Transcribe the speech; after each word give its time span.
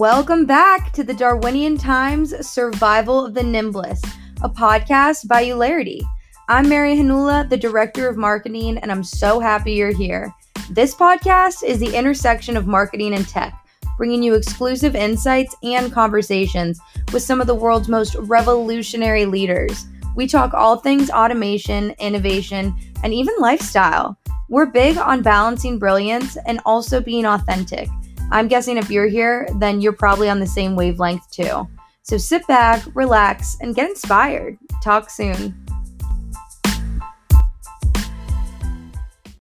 Welcome 0.00 0.46
back 0.46 0.94
to 0.94 1.04
the 1.04 1.12
Darwinian 1.12 1.76
Times 1.76 2.34
Survival 2.48 3.26
of 3.26 3.34
the 3.34 3.42
Nimblest, 3.42 4.06
a 4.42 4.48
podcast 4.48 5.28
by 5.28 5.42
Eulerity. 5.42 6.00
I'm 6.48 6.70
Mary 6.70 6.96
Hanula, 6.96 7.46
the 7.50 7.58
Director 7.58 8.08
of 8.08 8.16
Marketing, 8.16 8.78
and 8.78 8.90
I'm 8.90 9.04
so 9.04 9.40
happy 9.40 9.72
you're 9.72 9.94
here. 9.94 10.34
This 10.70 10.94
podcast 10.94 11.62
is 11.62 11.78
the 11.78 11.94
intersection 11.94 12.56
of 12.56 12.66
marketing 12.66 13.12
and 13.12 13.28
tech, 13.28 13.52
bringing 13.98 14.22
you 14.22 14.32
exclusive 14.32 14.96
insights 14.96 15.54
and 15.62 15.92
conversations 15.92 16.80
with 17.12 17.22
some 17.22 17.42
of 17.42 17.46
the 17.46 17.54
world's 17.54 17.90
most 17.90 18.14
revolutionary 18.20 19.26
leaders. 19.26 19.84
We 20.16 20.26
talk 20.26 20.54
all 20.54 20.76
things 20.76 21.10
automation, 21.10 21.90
innovation, 21.98 22.74
and 23.04 23.12
even 23.12 23.34
lifestyle. 23.38 24.16
We're 24.48 24.64
big 24.64 24.96
on 24.96 25.20
balancing 25.20 25.78
brilliance 25.78 26.38
and 26.46 26.58
also 26.64 27.02
being 27.02 27.26
authentic. 27.26 27.90
I'm 28.32 28.46
guessing 28.46 28.76
if 28.76 28.90
you're 28.90 29.08
here, 29.08 29.48
then 29.56 29.80
you're 29.80 29.92
probably 29.92 30.28
on 30.28 30.38
the 30.38 30.46
same 30.46 30.76
wavelength 30.76 31.28
too. 31.32 31.68
So 32.02 32.16
sit 32.16 32.46
back, 32.46 32.82
relax, 32.94 33.56
and 33.60 33.74
get 33.74 33.90
inspired. 33.90 34.56
Talk 34.84 35.10
soon. 35.10 35.54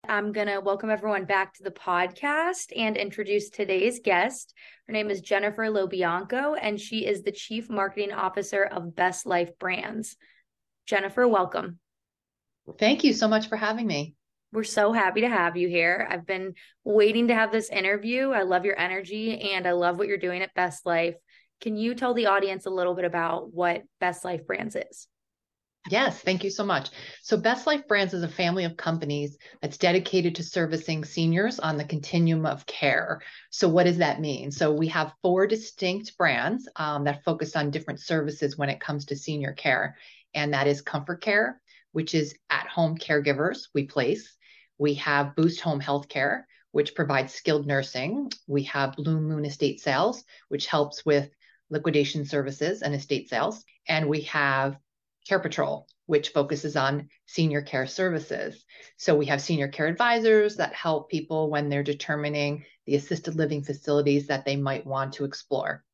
I'm 0.08 0.32
going 0.32 0.48
to 0.48 0.60
welcome 0.60 0.90
everyone 0.90 1.24
back 1.24 1.54
to 1.54 1.62
the 1.62 1.70
podcast 1.70 2.72
and 2.74 2.96
introduce 2.96 3.50
today's 3.50 4.00
guest. 4.02 4.54
Her 4.86 4.92
name 4.92 5.10
is 5.10 5.20
Jennifer 5.20 5.64
LoBianco, 5.64 6.58
and 6.60 6.80
she 6.80 7.06
is 7.06 7.22
the 7.22 7.32
Chief 7.32 7.68
Marketing 7.68 8.12
Officer 8.12 8.64
of 8.64 8.96
Best 8.96 9.26
Life 9.26 9.50
Brands. 9.58 10.16
Jennifer, 10.86 11.28
welcome. 11.28 11.78
Thank 12.78 13.04
you 13.04 13.12
so 13.12 13.28
much 13.28 13.48
for 13.48 13.56
having 13.56 13.86
me. 13.86 14.14
We're 14.52 14.64
so 14.64 14.92
happy 14.92 15.20
to 15.20 15.28
have 15.28 15.56
you 15.56 15.68
here. 15.68 16.08
I've 16.10 16.26
been 16.26 16.54
waiting 16.82 17.28
to 17.28 17.34
have 17.34 17.52
this 17.52 17.70
interview. 17.70 18.30
I 18.30 18.42
love 18.42 18.64
your 18.64 18.78
energy 18.78 19.52
and 19.52 19.66
I 19.66 19.72
love 19.72 19.98
what 19.98 20.08
you're 20.08 20.18
doing 20.18 20.42
at 20.42 20.54
Best 20.54 20.84
Life. 20.84 21.14
Can 21.60 21.76
you 21.76 21.94
tell 21.94 22.14
the 22.14 22.26
audience 22.26 22.66
a 22.66 22.70
little 22.70 22.94
bit 22.94 23.04
about 23.04 23.52
what 23.54 23.82
Best 24.00 24.24
Life 24.24 24.46
Brands 24.46 24.74
is? 24.74 25.06
Yes, 25.88 26.20
thank 26.20 26.44
you 26.44 26.50
so 26.50 26.64
much. 26.64 26.90
So, 27.22 27.36
Best 27.38 27.66
Life 27.66 27.88
Brands 27.88 28.12
is 28.12 28.22
a 28.22 28.28
family 28.28 28.64
of 28.64 28.76
companies 28.76 29.38
that's 29.62 29.78
dedicated 29.78 30.34
to 30.34 30.42
servicing 30.42 31.04
seniors 31.04 31.58
on 31.58 31.78
the 31.78 31.84
continuum 31.84 32.44
of 32.44 32.66
care. 32.66 33.22
So, 33.50 33.66
what 33.68 33.84
does 33.84 33.96
that 33.98 34.20
mean? 34.20 34.50
So, 34.50 34.72
we 34.72 34.88
have 34.88 35.14
four 35.22 35.46
distinct 35.46 36.18
brands 36.18 36.68
um, 36.76 37.04
that 37.04 37.24
focus 37.24 37.56
on 37.56 37.70
different 37.70 38.00
services 38.00 38.58
when 38.58 38.68
it 38.68 38.80
comes 38.80 39.06
to 39.06 39.16
senior 39.16 39.52
care, 39.52 39.96
and 40.34 40.52
that 40.52 40.66
is 40.66 40.82
Comfort 40.82 41.22
Care, 41.22 41.62
which 41.92 42.14
is 42.14 42.34
at 42.50 42.66
home 42.66 42.98
caregivers 42.98 43.68
we 43.72 43.86
place. 43.86 44.36
We 44.80 44.94
have 44.94 45.36
Boost 45.36 45.60
Home 45.60 45.78
Healthcare, 45.78 46.44
which 46.72 46.94
provides 46.94 47.34
skilled 47.34 47.66
nursing. 47.66 48.32
We 48.46 48.62
have 48.62 48.96
Blue 48.96 49.20
Moon 49.20 49.44
Estate 49.44 49.78
Sales, 49.78 50.24
which 50.48 50.68
helps 50.68 51.04
with 51.04 51.28
liquidation 51.68 52.24
services 52.24 52.80
and 52.80 52.94
estate 52.94 53.28
sales. 53.28 53.62
And 53.86 54.08
we 54.08 54.22
have 54.22 54.78
Care 55.28 55.38
Patrol, 55.38 55.86
which 56.06 56.30
focuses 56.30 56.76
on 56.76 57.10
senior 57.26 57.60
care 57.60 57.86
services. 57.86 58.64
So 58.96 59.14
we 59.14 59.26
have 59.26 59.42
senior 59.42 59.68
care 59.68 59.86
advisors 59.86 60.56
that 60.56 60.72
help 60.72 61.10
people 61.10 61.50
when 61.50 61.68
they're 61.68 61.82
determining 61.82 62.64
the 62.86 62.96
assisted 62.96 63.34
living 63.34 63.62
facilities 63.62 64.28
that 64.28 64.46
they 64.46 64.56
might 64.56 64.86
want 64.86 65.12
to 65.14 65.26
explore. 65.26 65.84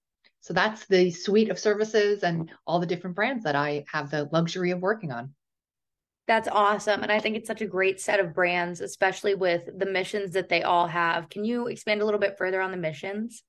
So 0.43 0.55
that's 0.55 0.87
the 0.87 1.11
suite 1.11 1.51
of 1.51 1.59
services 1.59 2.23
and 2.23 2.53
all 2.65 2.79
the 2.79 2.87
different 2.87 3.17
brands 3.17 3.43
that 3.43 3.57
I 3.57 3.85
have 3.93 4.13
the 4.13 4.29
luxury 4.31 4.71
of 4.71 4.79
working 4.79 5.11
on. 5.11 5.35
That's 6.27 6.49
awesome. 6.49 7.03
And 7.03 7.13
I 7.13 7.21
think 7.21 7.37
it's 7.37 7.47
such 7.47 7.63
a 7.63 7.67
great 7.67 8.01
set 8.01 8.19
of 8.19 8.35
brands, 8.35 8.81
especially 8.81 9.35
with 9.35 9.69
the 9.79 9.87
missions 9.87 10.33
that 10.33 10.49
they 10.49 10.63
all 10.63 10.89
have. 10.89 11.29
Can 11.29 11.45
you 11.45 11.69
expand 11.69 12.03
a 12.03 12.05
little 12.05 12.21
bit 12.21 12.37
further 12.37 12.61
on 12.61 12.73
the 12.73 12.77
missions? 12.77 13.45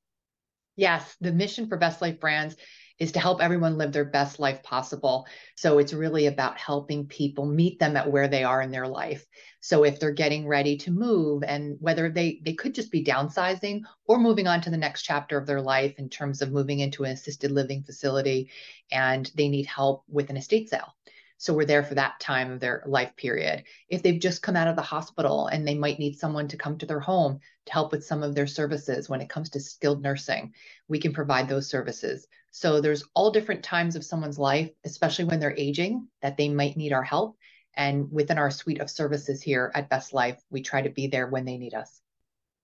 Yes, 0.76 1.16
the 1.20 1.32
mission 1.32 1.68
for 1.68 1.78
Best 1.78 2.04
Life 2.04 2.20
Brands 2.20 2.56
is 3.00 3.12
to 3.12 3.20
help 3.20 3.42
everyone 3.42 3.78
live 3.78 3.92
their 3.92 4.06
best 4.06 4.40
life 4.40 4.62
possible. 4.64 5.28
So 5.56 5.80
it's 5.80 5.94
really 5.94 6.28
about 6.28 6.58
helping 6.60 7.08
people 7.08 7.46
meet 7.46 7.80
them 7.80 7.96
at 7.96 8.12
where 8.12 8.28
they 8.28 8.44
are 8.44 8.62
in 8.62 8.72
their 8.72 8.88
life. 8.88 9.26
So 9.60 9.84
if 9.84 10.00
they're 10.00 10.12
getting 10.12 10.48
ready 10.48 10.78
to 10.78 10.92
move 10.92 11.44
and 11.44 11.78
whether 11.80 12.10
they 12.10 12.42
they 12.44 12.54
could 12.54 12.74
just 12.74 12.92
be 12.92 13.04
downsizing 13.04 13.82
or 14.06 14.20
moving 14.20 14.48
on 14.48 14.62
to 14.62 14.70
the 14.70 14.78
next 14.78 15.04
chapter 15.04 15.38
of 15.38 15.46
their 15.46 15.62
life 15.62 15.96
in 15.98 16.10
terms 16.10 16.42
of 16.42 16.52
moving 16.52 16.80
into 16.80 17.04
an 17.04 17.12
assisted 17.12 17.52
living 17.52 17.84
facility 17.84 18.50
and 18.92 19.32
they 19.36 19.48
need 19.48 19.66
help 19.66 20.04
with 20.08 20.30
an 20.30 20.38
estate 20.38 20.70
sale. 20.70 20.97
So 21.38 21.54
we're 21.54 21.66
there 21.66 21.84
for 21.84 21.96
that 21.96 22.20
time 22.20 22.52
of 22.52 22.60
their 22.60 22.84
life 22.86 23.16
period. 23.16 23.64
If 23.90 24.02
they've 24.02 24.20
just 24.20 24.42
come 24.42 24.56
out 24.56 24.68
of 24.68 24.76
the 24.76 24.82
hospital 24.82 25.48
and 25.48 25.68
they 25.68 25.76
might 25.76 26.00
need 26.00 26.18
someone 26.18 26.48
to 26.48 26.58
come 26.58 26.78
to 26.80 26.86
their 26.86 27.00
home 27.00 27.40
to 27.68 27.72
help 27.72 27.92
with 27.92 28.06
some 28.06 28.24
of 28.24 28.34
their 28.34 28.48
services 28.48 29.08
when 29.08 29.22
it 29.22 29.30
comes 29.30 29.52
to 29.52 29.60
skilled 29.60 30.02
nursing, 30.02 30.54
we 30.88 31.00
can 31.00 31.14
provide 31.14 31.48
those 31.48 31.70
services. 31.70 32.28
So 32.52 32.82
there's 32.82 33.04
all 33.14 33.30
different 33.30 33.64
times 33.64 33.96
of 33.96 34.04
someone's 34.04 34.40
life, 34.40 34.72
especially 34.84 35.26
when 35.26 35.40
they're 35.40 35.56
aging, 35.56 36.08
that 36.22 36.38
they 36.38 36.50
might 36.50 36.76
need 36.76 36.92
our 36.92 37.04
help. 37.04 37.38
And 37.76 38.12
within 38.12 38.40
our 38.40 38.50
suite 38.50 38.82
of 38.82 38.90
services 38.90 39.44
here 39.44 39.72
at 39.76 39.90
Best 39.90 40.12
Life, 40.14 40.42
we 40.50 40.64
try 40.64 40.82
to 40.82 40.90
be 40.90 41.06
there 41.06 41.28
when 41.28 41.46
they 41.46 41.58
need 41.58 41.76
us. 41.76 42.02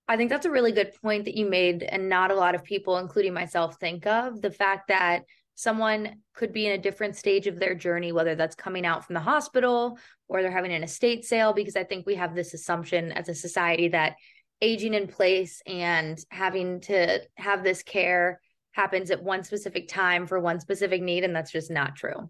I 0.07 0.17
think 0.17 0.31
that's 0.31 0.47
a 0.47 0.51
really 0.51 0.71
good 0.71 0.91
point 1.01 1.25
that 1.25 1.37
you 1.37 1.47
made, 1.47 1.83
and 1.83 2.09
not 2.09 2.31
a 2.31 2.35
lot 2.35 2.55
of 2.55 2.63
people, 2.63 2.97
including 2.97 3.33
myself, 3.33 3.79
think 3.79 4.07
of 4.07 4.41
the 4.41 4.51
fact 4.51 4.87
that 4.87 5.25
someone 5.55 6.17
could 6.33 6.51
be 6.51 6.65
in 6.65 6.73
a 6.73 6.77
different 6.77 7.15
stage 7.15 7.47
of 7.47 7.59
their 7.59 7.75
journey, 7.75 8.11
whether 8.11 8.35
that's 8.35 8.55
coming 8.55 8.85
out 8.85 9.05
from 9.05 9.13
the 9.13 9.19
hospital 9.19 9.97
or 10.27 10.41
they're 10.41 10.51
having 10.51 10.73
an 10.73 10.83
estate 10.83 11.25
sale, 11.25 11.53
because 11.53 11.75
I 11.75 11.83
think 11.83 12.05
we 12.05 12.15
have 12.15 12.35
this 12.35 12.53
assumption 12.53 13.11
as 13.11 13.29
a 13.29 13.35
society 13.35 13.89
that 13.89 14.15
aging 14.61 14.93
in 14.93 15.07
place 15.07 15.61
and 15.67 16.17
having 16.31 16.79
to 16.81 17.21
have 17.35 17.63
this 17.63 17.83
care 17.83 18.39
happens 18.71 19.11
at 19.11 19.21
one 19.21 19.43
specific 19.43 19.87
time 19.87 20.25
for 20.25 20.39
one 20.39 20.59
specific 20.59 21.01
need. 21.01 21.23
And 21.23 21.35
that's 21.35 21.51
just 21.51 21.69
not 21.69 21.95
true. 21.95 22.29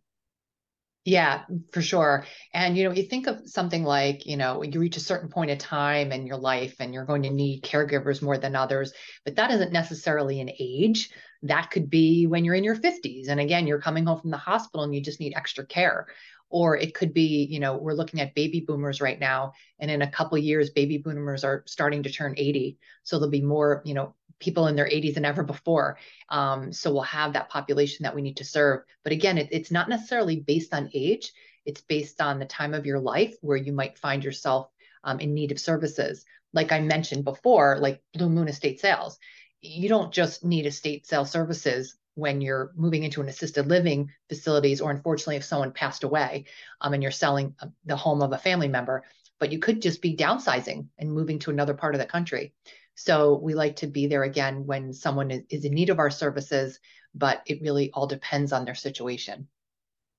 Yeah, 1.06 1.44
for 1.74 1.82
sure. 1.82 2.26
And, 2.54 2.78
you 2.78 2.86
know, 2.86 2.92
you 2.96 3.04
think 3.04 3.28
of 3.28 3.42
something 3.46 3.84
like, 3.84 4.26
you 4.26 4.38
know, 4.38 4.64
you 4.64 4.80
reach 4.80 4.96
a 4.96 5.02
certain 5.02 5.28
point 5.28 5.52
of 5.52 5.58
time 5.58 6.14
in 6.14 6.26
your 6.26 6.38
life 6.38 6.76
and 6.80 6.94
you're 6.94 7.04
going 7.04 7.24
to 7.24 7.30
need 7.30 7.64
caregivers 7.64 8.22
more 8.22 8.38
than 8.38 8.56
others, 8.56 8.94
but 9.26 9.36
that 9.36 9.52
isn't 9.52 9.74
necessarily 9.74 10.40
an 10.40 10.50
age. 10.58 11.10
That 11.42 11.72
could 11.72 11.90
be 11.90 12.26
when 12.26 12.46
you're 12.46 12.56
in 12.56 12.64
your 12.64 12.78
50s. 12.78 13.28
And 13.28 13.42
again, 13.42 13.68
you're 13.68 13.82
coming 13.82 14.06
home 14.06 14.22
from 14.22 14.32
the 14.32 14.38
hospital 14.38 14.86
and 14.86 14.96
you 14.96 15.02
just 15.02 15.20
need 15.20 15.34
extra 15.36 15.66
care. 15.66 16.08
Or 16.50 16.78
it 16.78 16.94
could 16.94 17.14
be, 17.14 17.48
you 17.50 17.60
know, 17.60 17.76
we're 17.76 17.96
looking 17.96 18.22
at 18.22 18.36
baby 18.36 18.62
boomers 18.66 19.02
right 19.02 19.20
now. 19.20 19.54
And 19.80 19.92
in 19.92 20.04
a 20.04 20.12
couple 20.12 20.38
years, 20.38 20.70
baby 20.70 21.00
boomers 21.00 21.44
are 21.44 21.64
starting 21.66 22.04
to 22.04 22.12
turn 22.12 22.36
80. 22.38 22.78
So 23.04 23.18
there'll 23.18 23.32
be 23.32 23.42
more, 23.42 23.82
you 23.84 23.94
know, 23.94 24.16
people 24.44 24.68
in 24.68 24.76
their 24.76 24.88
80s 24.88 25.16
than 25.16 25.26
ever 25.26 25.44
before. 25.44 25.98
Um, 26.30 26.74
so 26.74 26.92
we'll 26.92 27.04
have 27.04 27.34
that 27.34 27.50
population 27.50 28.04
that 28.04 28.16
we 28.16 28.22
need 28.22 28.38
to 28.38 28.46
serve. 28.46 28.82
But 29.04 29.14
again, 29.14 29.38
it, 29.38 29.50
it's 29.52 29.72
not 29.72 29.90
necessarily 29.90 30.40
based 30.40 30.74
on 30.74 30.92
age, 30.94 31.32
it's 31.66 31.82
based 31.82 32.20
on 32.20 32.40
the 32.40 32.46
time 32.46 32.74
of 32.74 32.86
your 32.86 33.00
life 33.00 33.36
where 33.42 33.58
you 33.58 33.72
might 33.72 33.98
find 33.98 34.24
yourself 34.24 34.70
um, 35.04 35.20
in 35.20 35.34
need 35.34 35.52
of 35.52 35.60
services. 35.60 36.26
Like 36.52 36.72
I 36.72 36.82
mentioned 36.82 37.24
before, 37.24 37.78
like 37.80 38.02
Blue 38.14 38.30
Moon 38.30 38.48
Estate 38.50 38.80
Sales, 38.80 39.18
you 39.62 39.88
don't 39.88 40.14
just 40.14 40.44
need 40.44 40.66
estate 40.66 41.08
sale 41.08 41.26
services 41.26 41.96
when 42.16 42.42
you're 42.42 42.72
moving 42.76 43.04
into 43.04 43.22
an 43.22 43.30
assisted 43.30 43.68
living 43.68 44.12
facilities 44.30 44.82
or 44.82 44.92
unfortunately 44.92 45.38
if 45.38 45.44
someone 45.44 45.72
passed 45.72 46.04
away 46.04 46.46
um, 46.82 46.94
and 46.94 47.02
you're 47.02 47.12
selling 47.12 47.56
uh, 47.62 47.68
the 47.86 47.96
home 47.96 48.22
of 48.22 48.34
a 48.34 48.38
family 48.38 48.68
member 48.68 49.04
but 49.40 49.52
you 49.52 49.60
could 49.60 49.82
just 49.82 50.02
be 50.02 50.16
downsizing 50.16 50.88
and 51.00 51.12
moving 51.12 51.40
to 51.40 51.50
another 51.50 51.74
part 51.74 51.96
of 51.96 52.00
the 52.00 52.06
country 52.06 52.54
so 52.96 53.40
we 53.42 53.54
like 53.54 53.78
to 53.78 53.88
be 53.88 54.08
there 54.08 54.24
again 54.24 54.66
when 54.66 54.94
someone 54.94 55.32
is 55.50 55.66
in 55.66 55.74
need 55.74 55.90
of 55.90 56.00
our 56.00 56.10
services, 56.10 56.80
but 57.16 57.42
it 57.46 57.62
really 57.62 57.92
all 57.94 58.08
depends 58.08 58.54
on 58.54 58.66
their 58.66 58.76
situation. 58.76 59.48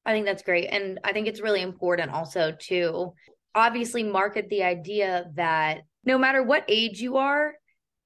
I 0.04 0.12
think 0.12 0.26
that's 0.26 0.42
great. 0.42 0.66
And 0.66 1.00
I 1.04 1.12
think 1.12 1.28
it's 1.28 1.40
really 1.40 1.62
important 1.62 2.10
also 2.10 2.52
to 2.62 3.14
obviously 3.54 4.02
market 4.02 4.48
the 4.48 4.64
idea 4.64 5.30
that 5.34 5.82
no 6.04 6.18
matter 6.18 6.42
what 6.42 6.64
age 6.68 7.00
you 7.00 7.16
are, 7.16 7.54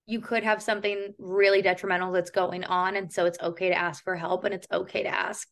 you 0.07 0.21
could 0.21 0.45
have 0.45 0.63
something 0.63 1.15
really 1.19 1.61
detrimental 1.61 2.13
that's 2.13 2.31
going 2.31 2.65
on. 2.65 2.97
And 2.97 3.13
so 3.13 3.27
it's 3.27 3.41
okay 3.41 3.69
to 3.69 3.79
ask 3.79 4.05
for 4.05 4.17
help 4.17 4.45
and 4.45 4.55
it's 4.55 4.67
okay 4.73 5.03
to 5.03 5.09
ask 5.09 5.49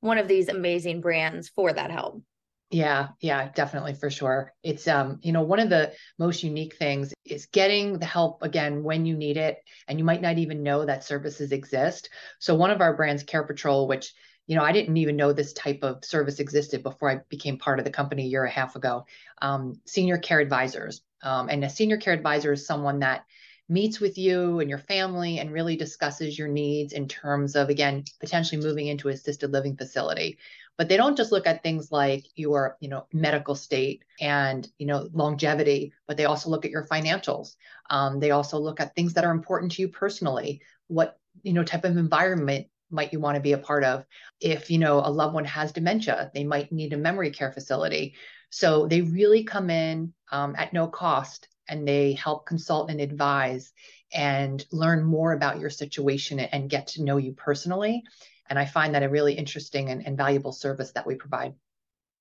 one 0.00 0.18
of 0.18 0.28
these 0.28 0.48
amazing 0.48 1.00
brands 1.00 1.48
for 1.48 1.72
that 1.72 1.90
help. 1.90 2.22
Yeah, 2.70 3.08
yeah, 3.20 3.48
definitely 3.54 3.94
for 3.94 4.10
sure. 4.10 4.52
It's 4.62 4.86
um, 4.88 5.20
you 5.22 5.32
know, 5.32 5.40
one 5.42 5.58
of 5.58 5.70
the 5.70 5.92
most 6.18 6.42
unique 6.42 6.76
things 6.76 7.14
is 7.24 7.46
getting 7.46 7.98
the 7.98 8.04
help 8.04 8.42
again 8.42 8.82
when 8.82 9.06
you 9.06 9.16
need 9.16 9.38
it 9.38 9.56
and 9.86 9.98
you 9.98 10.04
might 10.04 10.20
not 10.20 10.36
even 10.36 10.62
know 10.62 10.84
that 10.84 11.02
services 11.02 11.52
exist. 11.52 12.10
So 12.38 12.54
one 12.54 12.70
of 12.70 12.82
our 12.82 12.94
brands 12.94 13.22
Care 13.22 13.44
Patrol 13.44 13.88
which 13.88 14.12
you 14.46 14.56
know, 14.56 14.62
I 14.62 14.72
didn't 14.72 14.96
even 14.96 15.16
know 15.16 15.34
this 15.34 15.52
type 15.52 15.80
of 15.82 16.02
service 16.06 16.40
existed 16.40 16.82
before 16.82 17.10
I 17.10 17.20
became 17.28 17.58
part 17.58 17.78
of 17.80 17.84
the 17.84 17.90
company 17.90 18.22
a 18.24 18.28
year 18.28 18.44
and 18.44 18.50
a 18.50 18.54
half 18.54 18.76
ago. 18.76 19.04
Um, 19.42 19.78
senior 19.84 20.16
care 20.16 20.40
advisors. 20.40 21.02
Um, 21.22 21.50
and 21.50 21.62
a 21.64 21.68
senior 21.68 21.98
care 21.98 22.14
advisor 22.14 22.52
is 22.54 22.66
someone 22.66 23.00
that 23.00 23.24
meets 23.68 24.00
with 24.00 24.16
you 24.16 24.60
and 24.60 24.70
your 24.70 24.78
family 24.78 25.38
and 25.38 25.52
really 25.52 25.76
discusses 25.76 26.38
your 26.38 26.48
needs 26.48 26.94
in 26.94 27.08
terms 27.08 27.56
of, 27.56 27.68
again, 27.68 28.04
potentially 28.20 28.58
moving 28.62 28.86
into 28.86 29.08
assisted 29.10 29.52
living 29.52 29.76
facility 29.76 30.38
but 30.78 30.88
they 30.88 30.96
don't 30.96 31.16
just 31.16 31.32
look 31.32 31.46
at 31.46 31.62
things 31.62 31.92
like 31.92 32.24
your 32.36 32.78
you 32.80 32.88
know 32.88 33.06
medical 33.12 33.54
state 33.54 34.04
and 34.20 34.66
you 34.78 34.86
know 34.86 35.08
longevity 35.12 35.92
but 36.06 36.16
they 36.16 36.24
also 36.24 36.48
look 36.48 36.64
at 36.64 36.70
your 36.70 36.86
financials. 36.86 37.56
Um, 37.90 38.20
they 38.20 38.30
also 38.30 38.58
look 38.58 38.80
at 38.80 38.94
things 38.94 39.12
that 39.14 39.24
are 39.24 39.32
important 39.32 39.72
to 39.72 39.82
you 39.82 39.88
personally. 39.88 40.62
What 40.86 41.18
you 41.42 41.52
know 41.52 41.64
type 41.64 41.84
of 41.84 41.98
environment 41.98 42.68
might 42.90 43.12
you 43.12 43.20
want 43.20 43.34
to 43.34 43.42
be 43.42 43.52
a 43.52 43.58
part 43.58 43.84
of? 43.84 44.06
If 44.40 44.70
you 44.70 44.78
know 44.78 45.00
a 45.04 45.10
loved 45.10 45.34
one 45.34 45.44
has 45.44 45.72
dementia 45.72 46.30
they 46.32 46.44
might 46.44 46.72
need 46.72 46.94
a 46.94 46.96
memory 46.96 47.30
care 47.30 47.52
facility. 47.52 48.14
So 48.50 48.86
they 48.86 49.02
really 49.02 49.44
come 49.44 49.68
in 49.68 50.14
um, 50.32 50.54
at 50.56 50.72
no 50.72 50.86
cost 50.86 51.48
and 51.68 51.86
they 51.86 52.14
help 52.14 52.46
consult 52.46 52.90
and 52.90 52.98
advise 52.98 53.72
and 54.14 54.64
learn 54.72 55.04
more 55.04 55.34
about 55.34 55.60
your 55.60 55.68
situation 55.68 56.40
and 56.40 56.70
get 56.70 56.86
to 56.88 57.02
know 57.02 57.18
you 57.18 57.32
personally 57.32 58.04
and 58.48 58.58
i 58.58 58.64
find 58.64 58.94
that 58.94 59.02
a 59.02 59.08
really 59.08 59.34
interesting 59.34 59.90
and, 59.90 60.06
and 60.06 60.16
valuable 60.16 60.52
service 60.52 60.92
that 60.92 61.06
we 61.06 61.14
provide 61.14 61.54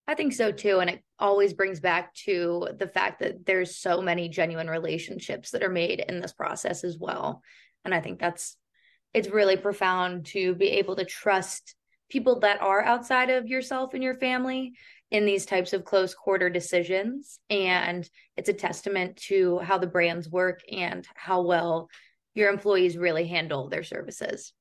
I 0.09 0.15
think 0.15 0.31
so 0.31 0.51
too. 0.51 0.79
And 0.79 0.89
it 0.89 1.03
always 1.19 1.53
brings 1.53 1.81
back 1.81 2.13
to 2.25 2.69
the 2.77 2.88
fact 2.88 3.19
that 3.19 3.45
there's 3.45 3.75
so 3.75 4.01
many 4.01 4.29
genuine 4.29 4.69
relationships 4.69 5.51
that 5.51 5.63
are 5.63 5.69
made 5.69 6.00
in 6.00 6.21
this 6.21 6.31
process 6.31 6.85
as 6.85 6.97
well. 6.97 7.41
And 7.83 7.94
I 7.94 8.00
think 8.00 8.18
that's 8.19 8.56
it's 9.13 9.29
really 9.29 9.57
profound 9.57 10.27
to 10.27 10.56
be 10.56 10.68
able 10.68 10.95
to 10.95 11.06
trust 11.06 11.75
people 12.09 12.39
that 12.39 12.62
are 12.62 12.81
outside 12.81 13.30
of 13.30 13.47
yourself 13.47 13.94
and 13.94 14.03
your 14.03 14.15
family 14.15 14.73
in 15.12 15.25
these 15.25 15.45
types 15.45 15.73
of 15.73 15.83
close 15.83 16.13
quarter 16.13 16.50
decisions. 16.50 17.39
And 17.50 18.09
it's 18.38 18.50
a 18.50 18.53
testament 18.53 19.18
to 19.27 19.59
how 19.59 19.77
the 19.77 19.88
brands 19.88 20.30
work 20.30 20.62
and 20.71 21.06
how 21.15 21.41
well 21.41 21.89
your 22.33 22.50
employees 22.50 22.97
really 22.97 23.27
handle 23.27 23.68
their 23.68 23.83
services. 23.83 24.53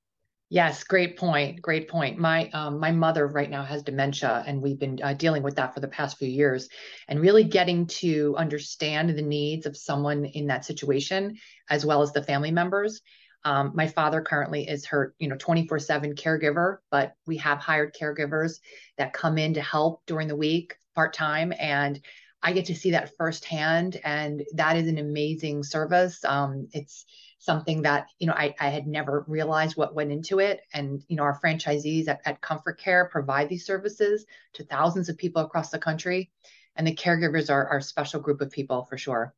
Yes, 0.49 0.85
great 0.85 1.19
point. 1.19 1.61
Great 1.61 1.89
point. 1.89 2.19
My 2.19 2.49
um, 2.51 2.79
my 2.79 2.93
mother 2.93 3.27
right 3.27 3.51
now 3.51 3.65
has 3.65 3.83
dementia, 3.83 4.45
and 4.47 4.63
we've 4.63 4.79
been 4.79 4.99
uh, 5.03 5.13
dealing 5.15 5.43
with 5.43 5.57
that 5.57 5.75
for 5.75 5.81
the 5.81 5.89
past 5.89 6.19
few 6.19 6.29
years, 6.29 6.69
and 7.09 7.21
really 7.21 7.43
getting 7.43 7.87
to 7.89 8.35
understand 8.39 9.11
the 9.11 9.23
needs 9.23 9.67
of 9.67 9.77
someone 9.77 10.25
in 10.25 10.47
that 10.47 10.65
situation, 10.65 11.37
as 11.69 11.85
well 11.85 12.01
as 12.01 12.13
the 12.13 12.23
family 12.23 12.53
members. 12.53 13.01
Um, 13.45 13.73
my 13.75 13.89
father 13.89 14.21
currently 14.23 14.69
is 14.69 14.87
her, 14.87 15.15
you 15.19 15.27
know, 15.29 15.37
24 15.37 15.81
7 15.81 16.15
caregiver, 16.15 16.79
but 16.93 17.15
we 17.27 17.37
have 17.39 17.59
hired 17.59 17.95
caregivers 18.01 18.61
that 18.99 19.13
come 19.13 19.39
in 19.39 19.55
to 19.55 19.61
help 19.63 20.03
during 20.07 20.29
the 20.29 20.37
week 20.37 20.77
part 20.95 21.13
time. 21.13 21.53
And 21.59 22.01
I 22.43 22.53
get 22.53 22.67
to 22.67 22.75
see 22.75 22.93
that 22.93 23.11
firsthand. 23.17 24.01
And 24.05 24.45
that 24.55 24.77
is 24.77 24.87
an 24.87 24.99
amazing 24.99 25.65
service. 25.65 26.25
Um, 26.25 26.69
it's 26.73 27.05
something 27.47 27.83
that, 27.83 28.09
you 28.19 28.27
know, 28.27 28.35
I, 28.35 28.55
I 28.61 28.69
had 28.69 28.87
never 28.87 29.25
realized 29.27 29.77
what 29.77 29.95
went 29.95 30.13
into 30.13 30.41
it. 30.41 30.61
And, 30.75 31.03
you 31.09 31.17
know, 31.17 31.23
our 31.23 31.41
franchisees 31.41 32.09
at, 32.09 32.21
at 32.27 32.43
Comfort 32.43 32.79
Care 32.79 33.09
provide 33.11 33.49
these 33.49 33.65
services 33.65 34.27
to 34.55 34.65
thousands 34.65 35.09
of 35.09 35.17
people 35.17 35.41
across 35.41 35.71
the 35.71 35.79
country. 35.79 36.31
And 36.75 36.87
the 36.87 36.95
caregivers 36.95 37.49
are, 37.49 37.67
are 37.69 37.79
a 37.79 37.83
special 37.83 38.21
group 38.21 38.43
of 38.43 38.51
people 38.51 38.85
for 38.85 38.99
sure. 38.99 39.33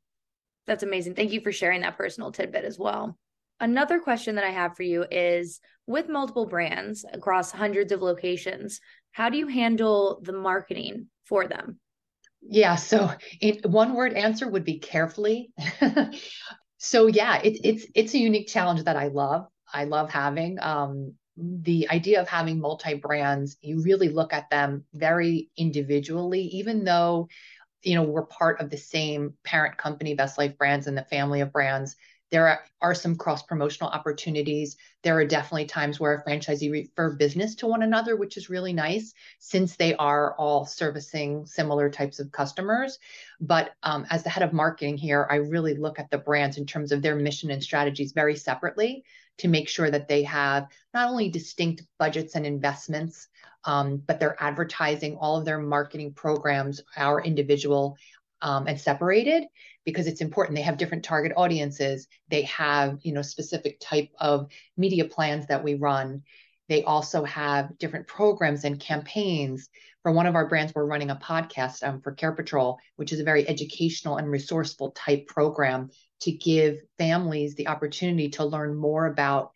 That's 0.66 0.82
amazing. 0.82 1.14
Thank 1.14 1.32
you 1.32 1.40
for 1.40 1.52
sharing 1.52 1.82
that 1.82 1.96
personal 1.96 2.32
tidbit 2.32 2.64
as 2.64 2.78
well. 2.78 3.16
Another 3.60 4.00
question 4.00 4.36
that 4.36 4.44
I 4.44 4.50
have 4.50 4.74
for 4.76 4.82
you 4.82 5.04
is 5.10 5.60
with 5.86 6.08
multiple 6.08 6.46
brands 6.46 7.04
across 7.12 7.50
hundreds 7.50 7.92
of 7.92 8.02
locations, 8.02 8.80
how 9.12 9.28
do 9.28 9.36
you 9.36 9.46
handle 9.46 10.20
the 10.22 10.32
marketing 10.32 11.06
for 11.24 11.46
them? 11.46 11.78
Yeah, 12.40 12.76
so 12.76 13.10
it, 13.40 13.66
one 13.66 13.94
word 13.94 14.14
answer 14.14 14.48
would 14.48 14.64
be 14.64 14.78
carefully. 14.78 15.50
so 16.78 17.06
yeah, 17.06 17.40
it, 17.42 17.58
it's 17.64 17.86
it's 17.94 18.14
a 18.14 18.18
unique 18.18 18.48
challenge 18.48 18.84
that 18.84 18.96
I 18.96 19.08
love. 19.08 19.46
I 19.72 19.84
love 19.84 20.10
having 20.10 20.58
um, 20.60 21.14
the 21.36 21.88
idea 21.90 22.20
of 22.20 22.28
having 22.28 22.60
multi 22.60 22.94
brands. 22.94 23.56
You 23.60 23.82
really 23.82 24.08
look 24.08 24.32
at 24.32 24.50
them 24.50 24.84
very 24.94 25.50
individually, 25.56 26.42
even 26.42 26.84
though 26.84 27.28
you 27.82 27.94
know 27.96 28.02
we're 28.04 28.26
part 28.26 28.60
of 28.60 28.70
the 28.70 28.76
same 28.76 29.34
parent 29.44 29.76
company, 29.76 30.14
Best 30.14 30.38
Life 30.38 30.56
Brands, 30.58 30.86
and 30.86 30.96
the 30.96 31.04
family 31.04 31.40
of 31.40 31.52
brands. 31.52 31.96
There 32.30 32.60
are, 32.80 32.94
some 32.94 33.16
cross 33.16 33.42
promotional 33.42 33.90
opportunities. 33.90 34.76
There 35.02 35.16
are 35.18 35.24
definitely 35.24 35.66
times 35.66 35.98
where 35.98 36.14
a 36.14 36.24
franchisee 36.24 36.70
refer 36.70 37.10
business 37.14 37.54
to 37.56 37.66
one 37.66 37.82
another, 37.82 38.16
which 38.16 38.36
is 38.36 38.50
really 38.50 38.72
nice 38.72 39.14
since 39.38 39.76
they 39.76 39.94
are 39.96 40.34
all 40.34 40.66
servicing 40.66 41.46
similar 41.46 41.88
types 41.90 42.20
of 42.20 42.30
customers. 42.30 42.98
But 43.40 43.74
um, 43.82 44.06
as 44.10 44.22
the 44.22 44.30
head 44.30 44.42
of 44.42 44.52
marketing 44.52 44.98
here, 44.98 45.26
I 45.30 45.36
really 45.36 45.76
look 45.76 45.98
at 45.98 46.10
the 46.10 46.18
brands 46.18 46.58
in 46.58 46.66
terms 46.66 46.92
of 46.92 47.02
their 47.02 47.16
mission 47.16 47.50
and 47.50 47.62
strategies 47.62 48.12
very 48.12 48.36
separately 48.36 49.04
to 49.38 49.48
make 49.48 49.68
sure 49.68 49.90
that 49.90 50.08
they 50.08 50.24
have 50.24 50.66
not 50.92 51.08
only 51.08 51.30
distinct 51.30 51.84
budgets 51.98 52.34
and 52.34 52.44
investments, 52.44 53.28
um, 53.64 54.02
but 54.06 54.20
they're 54.20 54.40
advertising 54.42 55.16
all 55.16 55.36
of 55.36 55.44
their 55.44 55.58
marketing 55.58 56.12
programs, 56.12 56.80
our 56.96 57.22
individual 57.22 57.96
um, 58.42 58.66
and 58.66 58.80
separated 58.80 59.44
because 59.84 60.06
it's 60.06 60.20
important. 60.20 60.56
They 60.56 60.62
have 60.62 60.78
different 60.78 61.04
target 61.04 61.32
audiences. 61.36 62.08
They 62.28 62.42
have 62.42 62.98
you 63.02 63.12
know 63.12 63.22
specific 63.22 63.78
type 63.80 64.10
of 64.18 64.50
media 64.76 65.04
plans 65.04 65.46
that 65.46 65.64
we 65.64 65.74
run. 65.74 66.22
They 66.68 66.84
also 66.84 67.24
have 67.24 67.78
different 67.78 68.06
programs 68.06 68.64
and 68.64 68.78
campaigns. 68.78 69.68
For 70.02 70.12
one 70.12 70.26
of 70.26 70.36
our 70.36 70.48
brands 70.48 70.72
we're 70.74 70.86
running 70.86 71.10
a 71.10 71.16
podcast 71.16 71.86
um, 71.86 72.00
for 72.00 72.12
care 72.12 72.32
patrol 72.32 72.78
which 72.96 73.12
is 73.12 73.20
a 73.20 73.24
very 73.24 73.46
educational 73.48 74.16
and 74.16 74.30
resourceful 74.30 74.92
type 74.92 75.26
program 75.26 75.90
to 76.20 76.32
give 76.32 76.78
families 76.96 77.54
the 77.54 77.68
opportunity 77.68 78.30
to 78.30 78.44
learn 78.44 78.74
more 78.74 79.06
about 79.06 79.52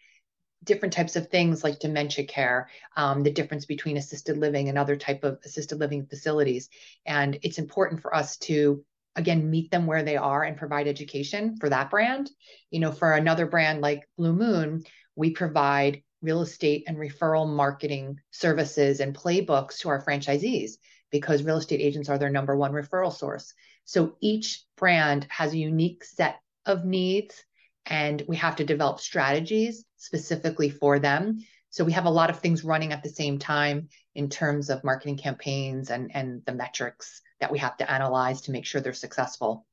different 0.64 0.94
types 0.94 1.17
of 1.17 1.29
things 1.29 1.64
like 1.64 1.79
dementia 1.79 2.25
care 2.25 2.69
um, 2.97 3.23
the 3.23 3.32
difference 3.32 3.67
between 3.67 3.97
assisted 3.97 4.37
living 4.37 4.69
and 4.69 4.79
other 4.79 4.97
type 4.97 5.25
of 5.25 5.38
assisted 5.44 5.79
living 5.79 6.06
facilities. 6.06 6.69
And 7.06 7.38
it's 7.43 7.59
important 7.59 8.03
for 8.03 8.14
us 8.14 8.37
to 8.38 8.85
again 9.17 9.50
meet 9.50 9.70
them 9.70 9.87
where 9.87 10.03
they 10.03 10.17
are 10.17 10.43
and 10.43 10.56
provide 10.56 10.88
education 10.88 11.56
for 11.56 11.69
that 11.69 11.91
brand. 11.91 12.31
You 12.70 12.81
know 12.81 12.93
for 12.93 13.12
another 13.12 13.47
brand 13.47 13.81
like 13.81 14.09
blue 14.17 14.32
moon 14.32 14.85
we 15.14 15.31
provide 15.31 16.03
real 16.23 16.43
estate 16.43 16.85
and 16.87 16.97
referral 16.97 17.49
marketing 17.49 18.19
services 18.31 19.00
and 19.00 19.14
playbooks 19.14 19.79
to 19.79 19.88
our 19.88 20.03
franchisees 20.03 20.73
because 21.11 21.43
real 21.43 21.59
estate 21.59 21.81
agents 21.81 22.09
are 22.09 22.19
their 22.19 22.31
number 22.31 22.56
one 22.56 22.73
referral 22.73 23.12
source. 23.12 23.53
So 23.85 24.17
each 24.20 24.64
brand 24.76 25.26
has 25.29 25.53
a 25.53 25.59
unique 25.59 26.05
set 26.05 26.41
of 26.64 26.85
needs 26.85 27.44
and 27.87 28.23
we 28.29 28.37
have 28.37 28.56
to 28.56 28.64
develop 28.64 29.00
strategies 29.00 29.84
specifically 29.96 30.70
for 30.70 30.99
them 30.99 31.38
so 31.73 31.84
we 31.84 31.93
have 31.93 32.05
a 32.05 32.11
lot 32.11 32.29
of 32.29 32.38
things 32.38 32.64
running 32.64 32.93
at 32.93 33.02
the 33.02 33.08
same 33.08 33.38
time 33.38 33.88
in 34.14 34.29
terms 34.29 34.69
of 34.69 34.84
marketing 34.84 35.17
campaigns 35.17 35.88
and 35.90 36.11
and 36.14 36.43
the 36.44 36.52
metrics 36.52 37.23
that 37.40 37.50
we 37.50 37.58
have 37.61 37.79
to 37.79 37.90
analyze 37.90 38.43
to 38.43 38.52
make 38.52 38.67
sure 38.67 38.82
they're 38.82 38.93
successful. 38.93 39.67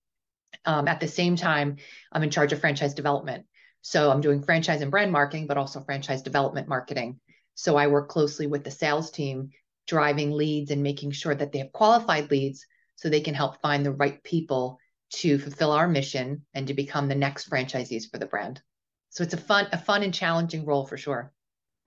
Um, 0.64 0.88
at 0.88 1.02
the 1.02 1.10
same 1.10 1.36
time, 1.36 1.76
I'm 2.14 2.24
in 2.24 2.30
charge 2.30 2.54
of 2.54 2.62
franchise 2.62 2.94
development. 2.94 3.46
So 3.82 4.10
I'm 4.10 4.22
doing 4.22 4.42
franchise 4.42 4.82
and 4.82 4.92
brand 4.92 5.12
marketing, 5.12 5.48
but 5.48 5.58
also 5.58 5.82
franchise 5.82 6.22
development 6.22 6.70
marketing. 6.70 7.20
So 7.56 7.76
I 7.76 7.88
work 7.88 8.08
closely 8.08 8.48
with 8.48 8.64
the 8.64 8.72
sales 8.72 9.12
team, 9.12 9.50
driving 9.86 10.32
leads 10.32 10.72
and 10.72 10.82
making 10.82 11.12
sure 11.12 11.36
that 11.36 11.52
they 11.52 11.60
have 11.60 11.74
qualified 11.74 12.32
leads 12.32 12.66
so 12.96 13.10
they 13.10 13.20
can 13.20 13.34
help 13.34 13.62
find 13.62 13.86
the 13.86 13.92
right 13.92 14.24
people 14.24 14.80
to 15.12 15.40
fulfill 15.40 15.72
our 15.72 15.88
mission 15.88 16.46
and 16.54 16.68
to 16.68 16.74
become 16.74 17.08
the 17.08 17.16
next 17.16 17.50
franchisees 17.50 18.10
for 18.10 18.18
the 18.18 18.26
brand. 18.26 18.62
So 19.10 19.24
it's 19.24 19.34
a 19.34 19.38
fun, 19.38 19.68
a 19.72 19.78
fun 19.78 20.04
and 20.04 20.14
challenging 20.14 20.66
role 20.66 20.86
for 20.86 20.98
sure. 20.98 21.32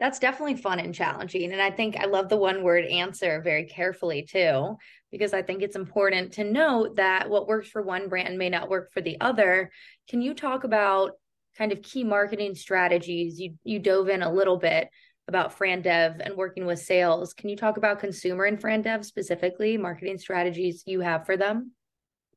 That's 0.00 0.18
definitely 0.18 0.56
fun 0.56 0.80
and 0.80 0.92
challenging. 0.92 1.52
And 1.52 1.62
I 1.62 1.70
think 1.70 1.96
I 1.96 2.06
love 2.06 2.28
the 2.28 2.36
one 2.36 2.64
word 2.64 2.84
answer 2.84 3.40
very 3.40 3.66
carefully 3.66 4.22
too, 4.22 4.76
because 5.12 5.32
I 5.32 5.42
think 5.42 5.62
it's 5.62 5.76
important 5.76 6.32
to 6.32 6.44
note 6.44 6.96
that 6.96 7.30
what 7.30 7.46
works 7.46 7.68
for 7.68 7.82
one 7.82 8.08
brand 8.08 8.36
may 8.36 8.48
not 8.48 8.68
work 8.68 8.90
for 8.92 9.00
the 9.00 9.20
other. 9.20 9.70
Can 10.08 10.20
you 10.20 10.34
talk 10.34 10.64
about 10.64 11.12
kind 11.56 11.70
of 11.70 11.82
key 11.82 12.02
marketing 12.02 12.56
strategies? 12.56 13.38
You 13.38 13.54
you 13.62 13.78
dove 13.78 14.08
in 14.08 14.22
a 14.22 14.32
little 14.32 14.56
bit 14.56 14.88
about 15.28 15.56
FranDev 15.56 16.20
and 16.20 16.36
working 16.36 16.66
with 16.66 16.80
sales. 16.80 17.32
Can 17.32 17.48
you 17.48 17.56
talk 17.56 17.76
about 17.76 18.00
consumer 18.00 18.44
and 18.44 18.60
FranDev 18.60 19.04
specifically, 19.04 19.78
marketing 19.78 20.18
strategies 20.18 20.82
you 20.84 21.00
have 21.00 21.26
for 21.26 21.36
them? 21.36 21.72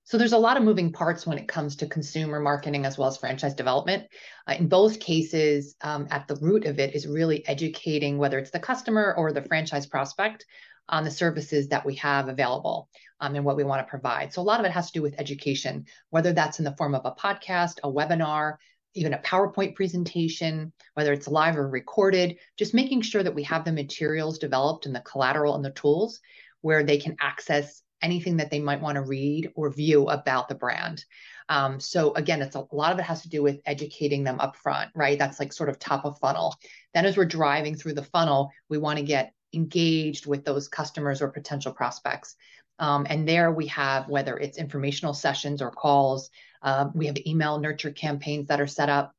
So 0.07 0.19
there's 0.19 0.33
a 0.33 0.37
lot 0.37 0.55
of 0.55 0.61
moving 0.61 0.93
parts 0.93 1.25
when 1.25 1.39
it 1.39 1.47
comes 1.47 1.77
to 1.77 1.87
consumer 1.87 2.39
marketing 2.39 2.85
as 2.85 2.95
well 2.95 3.07
as 3.07 3.17
franchise 3.17 3.55
development. 3.55 4.05
Uh, 4.47 4.53
in 4.59 4.67
both 4.67 4.99
cases, 4.99 5.75
um, 5.81 6.07
at 6.11 6.27
the 6.27 6.35
root 6.35 6.65
of 6.65 6.77
it 6.77 6.93
is 6.93 7.07
really 7.07 7.45
educating 7.47 8.19
whether 8.19 8.37
it's 8.37 8.51
the 8.51 8.59
customer 8.59 9.15
or 9.17 9.31
the 9.31 9.41
franchise 9.41 9.87
prospect 9.87 10.45
on 10.87 11.03
the 11.03 11.09
services 11.09 11.69
that 11.69 11.83
we 11.83 11.95
have 11.95 12.27
available 12.27 12.87
um, 13.19 13.33
and 13.33 13.43
what 13.43 13.57
we 13.57 13.63
want 13.63 13.79
to 13.79 13.89
provide. 13.89 14.31
So 14.31 14.43
a 14.43 14.43
lot 14.43 14.59
of 14.59 14.67
it 14.67 14.71
has 14.71 14.91
to 14.91 14.99
do 14.99 15.01
with 15.01 15.19
education, 15.19 15.85
whether 16.11 16.33
that's 16.33 16.59
in 16.59 16.65
the 16.65 16.75
form 16.77 16.93
of 16.93 17.05
a 17.05 17.11
podcast, 17.11 17.79
a 17.83 17.91
webinar, 17.91 18.57
even 18.93 19.15
a 19.15 19.17
PowerPoint 19.17 19.73
presentation, 19.73 20.71
whether 20.93 21.13
it's 21.13 21.27
live 21.27 21.57
or 21.57 21.67
recorded, 21.67 22.37
just 22.57 22.75
making 22.75 23.01
sure 23.01 23.23
that 23.23 23.33
we 23.33 23.41
have 23.41 23.65
the 23.65 23.71
materials 23.71 24.37
developed 24.37 24.85
and 24.85 24.93
the 24.93 24.99
collateral 24.99 25.55
and 25.55 25.65
the 25.65 25.71
tools 25.71 26.21
where 26.61 26.83
they 26.83 26.97
can 26.97 27.15
access 27.19 27.81
anything 28.01 28.37
that 28.37 28.51
they 28.51 28.59
might 28.59 28.81
want 28.81 28.95
to 28.95 29.01
read 29.01 29.51
or 29.55 29.69
view 29.69 30.07
about 30.07 30.47
the 30.47 30.55
brand. 30.55 31.03
Um, 31.49 31.79
so 31.79 32.13
again, 32.13 32.41
it's 32.41 32.55
a, 32.55 32.59
a, 32.59 32.75
lot 32.75 32.91
of 32.91 32.99
it 32.99 33.03
has 33.03 33.21
to 33.21 33.29
do 33.29 33.43
with 33.43 33.61
educating 33.65 34.23
them 34.23 34.39
up 34.39 34.55
front, 34.55 34.91
right? 34.95 35.17
That's 35.17 35.39
like 35.39 35.53
sort 35.53 35.69
of 35.69 35.79
top 35.79 36.05
of 36.05 36.19
funnel. 36.19 36.55
Then 36.93 37.05
as 37.05 37.17
we're 37.17 37.25
driving 37.25 37.75
through 37.75 37.93
the 37.93 38.03
funnel, 38.03 38.51
we 38.69 38.77
want 38.77 38.97
to 38.99 39.05
get 39.05 39.33
engaged 39.53 40.25
with 40.25 40.43
those 40.43 40.67
customers 40.67 41.21
or 41.21 41.29
potential 41.29 41.71
prospects. 41.71 42.35
Um, 42.79 43.05
and 43.09 43.27
there 43.27 43.51
we 43.51 43.67
have 43.67 44.09
whether 44.09 44.37
it's 44.37 44.57
informational 44.57 45.13
sessions 45.13 45.61
or 45.61 45.71
calls, 45.71 46.29
uh, 46.61 46.89
we 46.93 47.05
have 47.05 47.17
email 47.25 47.59
nurture 47.59 47.91
campaigns 47.91 48.47
that 48.47 48.59
are 48.59 48.67
set 48.67 48.89
up. 48.89 49.13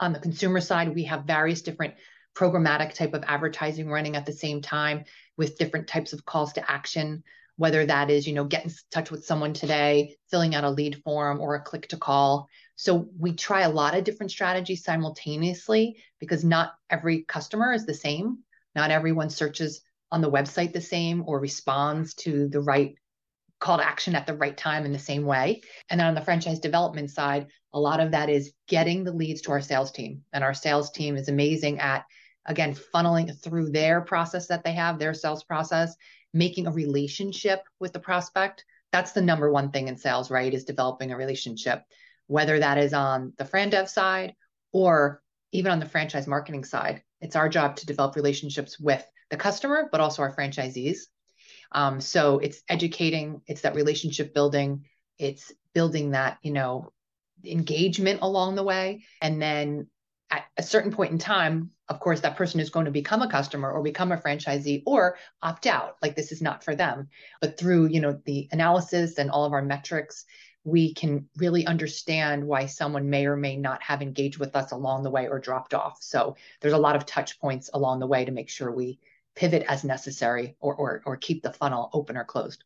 On 0.00 0.12
the 0.12 0.20
consumer 0.20 0.60
side, 0.60 0.94
we 0.94 1.04
have 1.04 1.24
various 1.24 1.62
different 1.62 1.94
programmatic 2.34 2.94
type 2.94 3.14
of 3.14 3.24
advertising 3.26 3.88
running 3.88 4.16
at 4.16 4.26
the 4.26 4.32
same 4.32 4.62
time 4.62 5.04
with 5.36 5.58
different 5.58 5.88
types 5.88 6.12
of 6.12 6.24
calls 6.24 6.52
to 6.54 6.70
action 6.70 7.22
whether 7.56 7.84
that 7.86 8.10
is 8.10 8.26
you 8.26 8.34
know 8.34 8.44
get 8.44 8.64
in 8.64 8.70
touch 8.90 9.10
with 9.10 9.24
someone 9.24 9.52
today 9.52 10.16
filling 10.30 10.54
out 10.54 10.64
a 10.64 10.70
lead 10.70 11.02
form 11.04 11.40
or 11.40 11.54
a 11.54 11.62
click 11.62 11.88
to 11.88 11.96
call 11.96 12.48
so 12.76 13.08
we 13.18 13.32
try 13.32 13.62
a 13.62 13.70
lot 13.70 13.94
of 13.94 14.04
different 14.04 14.32
strategies 14.32 14.84
simultaneously 14.84 15.96
because 16.18 16.44
not 16.44 16.72
every 16.90 17.22
customer 17.22 17.72
is 17.72 17.86
the 17.86 17.94
same 17.94 18.38
not 18.74 18.90
everyone 18.90 19.30
searches 19.30 19.82
on 20.10 20.20
the 20.20 20.30
website 20.30 20.72
the 20.72 20.80
same 20.80 21.24
or 21.26 21.40
responds 21.40 22.14
to 22.14 22.48
the 22.48 22.60
right 22.60 22.96
call 23.60 23.78
to 23.78 23.86
action 23.86 24.14
at 24.14 24.26
the 24.26 24.34
right 24.34 24.56
time 24.56 24.84
in 24.84 24.92
the 24.92 24.98
same 24.98 25.24
way. 25.24 25.62
And 25.88 25.98
then 25.98 26.06
on 26.06 26.14
the 26.14 26.20
franchise 26.20 26.60
development 26.60 27.10
side, 27.10 27.46
a 27.72 27.80
lot 27.80 27.98
of 27.98 28.10
that 28.10 28.28
is 28.28 28.52
getting 28.68 29.04
the 29.04 29.12
leads 29.12 29.40
to 29.42 29.52
our 29.52 29.62
sales 29.62 29.90
team. 29.90 30.22
And 30.34 30.44
our 30.44 30.52
sales 30.52 30.90
team 30.90 31.16
is 31.16 31.28
amazing 31.28 31.80
at 31.80 32.04
again, 32.46 32.76
funneling 32.94 33.34
through 33.42 33.70
their 33.70 34.02
process 34.02 34.48
that 34.48 34.64
they 34.64 34.72
have, 34.72 34.98
their 34.98 35.14
sales 35.14 35.42
process, 35.44 35.96
making 36.34 36.66
a 36.66 36.72
relationship 36.72 37.62
with 37.80 37.92
the 37.92 38.00
prospect. 38.00 38.64
That's 38.92 39.12
the 39.12 39.22
number 39.22 39.50
one 39.50 39.70
thing 39.70 39.88
in 39.88 39.96
sales, 39.96 40.30
right? 40.30 40.52
Is 40.52 40.64
developing 40.64 41.12
a 41.12 41.16
relationship, 41.16 41.82
whether 42.26 42.58
that 42.58 42.76
is 42.76 42.92
on 42.92 43.32
the 43.38 43.44
Fran 43.44 43.70
Dev 43.70 43.88
side 43.88 44.34
or 44.72 45.22
even 45.52 45.72
on 45.72 45.80
the 45.80 45.88
franchise 45.88 46.26
marketing 46.26 46.64
side. 46.64 47.02
It's 47.20 47.36
our 47.36 47.48
job 47.48 47.76
to 47.76 47.86
develop 47.86 48.16
relationships 48.16 48.78
with 48.78 49.04
the 49.30 49.36
customer, 49.36 49.88
but 49.90 50.00
also 50.00 50.22
our 50.22 50.34
franchisees. 50.34 50.98
Um, 51.72 52.00
so 52.00 52.38
it's 52.40 52.62
educating, 52.68 53.40
it's 53.46 53.62
that 53.62 53.74
relationship 53.74 54.34
building, 54.34 54.84
it's 55.18 55.52
building 55.72 56.10
that, 56.10 56.38
you 56.42 56.52
know, 56.52 56.92
engagement 57.44 58.20
along 58.22 58.54
the 58.54 58.62
way. 58.62 59.04
And 59.20 59.40
then 59.40 59.88
at 60.30 60.44
a 60.56 60.62
certain 60.62 60.92
point 60.92 61.12
in 61.12 61.18
time, 61.18 61.70
of 61.88 62.00
course, 62.00 62.20
that 62.20 62.36
person 62.36 62.60
is 62.60 62.70
going 62.70 62.86
to 62.86 62.90
become 62.90 63.22
a 63.22 63.30
customer 63.30 63.70
or 63.70 63.82
become 63.82 64.12
a 64.12 64.16
franchisee 64.16 64.82
or 64.86 65.18
opt 65.42 65.66
out. 65.66 65.96
Like 66.00 66.16
this 66.16 66.32
is 66.32 66.40
not 66.40 66.64
for 66.64 66.74
them. 66.74 67.08
But 67.40 67.58
through, 67.58 67.86
you 67.86 68.00
know, 68.00 68.20
the 68.24 68.48
analysis 68.52 69.18
and 69.18 69.30
all 69.30 69.44
of 69.44 69.52
our 69.52 69.62
metrics, 69.62 70.24
we 70.64 70.94
can 70.94 71.28
really 71.36 71.66
understand 71.66 72.42
why 72.42 72.66
someone 72.66 73.10
may 73.10 73.26
or 73.26 73.36
may 73.36 73.56
not 73.56 73.82
have 73.82 74.00
engaged 74.00 74.38
with 74.38 74.56
us 74.56 74.72
along 74.72 75.02
the 75.02 75.10
way 75.10 75.28
or 75.28 75.38
dropped 75.38 75.74
off. 75.74 75.98
So 76.00 76.36
there's 76.60 76.72
a 76.72 76.78
lot 76.78 76.96
of 76.96 77.04
touch 77.04 77.38
points 77.38 77.68
along 77.74 78.00
the 78.00 78.06
way 78.06 78.24
to 78.24 78.32
make 78.32 78.48
sure 78.48 78.72
we 78.72 78.98
pivot 79.36 79.64
as 79.68 79.84
necessary 79.84 80.56
or 80.60 80.74
or 80.74 81.02
or 81.04 81.16
keep 81.16 81.42
the 81.42 81.52
funnel 81.52 81.90
open 81.92 82.16
or 82.16 82.24
closed. 82.24 82.64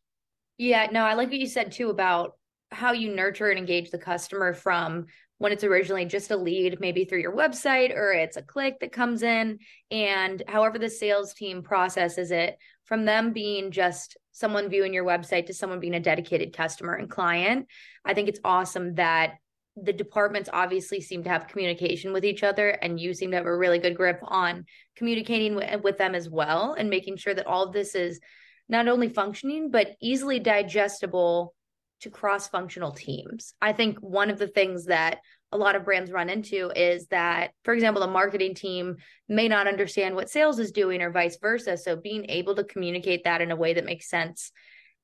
Yeah, 0.57 0.87
no, 0.91 1.03
I 1.03 1.13
like 1.13 1.29
what 1.29 1.39
you 1.39 1.47
said 1.47 1.71
too 1.71 1.89
about 1.89 2.37
how 2.71 2.93
you 2.93 3.13
nurture 3.13 3.49
and 3.49 3.59
engage 3.59 3.91
the 3.91 3.97
customer 3.97 4.53
from 4.53 5.07
when 5.39 5.51
it's 5.51 5.63
originally 5.63 6.05
just 6.05 6.31
a 6.31 6.37
lead, 6.37 6.79
maybe 6.79 7.05
through 7.05 7.21
your 7.21 7.35
website 7.35 7.95
or 7.95 8.11
it's 8.11 8.37
a 8.37 8.41
click 8.41 8.79
that 8.81 8.91
comes 8.91 9.23
in, 9.23 9.57
and 9.89 10.43
however 10.47 10.77
the 10.77 10.89
sales 10.89 11.33
team 11.33 11.63
processes 11.63 12.29
it 12.29 12.57
from 12.85 13.05
them 13.05 13.33
being 13.33 13.71
just 13.71 14.17
someone 14.31 14.69
viewing 14.69 14.93
your 14.93 15.05
website 15.05 15.47
to 15.47 15.53
someone 15.53 15.79
being 15.79 15.95
a 15.95 15.99
dedicated 15.99 16.55
customer 16.55 16.93
and 16.93 17.09
client. 17.09 17.67
I 18.05 18.13
think 18.13 18.29
it's 18.29 18.39
awesome 18.43 18.95
that 18.95 19.33
the 19.81 19.93
departments 19.93 20.49
obviously 20.51 20.99
seem 20.99 21.23
to 21.23 21.29
have 21.29 21.47
communication 21.47 22.11
with 22.11 22.25
each 22.25 22.43
other 22.43 22.69
and 22.69 22.99
you 22.99 23.13
seem 23.13 23.31
to 23.31 23.37
have 23.37 23.45
a 23.45 23.57
really 23.57 23.79
good 23.79 23.95
grip 23.95 24.19
on 24.23 24.65
communicating 24.95 25.55
with, 25.55 25.97
them 25.97 26.15
as 26.15 26.29
well 26.29 26.73
and 26.73 26.89
making 26.89 27.15
sure 27.15 27.33
that 27.33 27.47
all 27.47 27.65
of 27.65 27.73
this 27.73 27.95
is 27.95 28.19
not 28.67 28.87
only 28.87 29.07
functioning 29.07 29.71
but 29.71 29.95
easily 30.01 30.39
digestible 30.39 31.53
to 32.01 32.09
cross 32.09 32.47
functional 32.47 32.91
teams. 32.91 33.53
I 33.61 33.73
think 33.73 33.97
one 33.99 34.29
of 34.29 34.39
the 34.39 34.47
things 34.47 34.85
that 34.85 35.19
a 35.51 35.57
lot 35.57 35.75
of 35.75 35.83
brands 35.83 36.11
run 36.11 36.29
into 36.29 36.71
is 36.75 37.07
that, 37.07 37.51
for 37.63 37.73
example, 37.73 38.01
the 38.01 38.07
marketing 38.07 38.53
team 38.53 38.97
may 39.27 39.47
not 39.47 39.67
understand 39.67 40.15
what 40.15 40.29
sales 40.29 40.59
is 40.59 40.71
doing 40.71 41.01
or 41.01 41.11
vice 41.11 41.37
versa. 41.37 41.77
So 41.77 41.95
being 41.95 42.29
able 42.29 42.55
to 42.55 42.63
communicate 42.63 43.23
that 43.23 43.41
in 43.41 43.51
a 43.51 43.55
way 43.55 43.73
that 43.73 43.85
makes 43.85 44.09
sense 44.09 44.51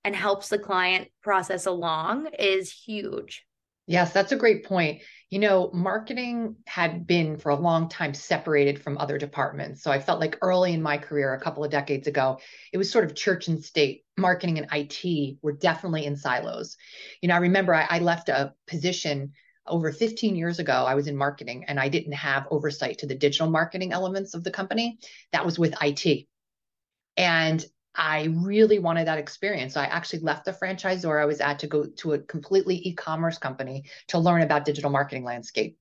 and 0.04 0.16
helps 0.16 0.50
the 0.50 0.60
client 0.60 1.08
process 1.24 1.66
along 1.66 2.28
is 2.38 2.72
huge. 2.72 3.44
Yes, 3.88 4.14
that's 4.14 4.32
a 4.32 4.38
great 4.38 4.66
point. 4.66 5.02
You 5.32 5.40
know, 5.40 5.72
marketing 5.74 6.56
had 6.68 7.08
been 7.08 7.38
for 7.38 7.50
a 7.50 7.56
long 7.56 7.90
time 7.90 8.14
separated 8.14 8.82
from 8.82 8.98
other 8.98 9.18
departments. 9.18 9.82
So 9.82 9.92
I 9.92 10.00
felt 10.00 10.20
like 10.20 10.38
early 10.42 10.74
in 10.74 10.82
my 10.82 10.98
career, 10.98 11.34
a 11.34 11.42
couple 11.42 11.64
of 11.64 11.72
decades 11.72 12.08
ago, 12.08 12.40
it 12.72 12.78
was 12.78 12.92
sort 12.92 13.06
of 13.06 13.16
church 13.16 13.48
and 13.48 13.64
state. 13.64 14.04
Marketing 14.18 14.60
and 14.60 14.68
IT 14.72 15.38
were 15.42 15.52
definitely 15.52 16.06
in 16.06 16.16
silos. 16.16 16.78
You 17.22 17.30
know, 17.30 17.36
I 17.36 17.40
remember 17.40 17.74
I, 17.74 17.88
I 17.90 18.00
left 18.00 18.30
a 18.30 18.54
position 18.68 19.34
over 19.68 19.92
15 19.92 20.36
years 20.36 20.60
ago. 20.60 20.86
I 20.88 20.94
was 20.94 21.08
in 21.08 21.18
marketing 21.18 21.66
and 21.68 21.80
I 21.80 21.90
didn't 21.90 22.14
have 22.14 22.48
oversight 22.52 23.00
to 23.00 23.08
the 23.08 23.16
digital 23.16 23.50
marketing 23.50 23.94
elements 23.94 24.36
of 24.36 24.44
the 24.44 24.52
company. 24.52 25.00
That 25.32 25.46
was 25.46 25.58
with 25.58 25.74
IT. 25.82 26.28
And 27.18 27.66
I 27.96 28.26
really 28.34 28.80
wanted 28.80 29.08
that 29.08 29.18
experience. 29.18 29.74
So 29.74 29.82
I 29.82 29.86
actually 29.86 30.20
left 30.20 30.46
the 30.46 30.52
franchisor 30.52 31.22
I 31.22 31.26
was 31.26 31.42
at 31.42 31.60
to 31.60 31.68
go 31.68 31.86
to 31.86 32.14
a 32.14 32.20
completely 32.20 32.76
e-commerce 32.88 33.38
company 33.38 33.86
to 34.08 34.20
learn 34.20 34.42
about 34.42 34.66
digital 34.66 34.92
marketing 34.92 35.24
landscape. 35.24 35.78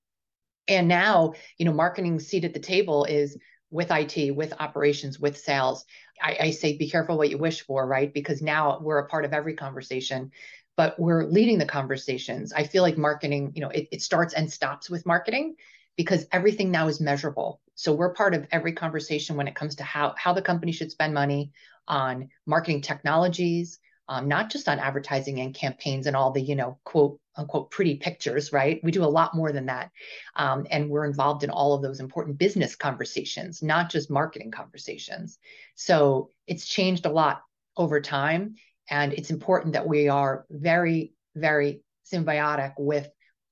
And 0.68 0.88
now, 0.88 1.34
you 1.58 1.64
know, 1.64 1.72
marketing 1.72 2.20
seat 2.20 2.44
at 2.44 2.54
the 2.54 2.60
table 2.60 3.04
is 3.04 3.36
with 3.70 3.90
IT, 3.90 4.30
with 4.30 4.54
operations, 4.60 5.18
with 5.18 5.36
sales. 5.36 5.84
I, 6.22 6.36
I 6.40 6.50
say 6.50 6.76
be 6.76 6.88
careful 6.88 7.18
what 7.18 7.30
you 7.30 7.38
wish 7.38 7.62
for, 7.62 7.86
right? 7.86 8.12
Because 8.12 8.40
now 8.40 8.78
we're 8.80 8.98
a 8.98 9.08
part 9.08 9.24
of 9.24 9.32
every 9.32 9.54
conversation 9.54 10.30
but 10.76 10.98
we're 10.98 11.24
leading 11.24 11.58
the 11.58 11.66
conversations. 11.66 12.52
I 12.52 12.64
feel 12.64 12.82
like 12.82 12.98
marketing, 12.98 13.52
you 13.54 13.60
know, 13.60 13.68
it, 13.68 13.88
it, 13.92 14.02
starts 14.02 14.34
and 14.34 14.52
stops 14.52 14.90
with 14.90 15.06
marketing 15.06 15.54
because 15.96 16.26
everything 16.32 16.70
now 16.70 16.88
is 16.88 17.00
measurable. 17.00 17.60
So 17.74 17.92
we're 17.92 18.14
part 18.14 18.34
of 18.34 18.46
every 18.50 18.72
conversation 18.72 19.36
when 19.36 19.48
it 19.48 19.54
comes 19.54 19.76
to 19.76 19.84
how 19.84 20.14
how 20.16 20.32
the 20.32 20.42
company 20.42 20.72
should 20.72 20.90
spend 20.90 21.14
money, 21.14 21.52
on 21.88 22.28
marketing 22.46 22.80
technologies, 22.80 23.78
um, 24.08 24.28
not 24.28 24.50
just 24.50 24.68
on 24.68 24.78
advertising 24.78 25.40
and 25.40 25.54
campaigns 25.54 26.06
and 26.06 26.16
all 26.16 26.30
the, 26.30 26.40
you 26.40 26.54
know, 26.54 26.78
quote 26.84 27.18
unquote 27.36 27.70
pretty 27.70 27.96
pictures, 27.96 28.52
right? 28.52 28.80
We 28.82 28.92
do 28.92 29.04
a 29.04 29.06
lot 29.06 29.34
more 29.34 29.50
than 29.50 29.66
that. 29.66 29.90
Um, 30.36 30.66
and 30.70 30.88
we're 30.88 31.04
involved 31.04 31.42
in 31.42 31.50
all 31.50 31.74
of 31.74 31.82
those 31.82 32.00
important 32.00 32.38
business 32.38 32.76
conversations, 32.76 33.62
not 33.62 33.90
just 33.90 34.10
marketing 34.10 34.50
conversations. 34.50 35.38
So 35.74 36.30
it's 36.46 36.66
changed 36.66 37.06
a 37.06 37.10
lot 37.10 37.42
over 37.76 38.00
time. 38.00 38.56
And 38.90 39.12
it's 39.12 39.30
important 39.30 39.72
that 39.72 39.88
we 39.88 40.08
are 40.08 40.44
very, 40.50 41.14
very 41.34 41.80
symbiotic 42.10 42.74
with 42.78 43.08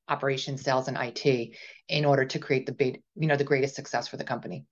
operations, 0.09 0.63
sales, 0.63 0.89
and 0.89 0.99
IT 0.99 1.57
in 1.89 2.05
order 2.05 2.25
to 2.27 2.39
create 2.39 2.67
the 2.67 2.73
big, 2.73 3.03
you 3.17 3.27
know, 3.27 3.37
the 3.37 3.45
greatest 3.45 3.75
success 3.75 4.09
for 4.09 4.19
the 4.19 4.25
company. 4.25 4.67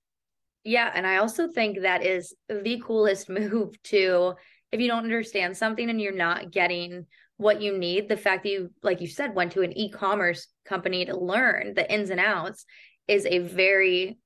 Yeah. 0.63 0.91
And 0.93 1.07
I 1.07 1.17
also 1.17 1.47
think 1.47 1.81
that 1.81 2.05
is 2.05 2.35
the 2.47 2.81
coolest 2.85 3.29
move 3.29 3.81
to, 3.83 4.33
if 4.71 4.79
you 4.79 4.87
don't 4.87 5.03
understand 5.03 5.57
something 5.57 5.89
and 5.89 5.99
you're 5.99 6.13
not 6.13 6.51
getting 6.51 7.05
what 7.37 7.61
you 7.61 7.77
need, 7.77 8.07
the 8.07 8.17
fact 8.17 8.43
that 8.43 8.49
you, 8.49 8.71
like 8.83 9.01
you 9.01 9.07
said, 9.07 9.35
went 9.35 9.53
to 9.53 9.63
an 9.63 9.75
e 9.77 9.89
commerce 9.89 10.47
company 10.65 11.05
to 11.05 11.17
learn 11.17 11.73
the 11.73 11.91
ins 11.91 12.11
and 12.11 12.19
outs 12.19 12.65
is 13.07 13.25
a 13.25 13.39
very, 13.39 14.19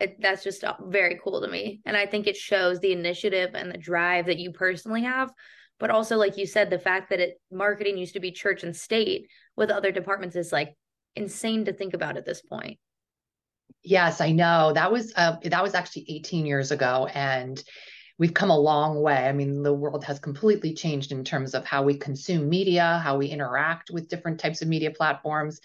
it, 0.00 0.16
that's 0.20 0.42
just 0.42 0.64
uh, 0.64 0.74
very 0.86 1.20
cool 1.22 1.42
to 1.42 1.48
me. 1.48 1.80
And 1.84 1.96
I 1.96 2.06
think 2.06 2.26
it 2.26 2.36
shows 2.36 2.80
the 2.80 2.92
initiative 2.92 3.50
and 3.54 3.70
the 3.70 3.78
drive 3.78 4.26
that 4.26 4.38
you 4.38 4.52
personally 4.52 5.02
have. 5.02 5.30
But 5.78 5.90
also, 5.90 6.16
like 6.16 6.36
you 6.36 6.46
said, 6.46 6.70
the 6.70 6.78
fact 6.78 7.10
that 7.10 7.20
it 7.20 7.40
marketing 7.52 7.98
used 7.98 8.14
to 8.14 8.20
be 8.20 8.32
church 8.32 8.64
and 8.64 8.74
state 8.74 9.28
with 9.54 9.70
other 9.70 9.92
departments 9.92 10.34
is 10.34 10.50
like 10.50 10.74
insane 11.14 11.66
to 11.66 11.72
think 11.72 11.94
about 11.94 12.16
at 12.16 12.24
this 12.24 12.42
point. 12.42 12.78
Yes, 13.82 14.20
I 14.20 14.32
know. 14.32 14.72
That 14.72 14.92
was 14.92 15.12
uh, 15.16 15.36
that 15.44 15.62
was 15.62 15.74
actually 15.74 16.04
18 16.08 16.46
years 16.46 16.70
ago 16.70 17.08
and 17.14 17.62
we've 18.18 18.34
come 18.34 18.50
a 18.50 18.58
long 18.58 19.00
way. 19.00 19.28
I 19.28 19.32
mean, 19.32 19.62
the 19.62 19.72
world 19.72 20.04
has 20.04 20.18
completely 20.18 20.74
changed 20.74 21.12
in 21.12 21.24
terms 21.24 21.54
of 21.54 21.64
how 21.64 21.84
we 21.84 21.96
consume 21.96 22.48
media, 22.48 23.00
how 23.02 23.16
we 23.16 23.28
interact 23.28 23.90
with 23.90 24.08
different 24.08 24.40
types 24.40 24.60
of 24.60 24.68
media 24.68 24.90
platforms. 24.90 25.60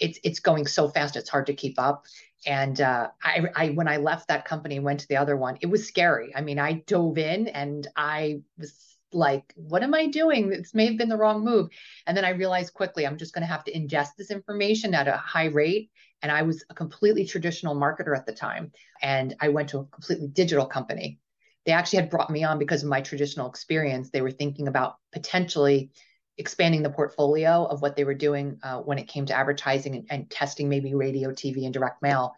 It's 0.00 0.18
it's 0.24 0.40
going 0.40 0.66
so 0.66 0.88
fast; 0.88 1.16
it's 1.16 1.30
hard 1.30 1.46
to 1.46 1.54
keep 1.54 1.78
up. 1.78 2.06
And 2.44 2.80
uh, 2.80 3.08
I, 3.22 3.46
I, 3.54 3.68
when 3.68 3.86
I 3.86 3.98
left 3.98 4.26
that 4.28 4.44
company 4.44 4.74
and 4.76 4.84
went 4.84 4.98
to 5.00 5.08
the 5.08 5.16
other 5.16 5.36
one, 5.36 5.58
it 5.60 5.66
was 5.66 5.86
scary. 5.86 6.32
I 6.34 6.40
mean, 6.40 6.58
I 6.58 6.82
dove 6.88 7.16
in 7.16 7.46
and 7.46 7.86
I 7.94 8.40
was 8.58 8.96
like, 9.12 9.52
what 9.54 9.84
am 9.84 9.94
I 9.94 10.08
doing? 10.08 10.48
This 10.48 10.74
may 10.74 10.86
have 10.86 10.98
been 10.98 11.08
the 11.08 11.16
wrong 11.16 11.44
move. 11.44 11.68
And 12.04 12.16
then 12.16 12.24
I 12.24 12.30
realized 12.30 12.74
quickly, 12.74 13.06
I'm 13.06 13.16
just 13.16 13.32
going 13.32 13.42
to 13.42 13.52
have 13.52 13.62
to 13.64 13.72
ingest 13.72 14.16
this 14.18 14.32
information 14.32 14.92
at 14.92 15.06
a 15.06 15.16
high 15.16 15.46
rate 15.46 15.90
and 16.22 16.30
I 16.30 16.42
was 16.42 16.64
a 16.70 16.74
completely 16.74 17.26
traditional 17.26 17.74
marketer 17.74 18.16
at 18.16 18.26
the 18.26 18.32
time. 18.32 18.72
And 19.02 19.34
I 19.40 19.48
went 19.48 19.68
to 19.70 19.80
a 19.80 19.84
completely 19.86 20.28
digital 20.28 20.66
company. 20.66 21.18
They 21.66 21.72
actually 21.72 22.00
had 22.00 22.10
brought 22.10 22.30
me 22.30 22.44
on 22.44 22.58
because 22.58 22.82
of 22.82 22.88
my 22.88 23.00
traditional 23.00 23.48
experience. 23.48 24.10
They 24.10 24.22
were 24.22 24.30
thinking 24.30 24.68
about 24.68 24.96
potentially 25.12 25.90
expanding 26.38 26.82
the 26.82 26.90
portfolio 26.90 27.64
of 27.64 27.82
what 27.82 27.94
they 27.94 28.04
were 28.04 28.14
doing 28.14 28.58
uh, 28.62 28.78
when 28.78 28.98
it 28.98 29.08
came 29.08 29.26
to 29.26 29.34
advertising 29.34 29.96
and, 29.96 30.06
and 30.10 30.30
testing 30.30 30.68
maybe 30.68 30.94
radio, 30.94 31.30
TV, 31.30 31.64
and 31.64 31.74
direct 31.74 32.02
mail. 32.02 32.34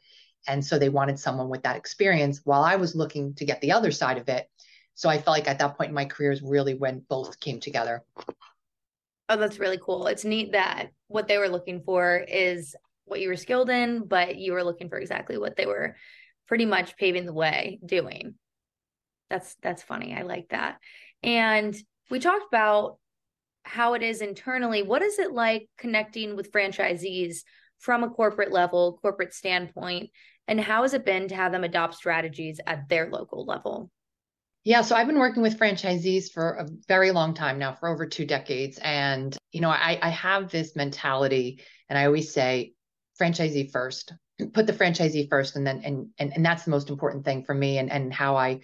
And 0.46 0.64
so 0.64 0.78
they 0.78 0.88
wanted 0.88 1.18
someone 1.18 1.48
with 1.48 1.62
that 1.62 1.76
experience 1.76 2.40
while 2.44 2.62
I 2.62 2.76
was 2.76 2.94
looking 2.94 3.34
to 3.34 3.44
get 3.44 3.60
the 3.60 3.72
other 3.72 3.90
side 3.90 4.18
of 4.18 4.28
it. 4.28 4.48
So 4.94 5.08
I 5.08 5.16
felt 5.16 5.36
like 5.38 5.48
at 5.48 5.58
that 5.58 5.76
point 5.76 5.88
in 5.88 5.94
my 5.94 6.04
career 6.04 6.32
is 6.32 6.42
really 6.42 6.74
when 6.74 7.00
both 7.08 7.40
came 7.40 7.60
together. 7.60 8.02
Oh, 9.28 9.36
that's 9.36 9.58
really 9.58 9.78
cool. 9.82 10.06
It's 10.06 10.24
neat 10.24 10.52
that 10.52 10.90
what 11.08 11.28
they 11.28 11.38
were 11.38 11.48
looking 11.48 11.80
for 11.80 12.18
is 12.18 12.76
what 13.04 13.20
you 13.20 13.28
were 13.28 13.36
skilled 13.36 13.70
in, 13.70 14.06
but 14.06 14.36
you 14.36 14.52
were 14.52 14.64
looking 14.64 14.88
for 14.88 14.98
exactly 14.98 15.38
what 15.38 15.56
they 15.56 15.66
were 15.66 15.96
pretty 16.48 16.66
much 16.66 16.96
paving 16.96 17.26
the 17.26 17.32
way 17.32 17.78
doing. 17.84 18.34
That's 19.30 19.56
that's 19.62 19.82
funny. 19.82 20.14
I 20.14 20.22
like 20.22 20.48
that. 20.50 20.78
And 21.22 21.74
we 22.10 22.18
talked 22.18 22.44
about 22.48 22.98
how 23.62 23.94
it 23.94 24.02
is 24.02 24.20
internally. 24.20 24.82
What 24.82 25.02
is 25.02 25.18
it 25.18 25.32
like 25.32 25.68
connecting 25.78 26.36
with 26.36 26.52
franchisees 26.52 27.38
from 27.78 28.04
a 28.04 28.10
corporate 28.10 28.52
level, 28.52 28.98
corporate 29.00 29.32
standpoint, 29.32 30.10
and 30.46 30.60
how 30.60 30.82
has 30.82 30.94
it 30.94 31.06
been 31.06 31.28
to 31.28 31.34
have 31.34 31.52
them 31.52 31.64
adopt 31.64 31.94
strategies 31.94 32.60
at 32.66 32.88
their 32.88 33.10
local 33.10 33.46
level? 33.46 33.90
Yeah, 34.64 34.80
so 34.80 34.96
I've 34.96 35.06
been 35.06 35.18
working 35.18 35.42
with 35.42 35.58
franchisees 35.58 36.32
for 36.32 36.52
a 36.52 36.68
very 36.88 37.10
long 37.10 37.34
time 37.34 37.58
now, 37.58 37.74
for 37.74 37.88
over 37.88 38.06
two 38.06 38.24
decades. 38.24 38.78
And, 38.82 39.36
you 39.52 39.60
know, 39.60 39.68
I, 39.68 39.98
I 40.00 40.08
have 40.08 40.50
this 40.50 40.74
mentality, 40.74 41.62
and 41.90 41.98
I 41.98 42.06
always 42.06 42.32
say, 42.32 42.72
franchisee 43.20 43.70
first, 43.70 44.12
put 44.52 44.66
the 44.66 44.72
franchisee 44.72 45.28
first. 45.28 45.56
And 45.56 45.66
then, 45.66 45.82
and, 45.84 46.08
and, 46.18 46.32
and 46.34 46.44
that's 46.44 46.64
the 46.64 46.70
most 46.70 46.90
important 46.90 47.24
thing 47.24 47.44
for 47.44 47.54
me 47.54 47.78
and, 47.78 47.90
and 47.90 48.12
how 48.12 48.36
I 48.36 48.60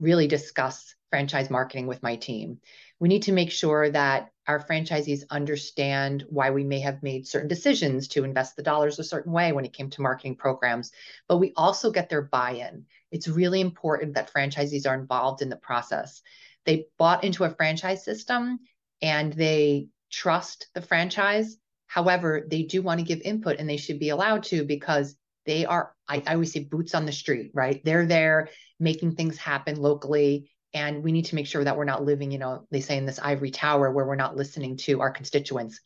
really 0.00 0.26
discuss 0.26 0.94
franchise 1.10 1.50
marketing 1.50 1.86
with 1.86 2.02
my 2.02 2.16
team. 2.16 2.58
We 2.98 3.08
need 3.08 3.22
to 3.22 3.32
make 3.32 3.50
sure 3.50 3.90
that 3.90 4.30
our 4.46 4.60
franchisees 4.60 5.22
understand 5.30 6.24
why 6.28 6.50
we 6.50 6.64
may 6.64 6.80
have 6.80 7.02
made 7.02 7.26
certain 7.26 7.48
decisions 7.48 8.08
to 8.08 8.24
invest 8.24 8.56
the 8.56 8.62
dollars 8.62 8.98
a 8.98 9.04
certain 9.04 9.32
way 9.32 9.52
when 9.52 9.64
it 9.64 9.72
came 9.72 9.90
to 9.90 10.02
marketing 10.02 10.36
programs, 10.36 10.92
but 11.28 11.38
we 11.38 11.52
also 11.56 11.90
get 11.90 12.08
their 12.08 12.22
buy 12.22 12.52
in. 12.52 12.84
It's 13.10 13.28
really 13.28 13.60
important 13.60 14.14
that 14.14 14.32
franchisees 14.32 14.88
are 14.88 14.94
involved 14.94 15.40
in 15.40 15.48
the 15.48 15.56
process. 15.56 16.20
They 16.66 16.86
bought 16.98 17.24
into 17.24 17.44
a 17.44 17.50
franchise 17.50 18.04
system 18.04 18.60
and 19.00 19.32
they 19.32 19.88
trust 20.10 20.68
the 20.74 20.82
franchise. 20.82 21.56
However, 21.86 22.46
they 22.48 22.62
do 22.62 22.82
want 22.82 23.00
to 23.00 23.06
give 23.06 23.20
input 23.20 23.58
and 23.58 23.68
they 23.68 23.76
should 23.76 23.98
be 23.98 24.08
allowed 24.08 24.44
to 24.44 24.64
because 24.64 25.16
they 25.46 25.66
are, 25.66 25.94
I, 26.08 26.22
I 26.26 26.34
always 26.34 26.52
say, 26.52 26.64
boots 26.64 26.94
on 26.94 27.06
the 27.06 27.12
street, 27.12 27.50
right? 27.54 27.82
They're 27.84 28.06
there 28.06 28.48
making 28.80 29.14
things 29.14 29.36
happen 29.36 29.80
locally 29.80 30.50
and 30.72 31.04
we 31.04 31.12
need 31.12 31.26
to 31.26 31.36
make 31.36 31.46
sure 31.46 31.62
that 31.62 31.76
we're 31.76 31.84
not 31.84 32.04
living, 32.04 32.32
you 32.32 32.38
know, 32.38 32.66
they 32.70 32.80
say 32.80 32.96
in 32.96 33.06
this 33.06 33.20
ivory 33.20 33.52
tower 33.52 33.92
where 33.92 34.04
we're 34.04 34.16
not 34.16 34.36
listening 34.36 34.76
to 34.78 35.00
our 35.00 35.10
constituents. 35.10 35.80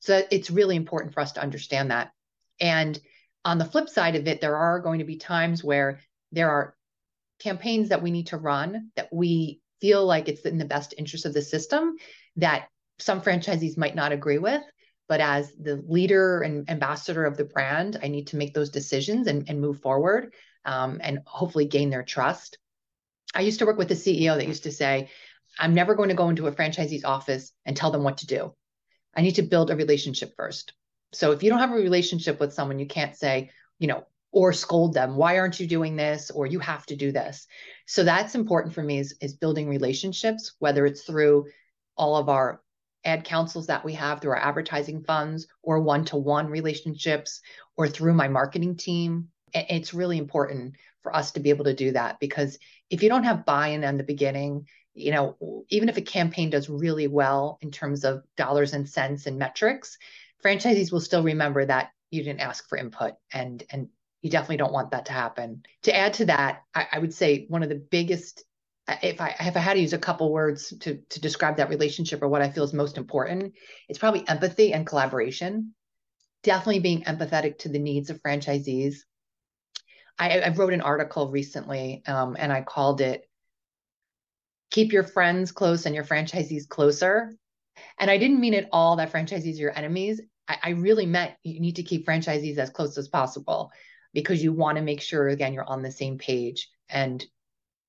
So 0.00 0.22
it's 0.30 0.50
really 0.50 0.76
important 0.76 1.14
for 1.14 1.20
us 1.20 1.32
to 1.32 1.42
understand 1.42 1.92
that. 1.92 2.10
And 2.60 2.98
on 3.44 3.58
the 3.58 3.64
flip 3.64 3.88
side 3.88 4.16
of 4.16 4.26
it, 4.26 4.40
there 4.40 4.56
are 4.56 4.80
going 4.80 4.98
to 4.98 5.04
be 5.04 5.16
times 5.16 5.62
where 5.62 6.00
there 6.32 6.50
are 6.50 6.74
campaigns 7.38 7.90
that 7.90 8.02
we 8.02 8.10
need 8.10 8.28
to 8.28 8.36
run 8.36 8.90
that 8.96 9.12
we 9.12 9.60
feel 9.80 10.04
like 10.04 10.28
it's 10.28 10.42
in 10.42 10.58
the 10.58 10.64
best 10.64 10.94
interest 10.96 11.26
of 11.26 11.34
the 11.34 11.42
system 11.42 11.96
that 12.36 12.68
some 12.98 13.20
franchisees 13.20 13.76
might 13.76 13.94
not 13.94 14.12
agree 14.12 14.38
with. 14.38 14.62
But 15.08 15.20
as 15.20 15.52
the 15.54 15.76
leader 15.86 16.40
and 16.40 16.68
ambassador 16.70 17.24
of 17.24 17.36
the 17.36 17.44
brand, 17.44 17.98
I 18.02 18.08
need 18.08 18.28
to 18.28 18.36
make 18.36 18.54
those 18.54 18.70
decisions 18.70 19.26
and, 19.26 19.48
and 19.48 19.60
move 19.60 19.80
forward 19.80 20.32
um, 20.64 21.00
and 21.02 21.20
hopefully 21.26 21.66
gain 21.66 21.90
their 21.90 22.02
trust. 22.02 22.58
I 23.34 23.40
used 23.40 23.58
to 23.58 23.66
work 23.66 23.76
with 23.76 23.90
a 23.90 23.94
CEO 23.94 24.36
that 24.36 24.48
used 24.48 24.64
to 24.64 24.72
say, 24.72 25.10
I'm 25.58 25.74
never 25.74 25.94
going 25.94 26.08
to 26.08 26.14
go 26.14 26.28
into 26.28 26.46
a 26.46 26.52
franchisee's 26.52 27.04
office 27.04 27.52
and 27.64 27.76
tell 27.76 27.90
them 27.90 28.02
what 28.02 28.18
to 28.18 28.26
do. 28.26 28.54
I 29.14 29.22
need 29.22 29.36
to 29.36 29.42
build 29.42 29.70
a 29.70 29.76
relationship 29.76 30.34
first. 30.36 30.72
So 31.12 31.32
if 31.32 31.42
you 31.42 31.50
don't 31.50 31.60
have 31.60 31.70
a 31.70 31.74
relationship 31.74 32.40
with 32.40 32.52
someone, 32.52 32.78
you 32.78 32.86
can't 32.86 33.16
say, 33.16 33.50
you 33.78 33.86
know, 33.86 34.04
or 34.32 34.52
scold 34.52 34.94
them, 34.94 35.14
why 35.14 35.38
aren't 35.38 35.60
you 35.60 35.66
doing 35.66 35.94
this? 35.94 36.30
Or 36.30 36.46
you 36.46 36.58
have 36.58 36.84
to 36.86 36.96
do 36.96 37.12
this. 37.12 37.46
So 37.86 38.02
that's 38.02 38.34
important 38.34 38.74
for 38.74 38.82
me 38.82 38.98
is, 38.98 39.14
is 39.20 39.36
building 39.36 39.68
relationships, 39.68 40.54
whether 40.58 40.84
it's 40.86 41.04
through 41.04 41.46
all 41.96 42.16
of 42.16 42.28
our 42.28 42.60
ad 43.04 43.24
councils 43.24 43.66
that 43.66 43.84
we 43.84 43.94
have 43.94 44.20
through 44.20 44.32
our 44.32 44.36
advertising 44.38 45.02
funds 45.02 45.46
or 45.62 45.80
one-to-one 45.80 46.48
relationships 46.48 47.40
or 47.76 47.88
through 47.88 48.14
my 48.14 48.28
marketing 48.28 48.76
team. 48.76 49.28
It's 49.52 49.94
really 49.94 50.18
important 50.18 50.74
for 51.02 51.14
us 51.14 51.32
to 51.32 51.40
be 51.40 51.50
able 51.50 51.66
to 51.66 51.74
do 51.74 51.92
that 51.92 52.18
because 52.18 52.58
if 52.90 53.02
you 53.02 53.08
don't 53.08 53.24
have 53.24 53.44
buy-in 53.46 53.84
in 53.84 53.96
the 53.96 54.02
beginning 54.04 54.66
you 54.94 55.10
know 55.10 55.36
even 55.68 55.88
if 55.88 55.96
a 55.96 56.02
campaign 56.02 56.50
does 56.50 56.68
really 56.68 57.08
well 57.08 57.58
in 57.60 57.70
terms 57.70 58.04
of 58.04 58.22
dollars 58.36 58.72
and 58.72 58.88
cents 58.88 59.26
and 59.26 59.38
metrics 59.38 59.98
franchisees 60.42 60.90
will 60.90 61.00
still 61.00 61.22
remember 61.22 61.64
that 61.64 61.90
you 62.10 62.22
didn't 62.22 62.40
ask 62.40 62.68
for 62.68 62.78
input 62.78 63.14
and 63.32 63.64
and 63.70 63.88
you 64.22 64.30
definitely 64.30 64.56
don't 64.56 64.72
want 64.72 64.92
that 64.92 65.06
to 65.06 65.12
happen 65.12 65.62
to 65.82 65.94
add 65.94 66.14
to 66.14 66.24
that 66.26 66.62
i, 66.74 66.86
I 66.92 66.98
would 66.98 67.12
say 67.12 67.46
one 67.48 67.62
of 67.62 67.68
the 67.68 67.74
biggest 67.90 68.44
if 68.88 69.20
I 69.20 69.34
if 69.40 69.56
I 69.56 69.60
had 69.60 69.74
to 69.74 69.80
use 69.80 69.92
a 69.92 69.98
couple 69.98 70.32
words 70.32 70.72
to 70.80 70.96
to 70.96 71.20
describe 71.20 71.56
that 71.56 71.70
relationship 71.70 72.22
or 72.22 72.28
what 72.28 72.42
I 72.42 72.50
feel 72.50 72.64
is 72.64 72.72
most 72.72 72.98
important, 72.98 73.54
it's 73.88 73.98
probably 73.98 74.26
empathy 74.28 74.72
and 74.72 74.86
collaboration. 74.86 75.74
Definitely 76.42 76.80
being 76.80 77.04
empathetic 77.04 77.58
to 77.60 77.70
the 77.70 77.78
needs 77.78 78.10
of 78.10 78.20
franchisees, 78.20 78.96
I, 80.18 80.40
I 80.40 80.48
wrote 80.50 80.72
an 80.72 80.80
article 80.80 81.30
recently 81.30 82.02
um, 82.06 82.36
and 82.38 82.52
I 82.52 82.62
called 82.62 83.00
it 83.00 83.28
Keep 84.70 84.92
Your 84.92 85.04
Friends 85.04 85.52
Close 85.52 85.86
and 85.86 85.94
Your 85.94 86.04
Franchisees 86.04 86.68
Closer. 86.68 87.32
And 87.98 88.10
I 88.10 88.18
didn't 88.18 88.40
mean 88.40 88.54
it 88.54 88.68
all 88.72 88.96
that 88.96 89.12
franchisees 89.12 89.56
are 89.56 89.62
your 89.62 89.76
enemies. 89.76 90.20
I, 90.46 90.58
I 90.62 90.70
really 90.70 91.06
meant 91.06 91.32
you 91.42 91.60
need 91.60 91.76
to 91.76 91.82
keep 91.82 92.06
franchisees 92.06 92.58
as 92.58 92.70
close 92.70 92.96
as 92.98 93.08
possible 93.08 93.70
because 94.12 94.42
you 94.42 94.52
want 94.52 94.76
to 94.76 94.82
make 94.82 95.00
sure, 95.00 95.28
again, 95.28 95.52
you're 95.52 95.68
on 95.68 95.82
the 95.82 95.90
same 95.90 96.18
page 96.18 96.68
and 96.88 97.24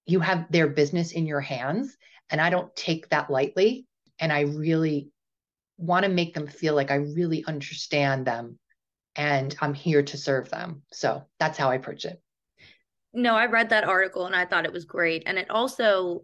you 0.05 0.19
have 0.19 0.45
their 0.51 0.67
business 0.67 1.11
in 1.11 1.25
your 1.25 1.41
hands. 1.41 1.97
And 2.29 2.41
I 2.41 2.49
don't 2.49 2.75
take 2.75 3.09
that 3.09 3.29
lightly. 3.29 3.85
And 4.19 4.31
I 4.31 4.41
really 4.41 5.09
want 5.77 6.03
to 6.03 6.09
make 6.09 6.33
them 6.33 6.47
feel 6.47 6.73
like 6.73 6.91
I 6.91 6.95
really 6.95 7.43
understand 7.45 8.25
them 8.25 8.59
and 9.15 9.55
I'm 9.61 9.73
here 9.73 10.03
to 10.03 10.17
serve 10.17 10.49
them. 10.49 10.83
So 10.91 11.23
that's 11.39 11.57
how 11.57 11.69
I 11.69 11.75
approach 11.75 12.05
it. 12.05 12.21
No, 13.13 13.35
I 13.35 13.45
read 13.45 13.69
that 13.69 13.85
article 13.85 14.25
and 14.25 14.35
I 14.35 14.45
thought 14.45 14.65
it 14.65 14.73
was 14.73 14.85
great. 14.85 15.23
And 15.25 15.37
it 15.37 15.49
also 15.49 16.23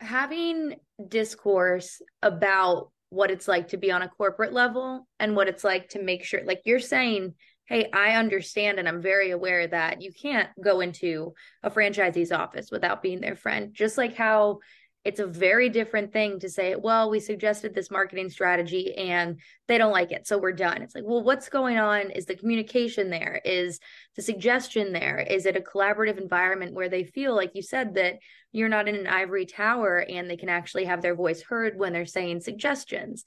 having 0.00 0.76
discourse 1.08 2.02
about 2.22 2.90
what 3.10 3.30
it's 3.30 3.46
like 3.46 3.68
to 3.68 3.76
be 3.76 3.92
on 3.92 4.02
a 4.02 4.08
corporate 4.08 4.52
level 4.52 5.06
and 5.20 5.36
what 5.36 5.48
it's 5.48 5.62
like 5.62 5.90
to 5.90 6.02
make 6.02 6.24
sure, 6.24 6.40
like 6.44 6.62
you're 6.64 6.80
saying, 6.80 7.34
hey, 7.66 7.90
I 7.92 8.16
understand 8.16 8.78
and 8.78 8.88
I'm 8.88 9.00
very 9.00 9.30
aware 9.30 9.66
that 9.66 10.02
you 10.02 10.12
can't 10.12 10.48
go 10.62 10.80
into 10.80 11.34
a 11.62 11.70
franchisee's 11.70 12.32
office 12.32 12.70
without 12.70 13.02
being 13.02 13.20
their 13.20 13.36
friend. 13.36 13.72
Just 13.72 13.96
like 13.96 14.16
how 14.16 14.58
it's 15.04 15.20
a 15.20 15.26
very 15.26 15.68
different 15.68 16.12
thing 16.14 16.40
to 16.40 16.48
say, 16.48 16.76
well, 16.76 17.10
we 17.10 17.20
suggested 17.20 17.74
this 17.74 17.90
marketing 17.90 18.30
strategy 18.30 18.94
and 18.94 19.38
they 19.68 19.76
don't 19.76 19.92
like 19.92 20.12
it. 20.12 20.26
So 20.26 20.38
we're 20.38 20.52
done. 20.52 20.80
It's 20.80 20.94
like, 20.94 21.04
well, 21.06 21.22
what's 21.22 21.50
going 21.50 21.76
on? 21.78 22.10
Is 22.10 22.24
the 22.24 22.36
communication 22.36 23.10
there? 23.10 23.40
Is 23.44 23.80
the 24.16 24.22
suggestion 24.22 24.94
there? 24.94 25.18
Is 25.18 25.44
it 25.44 25.56
a 25.56 25.60
collaborative 25.60 26.16
environment 26.18 26.72
where 26.72 26.88
they 26.88 27.04
feel, 27.04 27.36
like 27.36 27.50
you 27.54 27.60
said, 27.60 27.94
that 27.94 28.14
you're 28.52 28.70
not 28.70 28.88
in 28.88 28.94
an 28.94 29.06
ivory 29.06 29.44
tower 29.44 29.98
and 30.08 30.28
they 30.28 30.38
can 30.38 30.48
actually 30.48 30.86
have 30.86 31.02
their 31.02 31.14
voice 31.14 31.42
heard 31.42 31.78
when 31.78 31.92
they're 31.92 32.06
saying 32.06 32.40
suggestions? 32.40 33.24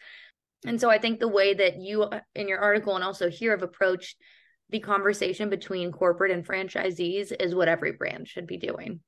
And 0.66 0.80
so 0.82 0.90
I 0.90 0.98
think 0.98 1.20
the 1.20 1.28
way 1.28 1.54
that 1.54 1.80
you 1.80 2.04
uh, 2.04 2.22
in 2.36 2.48
your 2.48 2.60
article 2.60 2.96
and 2.96 3.04
also 3.04 3.30
here 3.30 3.52
have 3.52 3.64
approached 3.64 4.18
the 4.70 4.80
conversation 4.80 5.50
between 5.50 5.92
corporate 5.92 6.32
and 6.32 6.46
franchisees 6.46 7.34
is 7.40 7.56
what 7.56 7.68
every 7.68 7.94
brand 7.94 8.28
should 8.28 8.48
be 8.48 8.58
doing. 8.58 9.00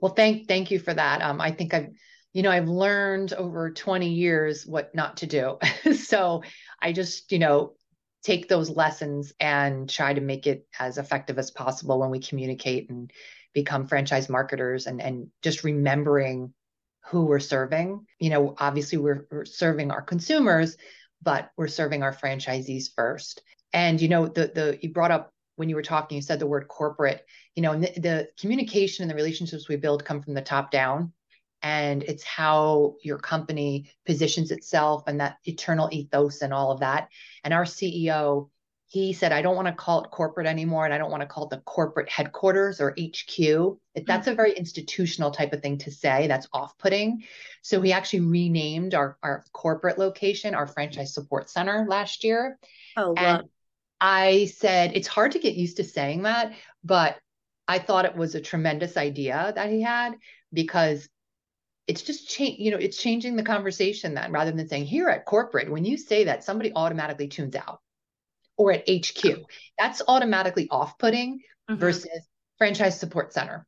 Well, 0.00 0.14
thank 0.14 0.46
thank 0.46 0.70
you 0.70 0.78
for 0.78 0.94
that. 0.94 1.22
Um, 1.22 1.40
I 1.40 1.50
think 1.50 1.74
I've, 1.74 1.88
you 2.32 2.42
know, 2.42 2.50
I've 2.50 2.68
learned 2.68 3.32
over 3.32 3.70
20 3.70 4.08
years 4.08 4.66
what 4.66 4.94
not 4.94 5.18
to 5.18 5.26
do. 5.26 5.58
so 5.94 6.42
I 6.80 6.92
just, 6.92 7.32
you 7.32 7.38
know, 7.38 7.74
take 8.22 8.48
those 8.48 8.70
lessons 8.70 9.32
and 9.40 9.88
try 9.88 10.12
to 10.12 10.20
make 10.20 10.46
it 10.46 10.66
as 10.78 10.98
effective 10.98 11.38
as 11.38 11.50
possible 11.50 11.98
when 11.98 12.10
we 12.10 12.20
communicate 12.20 12.90
and 12.90 13.10
become 13.54 13.86
franchise 13.86 14.28
marketers 14.28 14.86
and 14.86 15.00
and 15.00 15.28
just 15.42 15.64
remembering 15.64 16.52
who 17.08 17.24
we're 17.24 17.40
serving. 17.40 18.06
You 18.18 18.30
know, 18.30 18.54
obviously 18.58 18.98
we're, 18.98 19.26
we're 19.30 19.44
serving 19.44 19.90
our 19.90 20.02
consumers, 20.02 20.76
but 21.22 21.50
we're 21.56 21.68
serving 21.68 22.02
our 22.02 22.12
franchisees 22.14 22.88
first. 22.94 23.42
And 23.72 24.00
you 24.00 24.08
know, 24.08 24.26
the 24.26 24.50
the 24.54 24.78
you 24.80 24.92
brought 24.92 25.10
up 25.10 25.32
when 25.56 25.68
you 25.68 25.74
were 25.74 25.82
talking, 25.82 26.16
you 26.16 26.22
said 26.22 26.38
the 26.38 26.46
word 26.46 26.68
corporate, 26.68 27.24
you 27.54 27.62
know, 27.62 27.72
and 27.72 27.84
the, 27.84 28.00
the 28.00 28.28
communication 28.38 29.02
and 29.02 29.10
the 29.10 29.14
relationships 29.14 29.68
we 29.68 29.76
build 29.76 30.04
come 30.04 30.22
from 30.22 30.34
the 30.34 30.42
top 30.42 30.70
down. 30.70 31.12
And 31.62 32.02
it's 32.02 32.22
how 32.22 32.96
your 33.02 33.18
company 33.18 33.90
positions 34.04 34.50
itself 34.50 35.04
and 35.06 35.20
that 35.20 35.38
eternal 35.44 35.88
ethos 35.90 36.42
and 36.42 36.52
all 36.52 36.70
of 36.70 36.80
that. 36.80 37.08
And 37.42 37.54
our 37.54 37.64
CEO, 37.64 38.50
he 38.88 39.12
said, 39.12 39.32
I 39.32 39.42
don't 39.42 39.56
want 39.56 39.66
to 39.66 39.74
call 39.74 40.04
it 40.04 40.10
corporate 40.10 40.46
anymore. 40.46 40.84
And 40.84 40.94
I 40.94 40.98
don't 40.98 41.10
want 41.10 41.22
to 41.22 41.26
call 41.26 41.44
it 41.44 41.50
the 41.50 41.58
corporate 41.58 42.08
headquarters 42.08 42.80
or 42.80 42.90
HQ. 42.90 43.36
Mm-hmm. 43.36 44.04
That's 44.06 44.28
a 44.28 44.34
very 44.34 44.52
institutional 44.52 45.32
type 45.32 45.52
of 45.52 45.60
thing 45.60 45.78
to 45.78 45.90
say. 45.90 46.28
That's 46.28 46.46
off 46.52 46.78
putting. 46.78 47.24
So 47.62 47.80
he 47.80 47.92
actually 47.92 48.20
renamed 48.20 48.94
our, 48.94 49.18
our 49.24 49.44
corporate 49.52 49.98
location, 49.98 50.54
our 50.54 50.68
franchise 50.68 51.12
support 51.12 51.50
center 51.50 51.84
last 51.88 52.22
year. 52.22 52.58
Oh, 52.96 53.10
wow. 53.10 53.14
And 53.16 53.42
I 54.00 54.52
said, 54.56 54.92
it's 54.94 55.08
hard 55.08 55.32
to 55.32 55.40
get 55.40 55.54
used 55.54 55.78
to 55.78 55.84
saying 55.84 56.22
that, 56.22 56.52
but 56.84 57.16
I 57.66 57.80
thought 57.80 58.04
it 58.04 58.14
was 58.14 58.34
a 58.34 58.40
tremendous 58.40 58.96
idea 58.96 59.52
that 59.56 59.70
he 59.70 59.82
had 59.82 60.14
because 60.52 61.08
it's 61.88 62.02
just 62.02 62.28
change, 62.28 62.60
you 62.60 62.70
know, 62.70 62.76
it's 62.76 62.98
changing 62.98 63.34
the 63.34 63.42
conversation 63.42 64.14
then 64.14 64.30
rather 64.30 64.52
than 64.52 64.68
saying 64.68 64.84
here 64.84 65.08
at 65.08 65.24
corporate, 65.24 65.70
when 65.70 65.84
you 65.84 65.96
say 65.96 66.24
that, 66.24 66.44
somebody 66.44 66.72
automatically 66.76 67.26
tunes 67.26 67.56
out. 67.56 67.80
Or 68.56 68.72
at 68.72 68.88
HQ. 68.88 69.44
That's 69.78 70.02
automatically 70.08 70.68
off 70.70 70.98
putting 70.98 71.40
mm-hmm. 71.70 71.76
versus 71.76 72.26
franchise 72.58 72.98
support 72.98 73.32
center. 73.32 73.66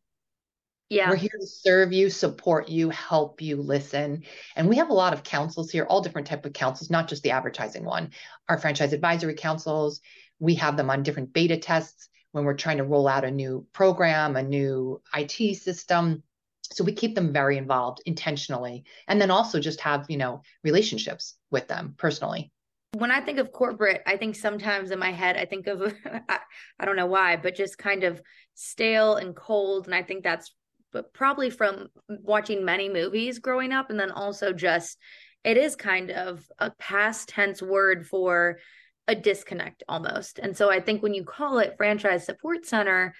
Yeah. 0.89 1.11
We're 1.11 1.17
here 1.17 1.37
to 1.39 1.47
serve 1.47 1.93
you, 1.93 2.09
support 2.09 2.71
you, 2.71 2.89
help 2.89 3.43
you, 3.43 3.57
listen. 3.57 4.23
And 4.57 4.69
we 4.69 4.77
have 4.77 4.89
a 4.89 4.95
lot 4.95 5.13
of 5.13 5.23
councils 5.23 5.71
here, 5.71 5.85
all 5.85 6.01
different 6.01 6.27
type 6.27 6.47
of 6.47 6.55
councils, 6.55 6.89
not 6.89 7.09
just 7.09 7.23
the 7.23 7.33
advertising 7.33 7.85
one. 7.85 8.11
Our 8.49 8.59
franchise 8.59 8.95
advisory 8.95 9.35
councils, 9.35 10.01
we 10.39 10.55
have 10.55 10.79
them 10.79 10.89
on 10.89 11.03
different 11.03 11.35
beta 11.35 11.59
tests 11.59 12.09
when 12.33 12.45
we're 12.45 12.55
trying 12.55 12.79
to 12.79 12.85
roll 12.85 13.07
out 13.07 13.25
a 13.25 13.31
new 13.31 13.67
program, 13.75 14.37
a 14.37 14.43
new 14.43 15.03
IT 15.15 15.57
system. 15.57 16.23
So 16.63 16.85
we 16.85 16.93
keep 16.93 17.15
them 17.15 17.35
very 17.35 17.59
involved 17.59 18.01
intentionally. 18.07 18.85
And 19.07 19.21
then 19.21 19.31
also 19.31 19.61
just 19.61 19.81
have, 19.81 20.07
you 20.09 20.17
know, 20.17 20.43
relationships 20.65 21.35
with 21.51 21.69
them 21.69 21.95
personally. 21.99 22.51
When 22.97 23.11
I 23.11 23.21
think 23.21 23.39
of 23.39 23.53
corporate, 23.53 24.03
I 24.07 24.17
think 24.17 24.35
sometimes 24.35 24.91
in 24.91 24.99
my 24.99 25.13
head, 25.13 25.37
I 25.37 25.45
think 25.45 25.67
of, 25.67 25.95
I, 26.29 26.39
I 26.81 26.85
don't 26.85 26.97
know 26.97 27.07
why, 27.07 27.37
but 27.37 27.55
just 27.55 27.79
kind 27.79 28.05
of 28.05 28.21
stale 28.55 29.17
and 29.17 29.37
cold. 29.37 29.87
And 29.87 29.95
I 29.95 30.03
think 30.03 30.25
that's 30.25 30.53
but 30.93 31.13
probably 31.13 31.51
from 31.51 31.89
watching 32.09 32.65
many 32.65 32.89
movies 32.89 33.39
growing 33.39 33.73
up 33.73 33.91
and 33.91 34.01
then 34.01 34.11
also 34.11 34.53
just 34.53 34.99
it 35.45 35.57
is 35.57 35.77
kind 35.77 36.11
of 36.11 36.45
a 36.59 36.71
past 36.79 37.29
tense 37.29 37.63
word 37.63 38.07
for 38.07 38.59
a 39.07 39.15
disconnect 39.15 39.83
almost. 39.89 40.39
And 40.39 40.57
so 40.57 40.71
I 40.71 40.81
think 40.81 41.03
when 41.03 41.15
you 41.15 41.25
call 41.25 41.59
it 41.59 41.75
franchise 41.77 42.27
support 42.27 42.67
center, 42.67 43.15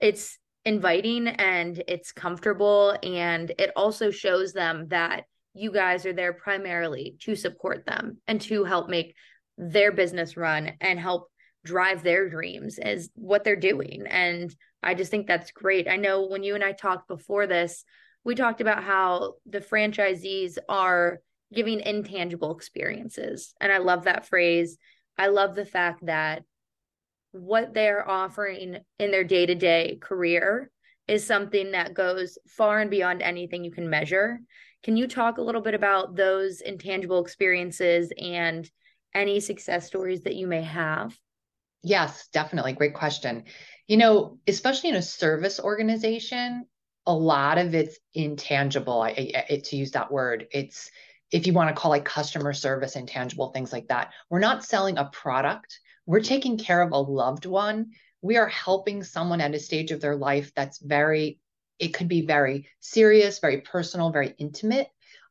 it's 0.00 0.38
inviting 0.64 1.28
and 1.28 1.82
it's 1.88 2.12
comfortable 2.12 2.96
and 3.02 3.50
it 3.58 3.70
also 3.76 4.10
shows 4.10 4.52
them 4.52 4.88
that 4.88 5.24
you 5.54 5.72
guys 5.72 6.06
are 6.06 6.12
there 6.12 6.32
primarily 6.32 7.16
to 7.20 7.34
support 7.34 7.84
them 7.86 8.18
and 8.26 8.40
to 8.40 8.64
help 8.64 8.88
make 8.88 9.14
their 9.58 9.92
business 9.92 10.36
run 10.36 10.72
and 10.80 10.98
help 10.98 11.28
drive 11.64 12.02
their 12.02 12.28
dreams 12.28 12.78
is 12.78 13.10
what 13.14 13.44
they're 13.44 13.56
doing 13.56 14.04
and 14.08 14.54
I 14.82 14.94
just 14.94 15.10
think 15.10 15.26
that's 15.26 15.50
great. 15.50 15.88
I 15.88 15.96
know 15.96 16.26
when 16.26 16.42
you 16.42 16.54
and 16.54 16.64
I 16.64 16.72
talked 16.72 17.08
before 17.08 17.46
this, 17.46 17.84
we 18.24 18.34
talked 18.34 18.60
about 18.60 18.82
how 18.82 19.34
the 19.46 19.60
franchisees 19.60 20.58
are 20.68 21.20
giving 21.52 21.80
intangible 21.80 22.54
experiences. 22.54 23.54
And 23.60 23.72
I 23.72 23.78
love 23.78 24.04
that 24.04 24.26
phrase. 24.26 24.78
I 25.18 25.28
love 25.28 25.54
the 25.54 25.64
fact 25.64 26.06
that 26.06 26.44
what 27.32 27.74
they're 27.74 28.08
offering 28.08 28.78
in 28.98 29.10
their 29.10 29.24
day 29.24 29.46
to 29.46 29.54
day 29.54 29.98
career 30.00 30.70
is 31.06 31.26
something 31.26 31.72
that 31.72 31.94
goes 31.94 32.38
far 32.48 32.80
and 32.80 32.90
beyond 32.90 33.22
anything 33.22 33.64
you 33.64 33.70
can 33.70 33.90
measure. 33.90 34.40
Can 34.82 34.96
you 34.96 35.06
talk 35.06 35.38
a 35.38 35.42
little 35.42 35.60
bit 35.60 35.74
about 35.74 36.16
those 36.16 36.60
intangible 36.60 37.22
experiences 37.22 38.12
and 38.20 38.68
any 39.14 39.40
success 39.40 39.86
stories 39.86 40.22
that 40.22 40.36
you 40.36 40.46
may 40.46 40.62
have? 40.62 41.16
Yes, 41.82 42.28
definitely. 42.32 42.72
Great 42.72 42.94
question. 42.94 43.44
You 43.86 43.96
know, 43.96 44.38
especially 44.46 44.90
in 44.90 44.96
a 44.96 45.02
service 45.02 45.58
organization, 45.60 46.66
a 47.06 47.14
lot 47.14 47.58
of 47.58 47.74
it's 47.74 47.98
intangible. 48.14 49.02
I, 49.02 49.32
I, 49.50 49.56
to 49.56 49.76
use 49.76 49.92
that 49.92 50.12
word, 50.12 50.46
it's 50.52 50.90
if 51.30 51.46
you 51.46 51.52
want 51.52 51.74
to 51.74 51.80
call 51.80 51.92
it 51.94 52.04
customer 52.04 52.52
service, 52.52 52.96
intangible 52.96 53.50
things 53.50 53.72
like 53.72 53.88
that. 53.88 54.12
We're 54.28 54.40
not 54.40 54.64
selling 54.64 54.98
a 54.98 55.06
product. 55.06 55.78
We're 56.06 56.20
taking 56.20 56.58
care 56.58 56.82
of 56.82 56.92
a 56.92 56.98
loved 56.98 57.46
one. 57.46 57.92
We 58.20 58.36
are 58.36 58.48
helping 58.48 59.02
someone 59.02 59.40
at 59.40 59.54
a 59.54 59.58
stage 59.58 59.92
of 59.92 60.00
their 60.00 60.16
life 60.16 60.52
that's 60.54 60.78
very, 60.78 61.38
it 61.80 61.94
could 61.94 62.08
be 62.08 62.26
very 62.26 62.68
serious, 62.78 63.40
very 63.40 63.62
personal, 63.62 64.10
very 64.10 64.34
intimate 64.38 64.88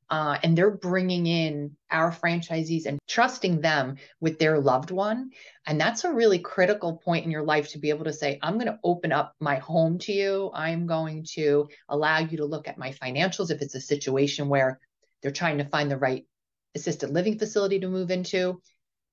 uh, 0.09 0.38
and 0.41 0.57
they're 0.57 0.71
bringing 0.71 1.27
in 1.27 1.75
our 1.91 2.12
franchisees 2.12 2.85
and 2.85 2.99
trusting 3.07 3.62
them 3.62 3.95
with 4.19 4.39
their 4.39 4.59
loved 4.59 4.89
one. 4.89 5.29
And 5.67 5.79
that's 5.79 6.03
a 6.03 6.12
really 6.12 6.39
critical 6.39 6.97
point 6.97 7.25
in 7.25 7.31
your 7.31 7.43
life 7.43 7.69
to 7.69 7.79
be 7.79 7.89
able 7.89 8.05
to 8.05 8.13
say, 8.13 8.39
I'm 8.41 8.55
going 8.55 8.67
to 8.67 8.79
open 8.83 9.12
up 9.12 9.35
my 9.39 9.55
home 9.55 9.99
to 9.99 10.12
you. 10.12 10.49
I'm 10.53 10.88
going 10.88 11.25
to 11.35 11.69
allow 11.88 12.19
you 12.19 12.38
to 12.38 12.45
look 12.45 12.67
at 12.67 12.79
my 12.79 12.91
financials 12.93 13.51
if 13.51 13.62
it's 13.62 13.75
a 13.75 13.81
situation 13.81 14.49
where 14.49 14.79
they're 15.21 15.31
trying 15.31 15.59
to 15.59 15.65
find 15.65 15.91
the 15.91 15.97
right 15.97 16.25
assisted 16.73 17.12
living 17.12 17.38
facility 17.38 17.79
to 17.79 17.88
move 17.88 18.09
into. 18.09 18.62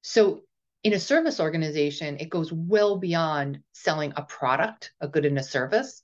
So, 0.02 0.42
in 0.84 0.92
a 0.92 1.00
service 1.00 1.40
organization, 1.40 2.18
it 2.20 2.30
goes 2.30 2.52
well 2.52 2.96
beyond 2.96 3.58
selling 3.72 4.12
a 4.14 4.22
product, 4.22 4.92
a 5.00 5.08
good 5.08 5.24
and 5.24 5.36
a 5.36 5.42
service 5.42 6.00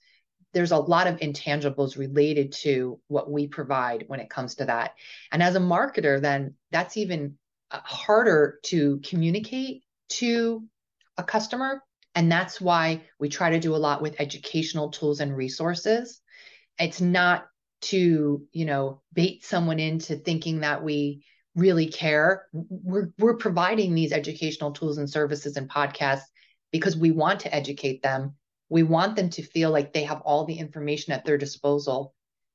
there's 0.52 0.72
a 0.72 0.78
lot 0.78 1.06
of 1.06 1.18
intangibles 1.18 1.96
related 1.96 2.52
to 2.52 3.00
what 3.08 3.30
we 3.30 3.46
provide 3.46 4.04
when 4.06 4.20
it 4.20 4.30
comes 4.30 4.56
to 4.56 4.66
that. 4.66 4.94
And 5.30 5.42
as 5.42 5.56
a 5.56 5.60
marketer, 5.60 6.20
then 6.20 6.54
that's 6.70 6.96
even 6.96 7.36
uh, 7.70 7.80
harder 7.84 8.58
to 8.64 9.00
communicate 9.04 9.82
to 10.10 10.64
a 11.16 11.22
customer. 11.22 11.82
And 12.14 12.30
that's 12.30 12.60
why 12.60 13.02
we 13.18 13.28
try 13.28 13.50
to 13.50 13.60
do 13.60 13.74
a 13.74 13.78
lot 13.78 14.02
with 14.02 14.20
educational 14.20 14.90
tools 14.90 15.20
and 15.20 15.34
resources. 15.34 16.20
It's 16.78 17.00
not 17.00 17.46
to, 17.82 18.46
you 18.52 18.64
know, 18.64 19.02
bait 19.12 19.44
someone 19.44 19.78
into 19.78 20.16
thinking 20.16 20.60
that 20.60 20.84
we 20.84 21.24
really 21.54 21.88
care. 21.88 22.46
We're, 22.52 23.10
we're 23.18 23.36
providing 23.36 23.94
these 23.94 24.12
educational 24.12 24.72
tools 24.72 24.98
and 24.98 25.08
services 25.08 25.56
and 25.56 25.68
podcasts 25.68 26.24
because 26.70 26.96
we 26.96 27.10
want 27.10 27.40
to 27.40 27.54
educate 27.54 28.02
them 28.02 28.34
we 28.72 28.82
want 28.82 29.16
them 29.16 29.28
to 29.28 29.42
feel 29.42 29.70
like 29.70 29.92
they 29.92 30.04
have 30.04 30.22
all 30.22 30.46
the 30.46 30.58
information 30.58 31.12
at 31.12 31.26
their 31.26 31.36
disposal 31.36 32.14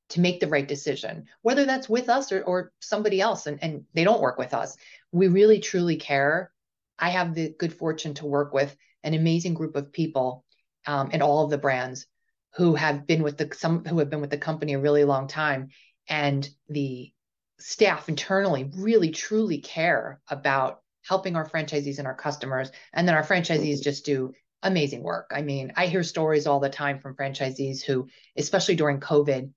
to 0.09 0.19
make 0.19 0.39
the 0.39 0.47
right 0.47 0.67
decision, 0.67 1.27
whether 1.43 1.63
that's 1.63 1.87
with 1.87 2.09
us 2.09 2.31
or, 2.31 2.41
or 2.41 2.71
somebody 2.79 3.21
else 3.21 3.45
and, 3.45 3.59
and 3.61 3.83
they 3.93 4.03
don't 4.03 4.21
work 4.21 4.39
with 4.39 4.51
us. 4.55 4.75
We 5.11 5.27
really 5.27 5.59
truly 5.59 5.97
care. 5.97 6.51
I 6.97 7.09
have 7.11 7.35
the 7.35 7.53
good 7.59 7.71
fortune 7.71 8.15
to 8.15 8.25
work 8.25 8.51
with 8.51 8.75
an 9.03 9.13
amazing 9.13 9.53
group 9.53 9.75
of 9.75 9.93
people 9.93 10.43
um, 10.87 11.11
in 11.11 11.21
all 11.21 11.43
of 11.43 11.51
the 11.51 11.59
brands 11.59 12.07
who 12.55 12.73
have 12.73 13.05
been 13.05 13.21
with 13.21 13.37
the 13.37 13.49
some 13.53 13.85
who 13.85 13.99
have 13.99 14.09
been 14.09 14.21
with 14.21 14.31
the 14.31 14.39
company 14.39 14.73
a 14.73 14.79
really 14.79 15.03
long 15.03 15.27
time 15.27 15.69
and 16.09 16.49
the 16.67 17.13
staff 17.59 18.09
internally 18.09 18.71
really 18.75 19.11
truly 19.11 19.59
care 19.59 20.19
about 20.29 20.81
helping 21.03 21.35
our 21.35 21.47
franchisees 21.47 21.99
and 21.99 22.07
our 22.07 22.15
customers 22.15 22.71
and 22.93 23.07
then 23.07 23.13
our 23.13 23.23
franchisees 23.23 23.83
just 23.83 24.03
do 24.03 24.33
amazing 24.63 25.03
work. 25.03 25.31
I 25.33 25.41
mean, 25.41 25.73
I 25.75 25.87
hear 25.87 26.03
stories 26.03 26.47
all 26.47 26.59
the 26.59 26.69
time 26.69 26.99
from 26.99 27.15
franchisees 27.15 27.83
who, 27.83 28.07
especially 28.35 28.75
during 28.75 28.99
COVID, 28.99 29.51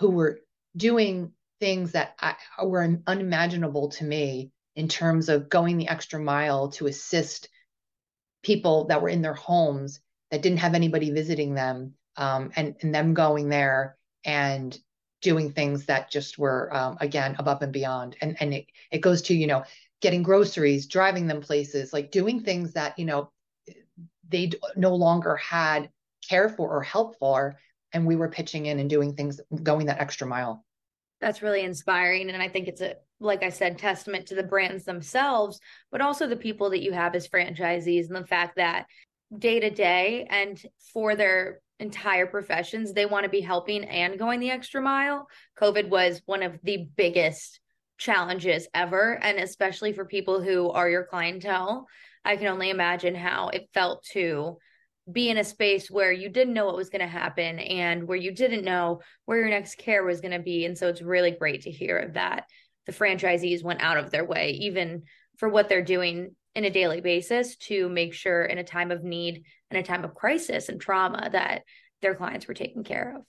who 0.00 0.10
were 0.10 0.40
doing 0.76 1.32
things 1.60 1.92
that 1.92 2.14
I, 2.20 2.34
were 2.64 2.98
unimaginable 3.06 3.90
to 3.90 4.04
me 4.04 4.50
in 4.76 4.88
terms 4.88 5.28
of 5.28 5.48
going 5.48 5.78
the 5.78 5.88
extra 5.88 6.20
mile 6.20 6.70
to 6.70 6.86
assist 6.86 7.48
people 8.42 8.86
that 8.86 9.00
were 9.00 9.08
in 9.08 9.22
their 9.22 9.34
homes 9.34 10.00
that 10.30 10.42
didn't 10.42 10.58
have 10.58 10.74
anybody 10.74 11.10
visiting 11.10 11.54
them 11.54 11.94
um, 12.16 12.50
and, 12.56 12.76
and 12.82 12.94
them 12.94 13.14
going 13.14 13.48
there 13.48 13.96
and 14.24 14.78
doing 15.22 15.52
things 15.52 15.86
that 15.86 16.10
just 16.10 16.38
were 16.38 16.74
um, 16.76 16.98
again 17.00 17.36
above 17.38 17.62
and 17.62 17.72
beyond 17.72 18.14
and 18.20 18.36
and 18.40 18.52
it, 18.52 18.66
it 18.90 18.98
goes 18.98 19.22
to 19.22 19.34
you 19.34 19.46
know 19.46 19.64
getting 20.02 20.22
groceries 20.22 20.86
driving 20.86 21.26
them 21.26 21.40
places 21.40 21.94
like 21.94 22.10
doing 22.10 22.42
things 22.42 22.74
that 22.74 22.98
you 22.98 23.06
know 23.06 23.30
they 24.28 24.50
no 24.76 24.94
longer 24.94 25.36
had 25.36 25.90
care 26.28 26.48
for 26.48 26.70
or 26.70 26.82
help 26.82 27.18
for 27.18 27.56
and 27.92 28.06
we 28.06 28.16
were 28.16 28.28
pitching 28.28 28.66
in 28.66 28.80
and 28.80 28.90
doing 28.90 29.14
things 29.14 29.40
going 29.62 29.86
that 29.86 30.00
extra 30.00 30.26
mile. 30.26 30.64
That's 31.20 31.42
really 31.42 31.62
inspiring 31.62 32.28
and 32.28 32.42
i 32.42 32.48
think 32.48 32.68
it's 32.68 32.82
a 32.82 32.96
like 33.20 33.42
i 33.42 33.48
said 33.48 33.78
testament 33.78 34.26
to 34.26 34.34
the 34.34 34.42
brands 34.42 34.84
themselves 34.84 35.58
but 35.90 36.02
also 36.02 36.26
the 36.26 36.36
people 36.36 36.70
that 36.70 36.82
you 36.82 36.92
have 36.92 37.14
as 37.14 37.28
franchisees 37.28 38.08
and 38.08 38.16
the 38.16 38.26
fact 38.26 38.56
that 38.56 38.86
day 39.38 39.60
to 39.60 39.70
day 39.70 40.26
and 40.28 40.62
for 40.92 41.16
their 41.16 41.60
entire 41.80 42.26
professions 42.26 42.92
they 42.92 43.06
want 43.06 43.24
to 43.24 43.30
be 43.30 43.40
helping 43.40 43.84
and 43.84 44.18
going 44.18 44.40
the 44.40 44.50
extra 44.50 44.80
mile. 44.80 45.26
Covid 45.60 45.88
was 45.88 46.22
one 46.26 46.42
of 46.42 46.58
the 46.62 46.88
biggest 46.96 47.60
challenges 47.98 48.68
ever 48.74 49.18
and 49.22 49.38
especially 49.38 49.92
for 49.92 50.04
people 50.04 50.42
who 50.42 50.70
are 50.70 50.88
your 50.88 51.04
clientele 51.04 51.86
I 52.24 52.36
can 52.36 52.46
only 52.48 52.70
imagine 52.70 53.14
how 53.14 53.48
it 53.48 53.68
felt 53.74 54.04
to 54.12 54.58
be 55.10 55.28
in 55.28 55.36
a 55.36 55.44
space 55.44 55.90
where 55.90 56.12
you 56.12 56.30
didn't 56.30 56.54
know 56.54 56.64
what 56.64 56.76
was 56.76 56.88
going 56.88 57.02
to 57.02 57.06
happen 57.06 57.58
and 57.58 58.08
where 58.08 58.16
you 58.16 58.32
didn't 58.32 58.64
know 58.64 59.00
where 59.26 59.38
your 59.38 59.50
next 59.50 59.76
care 59.76 60.02
was 60.02 60.20
going 60.20 60.32
to 60.32 60.38
be. 60.38 60.64
And 60.64 60.76
so 60.76 60.88
it's 60.88 61.02
really 61.02 61.30
great 61.30 61.62
to 61.62 61.70
hear 61.70 62.10
that 62.14 62.46
the 62.86 62.92
franchisees 62.92 63.62
went 63.62 63.82
out 63.82 63.98
of 63.98 64.10
their 64.10 64.24
way, 64.24 64.50
even 64.60 65.02
for 65.36 65.48
what 65.48 65.68
they're 65.68 65.82
doing 65.82 66.34
in 66.54 66.64
a 66.64 66.70
daily 66.70 67.00
basis, 67.00 67.56
to 67.56 67.88
make 67.88 68.14
sure 68.14 68.44
in 68.44 68.58
a 68.58 68.64
time 68.64 68.90
of 68.90 69.04
need 69.04 69.44
and 69.70 69.78
a 69.78 69.82
time 69.82 70.04
of 70.04 70.14
crisis 70.14 70.68
and 70.68 70.80
trauma 70.80 71.28
that 71.32 71.62
their 72.00 72.14
clients 72.14 72.46
were 72.46 72.54
taken 72.54 72.84
care 72.84 73.16
of. 73.16 73.22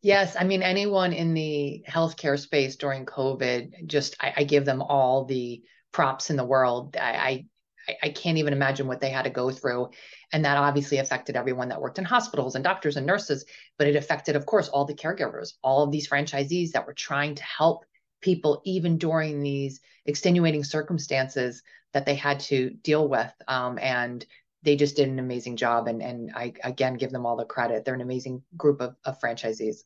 Yes, 0.00 0.36
I 0.38 0.44
mean 0.44 0.62
anyone 0.62 1.12
in 1.12 1.34
the 1.34 1.84
healthcare 1.88 2.38
space 2.38 2.76
during 2.76 3.04
COVID, 3.04 3.86
just 3.86 4.16
I, 4.20 4.32
I 4.38 4.44
give 4.44 4.64
them 4.64 4.80
all 4.80 5.24
the 5.24 5.62
props 5.92 6.30
in 6.30 6.36
the 6.36 6.44
world. 6.44 6.96
I, 6.96 7.46
I, 7.88 7.96
I 8.04 8.08
can't 8.10 8.38
even 8.38 8.52
imagine 8.52 8.86
what 8.86 9.00
they 9.00 9.10
had 9.10 9.22
to 9.22 9.30
go 9.30 9.50
through. 9.50 9.90
And 10.32 10.44
that 10.44 10.56
obviously 10.56 10.98
affected 10.98 11.36
everyone 11.36 11.68
that 11.70 11.80
worked 11.80 11.98
in 11.98 12.04
hospitals 12.04 12.54
and 12.54 12.62
doctors 12.62 12.96
and 12.96 13.06
nurses, 13.06 13.44
but 13.78 13.86
it 13.86 13.96
affected, 13.96 14.36
of 14.36 14.46
course, 14.46 14.68
all 14.68 14.84
the 14.84 14.94
caregivers, 14.94 15.54
all 15.62 15.82
of 15.82 15.90
these 15.90 16.08
franchisees 16.08 16.72
that 16.72 16.86
were 16.86 16.94
trying 16.94 17.34
to 17.34 17.42
help 17.42 17.84
people 18.20 18.60
even 18.64 18.98
during 18.98 19.40
these 19.42 19.80
extenuating 20.06 20.64
circumstances 20.64 21.62
that 21.92 22.04
they 22.04 22.14
had 22.14 22.40
to 22.40 22.70
deal 22.70 23.08
with. 23.08 23.32
Um, 23.46 23.78
and 23.78 24.24
they 24.62 24.76
just 24.76 24.96
did 24.96 25.08
an 25.08 25.18
amazing 25.18 25.56
job. 25.56 25.88
And, 25.88 26.02
and 26.02 26.32
I, 26.34 26.52
again, 26.64 26.94
give 26.94 27.10
them 27.10 27.24
all 27.24 27.36
the 27.36 27.44
credit. 27.44 27.84
They're 27.84 27.94
an 27.94 28.00
amazing 28.00 28.42
group 28.56 28.80
of, 28.80 28.96
of 29.04 29.20
franchisees. 29.20 29.78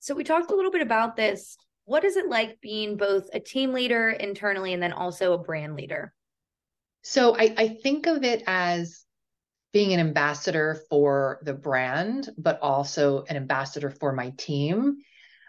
So 0.00 0.14
we 0.14 0.24
talked 0.24 0.50
a 0.50 0.54
little 0.54 0.70
bit 0.70 0.82
about 0.82 1.16
this. 1.16 1.56
What 1.84 2.04
is 2.04 2.16
it 2.16 2.28
like 2.28 2.60
being 2.60 2.96
both 2.96 3.30
a 3.32 3.40
team 3.40 3.72
leader 3.72 4.10
internally 4.10 4.74
and 4.74 4.82
then 4.82 4.92
also 4.92 5.32
a 5.32 5.38
brand 5.38 5.74
leader? 5.74 6.12
So 7.02 7.36
I, 7.36 7.54
I 7.56 7.68
think 7.68 8.06
of 8.06 8.24
it 8.24 8.42
as 8.46 9.04
being 9.72 9.92
an 9.92 10.00
ambassador 10.00 10.80
for 10.88 11.38
the 11.42 11.54
brand, 11.54 12.30
but 12.38 12.58
also 12.60 13.24
an 13.28 13.36
ambassador 13.36 13.90
for 13.90 14.12
my 14.12 14.30
team. 14.30 14.98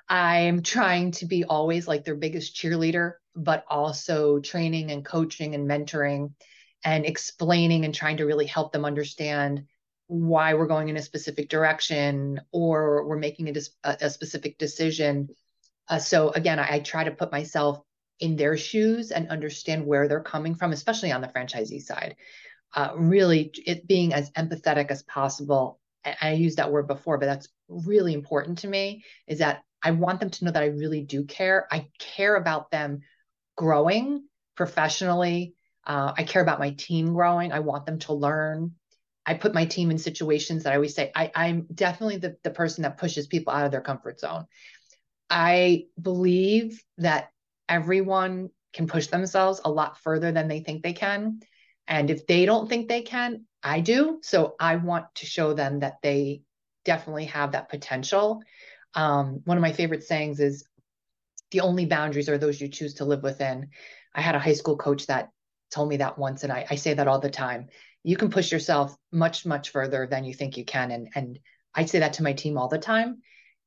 I'm 0.07 0.63
trying 0.63 1.11
to 1.11 1.25
be 1.25 1.43
always 1.43 1.87
like 1.87 2.03
their 2.03 2.15
biggest 2.15 2.55
cheerleader, 2.55 3.13
but 3.35 3.63
also 3.69 4.39
training 4.39 4.91
and 4.91 5.05
coaching 5.05 5.55
and 5.55 5.69
mentoring 5.69 6.33
and 6.83 7.05
explaining 7.05 7.85
and 7.85 7.93
trying 7.93 8.17
to 8.17 8.25
really 8.25 8.45
help 8.45 8.71
them 8.71 8.85
understand 8.85 9.65
why 10.07 10.55
we're 10.55 10.67
going 10.67 10.89
in 10.89 10.97
a 10.97 11.01
specific 11.01 11.49
direction 11.49 12.41
or 12.51 13.07
we're 13.07 13.17
making 13.17 13.55
a, 13.55 13.61
a 13.83 14.09
specific 14.09 14.57
decision. 14.57 15.29
Uh, 15.87 15.99
so 15.99 16.29
again, 16.31 16.57
I, 16.59 16.75
I 16.75 16.79
try 16.79 17.03
to 17.03 17.11
put 17.11 17.31
myself 17.31 17.79
in 18.19 18.35
their 18.35 18.57
shoes 18.57 19.11
and 19.11 19.29
understand 19.29 19.85
where 19.85 20.07
they're 20.07 20.21
coming 20.21 20.55
from, 20.55 20.71
especially 20.71 21.11
on 21.11 21.21
the 21.21 21.27
franchisee 21.27 21.81
side. 21.81 22.15
Uh, 22.75 22.91
really, 22.95 23.51
it 23.65 23.87
being 23.87 24.13
as 24.13 24.31
empathetic 24.31 24.91
as 24.91 25.03
possible. 25.03 25.79
I 26.21 26.33
used 26.33 26.57
that 26.57 26.71
word 26.71 26.87
before, 26.87 27.17
but 27.17 27.25
that's 27.25 27.49
really 27.67 28.13
important 28.13 28.59
to 28.59 28.67
me. 28.67 29.03
Is 29.27 29.39
that 29.39 29.63
I 29.81 29.91
want 29.91 30.19
them 30.19 30.29
to 30.29 30.45
know 30.45 30.51
that 30.51 30.63
I 30.63 30.67
really 30.67 31.01
do 31.01 31.25
care. 31.25 31.67
I 31.71 31.87
care 31.97 32.35
about 32.35 32.71
them 32.71 33.01
growing 33.55 34.23
professionally. 34.55 35.55
Uh, 35.85 36.13
I 36.17 36.23
care 36.23 36.41
about 36.41 36.59
my 36.59 36.71
team 36.71 37.13
growing. 37.13 37.51
I 37.51 37.59
want 37.59 37.85
them 37.85 37.99
to 37.99 38.13
learn. 38.13 38.75
I 39.25 39.33
put 39.35 39.53
my 39.53 39.65
team 39.65 39.91
in 39.91 39.97
situations 39.97 40.63
that 40.63 40.73
I 40.73 40.75
always 40.75 40.95
say 40.95 41.11
I, 41.15 41.31
am 41.35 41.67
definitely 41.73 42.17
the, 42.17 42.37
the 42.43 42.49
person 42.49 42.83
that 42.83 42.97
pushes 42.97 43.27
people 43.27 43.53
out 43.53 43.65
of 43.65 43.71
their 43.71 43.81
comfort 43.81 44.19
zone. 44.19 44.45
I 45.29 45.85
believe 46.01 46.83
that 46.97 47.29
everyone 47.69 48.49
can 48.73 48.87
push 48.87 49.07
themselves 49.07 49.61
a 49.63 49.71
lot 49.71 49.97
further 49.99 50.31
than 50.31 50.47
they 50.47 50.59
think 50.59 50.83
they 50.83 50.93
can. 50.93 51.39
And 51.87 52.09
if 52.09 52.27
they 52.27 52.45
don't 52.45 52.67
think 52.67 52.87
they 52.87 53.01
can, 53.01 53.45
I 53.63 53.79
do. 53.79 54.19
So 54.21 54.55
I 54.59 54.75
want 54.75 55.05
to 55.15 55.25
show 55.25 55.53
them 55.53 55.79
that 55.79 55.97
they 56.03 56.41
definitely 56.85 57.25
have 57.25 57.53
that 57.53 57.69
potential. 57.69 58.41
Um, 58.93 59.41
one 59.45 59.57
of 59.57 59.61
my 59.61 59.73
favorite 59.73 60.03
sayings 60.03 60.39
is 60.39 60.65
the 61.51 61.61
only 61.61 61.85
boundaries 61.85 62.29
are 62.29 62.37
those 62.37 62.59
you 62.59 62.67
choose 62.67 62.95
to 62.95 63.05
live 63.05 63.23
within. 63.23 63.69
I 64.13 64.21
had 64.21 64.35
a 64.35 64.39
high 64.39 64.53
school 64.53 64.77
coach 64.77 65.07
that 65.07 65.29
told 65.71 65.89
me 65.89 65.97
that 65.97 66.17
once, 66.17 66.43
and 66.43 66.51
I, 66.51 66.65
I 66.69 66.75
say 66.75 66.93
that 66.93 67.07
all 67.07 67.19
the 67.19 67.29
time. 67.29 67.67
You 68.03 68.17
can 68.17 68.29
push 68.29 68.51
yourself 68.51 68.95
much, 69.11 69.45
much 69.45 69.69
further 69.69 70.07
than 70.09 70.23
you 70.23 70.33
think 70.33 70.57
you 70.57 70.65
can. 70.65 70.91
And, 70.91 71.09
and 71.15 71.39
I 71.75 71.85
say 71.85 71.99
that 71.99 72.13
to 72.13 72.23
my 72.23 72.33
team 72.33 72.57
all 72.57 72.67
the 72.67 72.77
time. 72.77 73.21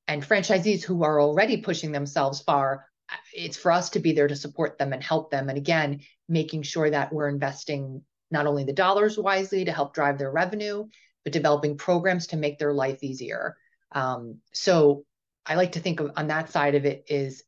And 0.09 0.23
franchisees 0.23 0.83
who 0.83 1.05
are 1.05 1.21
already 1.21 1.59
pushing 1.59 1.93
themselves 1.93 2.41
far, 2.41 2.87
it's 3.33 3.57
for 3.57 3.73
us 3.73 3.91
to 3.91 4.01
be 4.01 4.13
there 4.13 4.29
to 4.29 4.37
support 4.37 4.79
them 4.79 4.93
and 4.93 5.03
help 5.03 5.31
them. 5.31 5.49
And 5.49 5.59
again, 5.59 6.01
making 6.29 6.63
sure 6.63 6.89
that 6.89 7.13
we're 7.13 7.29
investing 7.29 8.03
not 8.31 8.47
only 8.47 8.65
the 8.65 8.73
dollars 8.73 9.19
wisely 9.19 9.65
to 9.65 9.73
help 9.73 9.95
drive 9.95 10.19
their 10.19 10.31
revenue, 10.31 10.87
but 11.25 11.33
developing 11.33 11.77
programs 11.77 12.29
to 12.29 12.37
make 12.37 12.59
their 12.59 12.73
life 12.73 13.03
easier. 13.03 13.57
Um, 13.93 14.39
so 14.53 15.05
I 15.45 15.57
like 15.57 15.73
to 15.73 15.81
think 15.81 16.01
of 16.01 16.13
on 16.17 16.29
that 16.29 16.51
side 16.51 16.75
of 16.75 16.85
it 16.85 17.05
is 17.09 17.45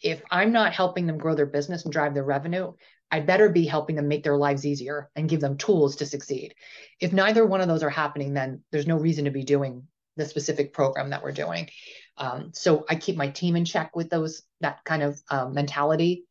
if 0.00 0.22
I'm 0.30 0.52
not 0.52 0.74
helping 0.74 1.06
them 1.06 1.18
grow 1.18 1.34
their 1.34 1.46
business 1.46 1.84
and 1.84 1.92
drive 1.92 2.14
their 2.14 2.24
revenue, 2.24 2.72
I 3.10 3.20
better 3.20 3.48
be 3.48 3.64
helping 3.64 3.96
them 3.96 4.08
make 4.08 4.24
their 4.24 4.36
lives 4.36 4.66
easier 4.66 5.10
and 5.14 5.28
give 5.28 5.40
them 5.40 5.56
tools 5.56 5.96
to 5.96 6.06
succeed. 6.06 6.54
If 7.00 7.12
neither 7.12 7.46
one 7.46 7.60
of 7.60 7.68
those 7.68 7.82
are 7.82 7.90
happening, 7.90 8.34
then 8.34 8.62
there's 8.70 8.86
no 8.86 8.96
reason 8.96 9.24
to 9.24 9.30
be 9.30 9.44
doing 9.44 9.86
the 10.16 10.26
specific 10.26 10.72
program 10.72 11.10
that 11.10 11.22
we're 11.22 11.32
doing. 11.32 11.68
Um, 12.16 12.50
so 12.52 12.84
I 12.88 12.94
keep 12.94 13.16
my 13.16 13.28
team 13.28 13.56
in 13.56 13.64
check 13.64 13.96
with 13.96 14.10
those 14.10 14.42
that 14.60 14.84
kind 14.84 15.02
of 15.02 15.20
um, 15.30 15.54
mentality. 15.54 16.24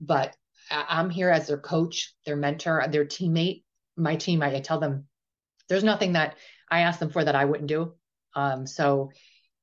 But 0.00 0.34
I'm 0.70 1.10
here 1.10 1.30
as 1.30 1.48
their 1.48 1.58
coach, 1.58 2.14
their 2.24 2.36
mentor, 2.36 2.84
their 2.88 3.04
teammate. 3.04 3.64
My 3.96 4.16
team, 4.16 4.42
I, 4.42 4.54
I 4.54 4.60
tell 4.60 4.78
them 4.78 5.06
there's 5.68 5.84
nothing 5.84 6.12
that 6.14 6.36
I 6.70 6.80
ask 6.80 6.98
them 6.98 7.10
for 7.10 7.24
that 7.24 7.34
I 7.34 7.44
wouldn't 7.44 7.68
do. 7.68 7.94
Um, 8.34 8.66
so 8.66 9.10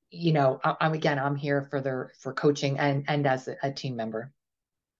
you 0.09 0.31
know, 0.31 0.59
I, 0.63 0.75
am 0.81 0.93
again, 0.93 1.19
I'm 1.19 1.35
here 1.35 1.67
for 1.69 1.81
their 1.81 2.11
for 2.19 2.33
coaching 2.33 2.79
and 2.79 3.05
and 3.07 3.25
as 3.27 3.47
a, 3.47 3.55
a 3.63 3.71
team 3.71 3.95
member. 3.95 4.31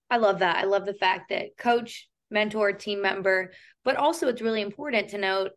I 0.09 0.17
love 0.17 0.39
that. 0.39 0.57
I 0.57 0.63
love 0.63 0.85
the 0.85 0.93
fact 0.93 1.29
that 1.29 1.57
coach, 1.57 2.09
mentor, 2.29 2.71
team 2.73 3.01
member, 3.01 3.51
but 3.83 3.95
also 3.95 4.27
it's 4.27 4.41
really 4.41 4.61
important 4.61 5.09
to 5.09 5.17
note 5.17 5.51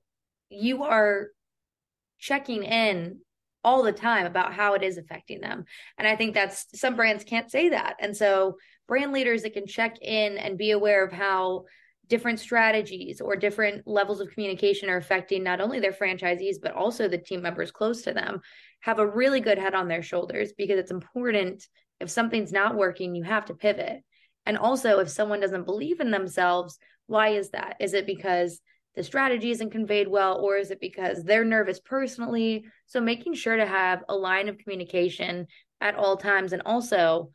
you 0.50 0.84
are 0.84 1.28
checking 2.18 2.64
in 2.64 3.20
all 3.62 3.82
the 3.82 3.92
time 3.92 4.26
about 4.26 4.52
how 4.52 4.74
it 4.74 4.82
is 4.82 4.96
affecting 4.96 5.40
them. 5.40 5.64
And 5.98 6.08
I 6.08 6.16
think 6.16 6.34
that's 6.34 6.66
some 6.78 6.96
brands 6.96 7.24
can't 7.24 7.50
say 7.50 7.70
that. 7.70 7.96
And 8.00 8.16
so 8.16 8.56
brand 8.88 9.12
leaders 9.12 9.42
that 9.42 9.52
can 9.52 9.66
check 9.66 9.96
in 10.00 10.38
and 10.38 10.58
be 10.58 10.70
aware 10.70 11.04
of 11.04 11.12
how 11.12 11.64
different 12.08 12.40
strategies 12.40 13.20
or 13.20 13.36
different 13.36 13.86
levels 13.86 14.20
of 14.20 14.30
communication 14.30 14.90
are 14.90 14.96
affecting 14.96 15.44
not 15.44 15.60
only 15.60 15.78
their 15.78 15.92
franchisees 15.92 16.56
but 16.60 16.72
also 16.72 17.06
the 17.06 17.16
team 17.16 17.40
members 17.40 17.70
close 17.70 18.02
to 18.02 18.12
them 18.12 18.40
have 18.80 18.98
a 18.98 19.06
really 19.06 19.40
good 19.40 19.58
head 19.58 19.74
on 19.74 19.86
their 19.86 20.02
shoulders 20.02 20.52
because 20.58 20.76
it's 20.76 20.90
important 20.90 21.68
if 22.00 22.10
something's 22.10 22.50
not 22.50 22.76
working, 22.76 23.14
you 23.14 23.22
have 23.24 23.44
to 23.46 23.54
pivot. 23.54 24.02
And 24.46 24.56
also, 24.56 24.98
if 24.98 25.10
someone 25.10 25.40
doesn't 25.40 25.66
believe 25.66 26.00
in 26.00 26.10
themselves, 26.10 26.78
why 27.06 27.28
is 27.28 27.50
that? 27.50 27.76
Is 27.78 27.92
it 27.92 28.06
because 28.06 28.60
the 28.96 29.02
strategy 29.02 29.50
isn't 29.50 29.70
conveyed 29.70 30.08
well, 30.08 30.38
or 30.40 30.56
is 30.56 30.70
it 30.70 30.80
because 30.80 31.22
they're 31.22 31.44
nervous 31.44 31.80
personally? 31.80 32.64
So, 32.86 33.00
making 33.00 33.34
sure 33.34 33.56
to 33.56 33.66
have 33.66 34.02
a 34.08 34.16
line 34.16 34.48
of 34.48 34.58
communication 34.58 35.46
at 35.80 35.94
all 35.94 36.16
times 36.16 36.52
and 36.52 36.62
also 36.66 37.30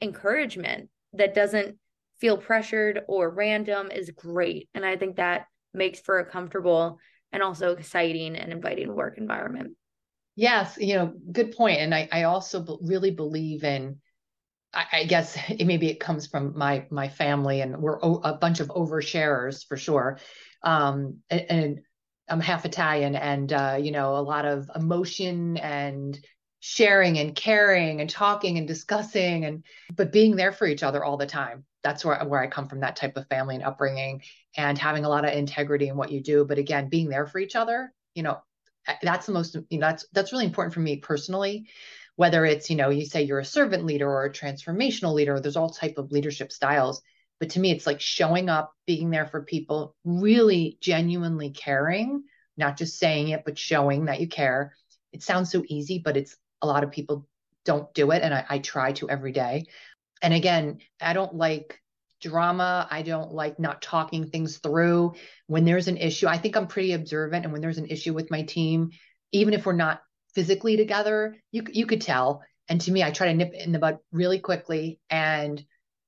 encouragement 0.00 0.90
that 1.14 1.34
doesn't 1.34 1.76
feel 2.20 2.36
pressured 2.36 3.02
or 3.08 3.30
random 3.30 3.90
is 3.90 4.10
great. 4.10 4.68
And 4.74 4.84
I 4.84 4.96
think 4.96 5.16
that 5.16 5.46
makes 5.74 6.00
for 6.00 6.18
a 6.18 6.26
comfortable 6.30 6.98
and 7.32 7.42
also 7.42 7.72
exciting 7.72 8.36
and 8.36 8.52
inviting 8.52 8.94
work 8.94 9.18
environment. 9.18 9.76
Yes, 10.34 10.76
you 10.78 10.94
know, 10.94 11.12
good 11.30 11.52
point. 11.56 11.80
And 11.80 11.94
I, 11.94 12.08
I 12.10 12.22
also 12.24 12.78
really 12.82 13.10
believe 13.10 13.64
in, 13.64 13.98
I, 14.72 14.86
I 14.92 15.04
guess 15.04 15.36
it, 15.48 15.66
maybe 15.66 15.88
it 15.88 16.00
comes 16.00 16.26
from 16.26 16.56
my 16.56 16.86
my 16.90 17.08
family, 17.08 17.60
and 17.60 17.78
we're 17.78 18.02
o- 18.02 18.20
a 18.22 18.34
bunch 18.34 18.60
of 18.60 18.68
oversharers 18.68 19.66
for 19.66 19.76
sure. 19.76 20.18
Um, 20.64 21.18
and, 21.30 21.44
and 21.48 21.80
I'm 22.28 22.40
half 22.40 22.64
Italian, 22.64 23.14
and 23.14 23.52
uh, 23.52 23.78
you 23.80 23.90
know, 23.90 24.16
a 24.16 24.22
lot 24.22 24.44
of 24.44 24.70
emotion 24.74 25.56
and 25.58 26.18
sharing 26.60 27.18
and 27.18 27.34
caring 27.34 28.00
and 28.00 28.08
talking 28.08 28.58
and 28.58 28.68
discussing, 28.68 29.44
and 29.44 29.64
but 29.94 30.12
being 30.12 30.36
there 30.36 30.52
for 30.52 30.66
each 30.66 30.82
other 30.82 31.04
all 31.04 31.16
the 31.16 31.26
time. 31.26 31.64
That's 31.82 32.04
where 32.04 32.22
where 32.24 32.40
I 32.40 32.46
come 32.46 32.68
from, 32.68 32.80
that 32.80 32.96
type 32.96 33.16
of 33.16 33.26
family 33.28 33.56
and 33.56 33.64
upbringing, 33.64 34.22
and 34.56 34.78
having 34.78 35.04
a 35.04 35.08
lot 35.08 35.24
of 35.24 35.32
integrity 35.32 35.88
in 35.88 35.96
what 35.96 36.12
you 36.12 36.22
do. 36.22 36.44
But 36.44 36.58
again, 36.58 36.88
being 36.88 37.08
there 37.08 37.26
for 37.26 37.38
each 37.38 37.56
other. 37.56 37.92
You 38.14 38.22
know, 38.22 38.42
that's 39.02 39.26
the 39.26 39.32
most 39.32 39.56
you 39.70 39.78
know 39.78 39.88
that's 39.88 40.06
that's 40.12 40.32
really 40.32 40.44
important 40.44 40.74
for 40.74 40.80
me 40.80 40.96
personally 40.96 41.66
whether 42.16 42.44
it's 42.44 42.68
you 42.68 42.76
know 42.76 42.90
you 42.90 43.06
say 43.06 43.22
you're 43.22 43.38
a 43.38 43.44
servant 43.44 43.84
leader 43.84 44.08
or 44.08 44.24
a 44.24 44.32
transformational 44.32 45.14
leader 45.14 45.40
there's 45.40 45.56
all 45.56 45.70
type 45.70 45.98
of 45.98 46.12
leadership 46.12 46.52
styles 46.52 47.02
but 47.42 47.50
to 47.50 47.58
me 47.58 47.72
it's 47.72 47.88
like 47.88 48.00
showing 48.00 48.48
up 48.48 48.72
being 48.86 49.10
there 49.10 49.26
for 49.26 49.42
people 49.42 49.96
really 50.04 50.78
genuinely 50.80 51.50
caring 51.50 52.22
not 52.56 52.76
just 52.76 53.00
saying 53.00 53.30
it 53.30 53.42
but 53.44 53.58
showing 53.58 54.04
that 54.04 54.20
you 54.20 54.28
care 54.28 54.76
it 55.12 55.24
sounds 55.24 55.50
so 55.50 55.64
easy 55.66 55.98
but 55.98 56.16
it's 56.16 56.36
a 56.62 56.66
lot 56.68 56.84
of 56.84 56.92
people 56.92 57.26
don't 57.64 57.92
do 57.94 58.12
it 58.12 58.22
and 58.22 58.32
I, 58.32 58.44
I 58.48 58.58
try 58.60 58.92
to 58.92 59.10
every 59.10 59.32
day 59.32 59.64
and 60.22 60.32
again 60.32 60.78
i 61.00 61.14
don't 61.14 61.34
like 61.34 61.82
drama. 62.20 62.86
I 62.88 63.02
don't 63.02 63.32
like 63.32 63.58
not 63.58 63.82
talking 63.82 64.28
things 64.28 64.58
through. 64.58 65.14
When 65.48 65.64
there's 65.64 65.88
an 65.88 65.96
issue, 65.96 66.28
I 66.28 66.38
think 66.38 66.56
I'm 66.56 66.68
pretty 66.68 66.92
observant. 66.92 67.44
And 67.44 67.52
when 67.52 67.60
there's 67.60 67.78
an 67.78 67.88
issue 67.88 68.14
with 68.14 68.30
my 68.30 68.42
team, 68.42 68.90
even 69.32 69.54
if 69.54 69.66
we're 69.66 69.72
not 69.72 70.02
physically 70.34 70.76
together, 70.76 71.36
you 71.50 71.64
you 71.72 71.84
could 71.84 72.00
tell. 72.00 72.42
And 72.68 72.80
to 72.82 72.92
me, 72.92 73.02
I 73.02 73.10
try 73.10 73.26
to 73.26 73.34
nip 73.34 73.52
it 73.52 73.66
in 73.66 73.72
the 73.72 73.80
bud 73.80 73.98
really 74.12 74.38
quickly 74.38 75.00
and 75.10 75.62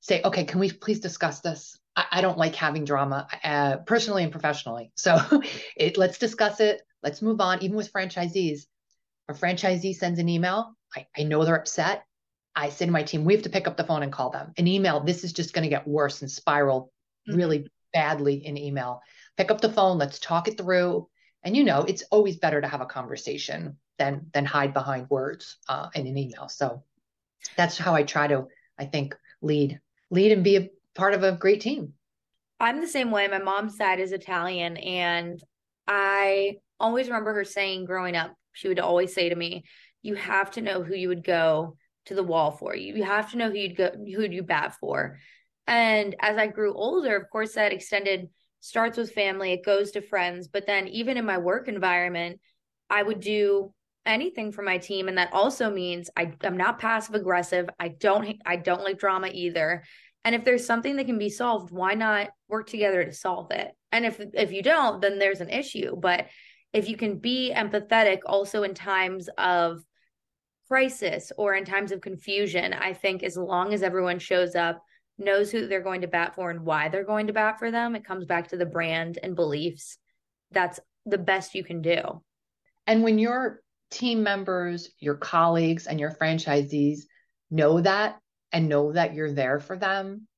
say, 0.05 0.21
okay, 0.23 0.45
can 0.45 0.61
we 0.61 0.71
please 0.71 1.01
discuss 1.01 1.41
this? 1.41 1.79
I, 1.97 2.05
I 2.13 2.21
don't 2.21 2.37
like 2.37 2.55
having 2.55 2.85
drama, 2.85 3.27
uh, 3.43 3.79
personally 3.79 4.23
and 4.23 4.31
professionally. 4.31 4.93
So 4.97 5.19
it, 5.77 5.97
let's 5.97 6.19
discuss 6.19 6.61
it. 6.61 6.83
Let's 7.03 7.23
move 7.23 7.41
on. 7.41 7.63
Even 7.63 7.77
with 7.77 7.93
franchisees, 7.93 8.67
a 9.29 9.33
franchisee 9.33 9.97
sends 9.97 10.19
an 10.19 10.29
email. 10.29 10.77
I, 10.95 11.07
I 11.17 11.23
know 11.23 11.45
they're 11.45 11.57
upset. 11.57 12.05
I 12.55 12.69
say 12.69 12.85
to 12.85 12.93
my 12.93 13.03
team, 13.03 13.25
we 13.25 13.33
have 13.33 13.45
to 13.45 13.51
pick 13.51 13.67
up 13.67 13.79
the 13.79 13.85
phone 13.85 14.03
and 14.03 14.13
call 14.13 14.29
them. 14.29 14.53
An 14.59 14.69
email, 14.69 15.01
this 15.01 15.25
is 15.25 15.33
just 15.33 15.55
going 15.55 15.63
to 15.63 15.71
get 15.71 15.89
worse 15.89 16.21
and 16.21 16.31
spiral 16.31 16.93
mm-hmm. 17.27 17.39
really 17.39 17.67
badly 17.95 18.47
in 18.47 18.59
email. 18.59 19.01
Pick 19.39 19.51
up 19.51 19.63
the 19.63 19.73
phone, 19.73 19.97
let's 19.97 20.19
talk 20.19 20.49
it 20.49 20.59
through. 20.59 21.09
And 21.43 21.57
you 21.57 21.65
know, 21.65 21.81
it's 21.81 22.03
always 22.11 22.37
better 22.37 22.61
to 22.61 22.69
have 22.69 22.83
a 22.83 22.87
conversation 22.87 23.79
than 23.99 24.27
than 24.35 24.45
hide 24.45 24.75
behind 24.75 25.09
words 25.09 25.57
uh, 25.69 25.89
in 25.95 26.07
an 26.07 26.19
email. 26.19 26.49
So 26.49 26.85
that's 27.57 27.79
how 27.79 27.95
I 27.95 28.03
try 28.03 28.27
to 28.27 28.49
I 28.79 28.85
think 28.85 29.17
lead, 29.41 29.81
lead 30.15 30.33
and 30.33 30.45
be 30.45 30.57
a 30.57 30.71
part 30.95 31.15
of 31.15 31.23
a 31.23 31.33
great 31.33 31.61
team. 31.61 31.93
I'm 32.61 32.81
the 32.81 32.87
same 32.87 33.11
way. 33.11 33.27
My 33.29 33.39
mom's 33.39 33.77
side 33.77 34.01
is 34.01 34.13
Italian, 34.13 34.77
and 34.77 35.43
I 35.87 36.57
always 36.81 37.09
remember 37.09 37.35
her 37.35 37.45
saying 37.45 37.85
growing 37.85 38.17
up, 38.17 38.35
she 38.53 38.69
would 38.69 38.79
always 38.79 39.13
say 39.13 39.29
to 39.29 39.35
me, 39.35 39.65
You 40.03 40.15
have 40.15 40.53
to 40.53 40.63
know 40.63 40.83
who 40.83 40.95
you 40.95 41.09
would 41.09 41.25
go 41.25 41.77
to 42.07 42.15
the 42.15 42.23
wall 42.23 42.53
for. 42.53 42.75
You 42.75 43.03
have 43.03 43.33
to 43.33 43.39
know 43.39 43.51
who 43.51 43.57
you'd 43.57 43.77
go 43.77 43.91
who'd 43.91 44.33
you 44.33 44.43
bat 44.43 44.77
for. 44.81 45.19
And 45.67 46.15
as 46.21 46.37
I 46.37 46.47
grew 46.47 46.75
older, 46.75 47.17
of 47.17 47.29
course, 47.31 47.55
that 47.55 47.73
extended 47.73 48.29
starts 48.61 48.97
with 48.97 49.13
family, 49.13 49.53
it 49.53 49.65
goes 49.65 49.91
to 49.93 50.01
friends. 50.01 50.49
But 50.49 50.67
then 50.67 50.89
even 50.89 51.17
in 51.17 51.27
my 51.27 51.39
work 51.39 51.69
environment, 51.69 52.41
I 52.89 53.03
would 53.03 53.21
do 53.21 53.75
anything 54.07 54.53
for 54.53 54.63
my 54.63 54.79
team. 54.79 55.09
And 55.09 55.19
that 55.19 55.33
also 55.33 55.71
means 55.71 56.11
I, 56.17 56.33
I'm 56.43 56.57
not 56.57 56.79
passive 56.79 57.15
aggressive. 57.15 57.69
I 57.79 57.89
don't 57.89 58.37
I 58.45 58.57
don't 58.57 58.83
like 58.83 58.99
drama 58.99 59.29
either. 59.33 59.85
And 60.25 60.35
if 60.35 60.45
there's 60.45 60.67
something 60.67 60.97
that 60.97 61.07
can 61.07 61.19
be 61.19 61.29
solved, 61.29 61.71
why 61.71 61.95
not 61.95 62.31
work 62.49 62.69
together 62.69 63.05
to 63.05 63.13
solve 63.13 63.51
it? 63.51 63.73
And 63.93 64.07
if 64.07 64.21
if 64.33 64.53
you 64.53 64.63
don't, 64.63 65.01
then 65.01 65.19
there's 65.19 65.41
an 65.41 65.51
issue. 65.51 65.97
But 65.97 66.27
if 66.73 66.89
you 66.89 66.97
can 66.97 67.19
be 67.19 67.53
empathetic 67.55 68.21
also 68.27 68.63
in 68.63 68.75
times 68.75 69.29
of 69.39 69.83
crisis 70.69 71.31
or 71.37 71.55
in 71.55 71.65
times 71.65 71.93
of 71.93 72.01
confusion, 72.01 72.73
I 72.73 72.95
think 72.95 73.23
as 73.23 73.37
long 73.37 73.75
as 73.75 73.83
everyone 73.83 74.19
shows 74.19 74.55
up, 74.55 74.83
knows 75.19 75.51
who 75.51 75.67
they're 75.67 75.83
going 75.83 76.01
to 76.01 76.09
bat 76.09 76.35
for 76.35 76.51
and 76.51 76.65
why 76.65 76.89
they're 76.89 77.05
going 77.05 77.29
to 77.29 77.33
bat 77.33 77.59
for 77.59 77.71
them, 77.71 77.95
it 77.95 78.05
comes 78.05 78.25
back 78.25 78.49
to 78.49 78.57
the 78.57 78.67
brand 78.67 79.19
and 79.23 79.37
beliefs. 79.37 79.99
That's 80.51 80.81
the 81.07 81.19
best 81.19 81.55
you 81.55 81.63
can 81.63 81.83
do. 81.83 82.23
And 82.87 83.03
when 83.03 83.19
your 83.19 83.61
team 83.91 84.23
members, 84.23 84.91
your 84.99 85.15
colleagues, 85.15 85.87
and 85.87 86.01
your 86.01 86.11
franchisees 86.11 87.01
know 87.51 87.81
that 87.81 88.19
and 88.55 88.69
know 88.69 88.93
that 88.93 89.13
you're 89.15 89.33
there 89.33 89.61
for 89.61 89.77
them 89.77 90.29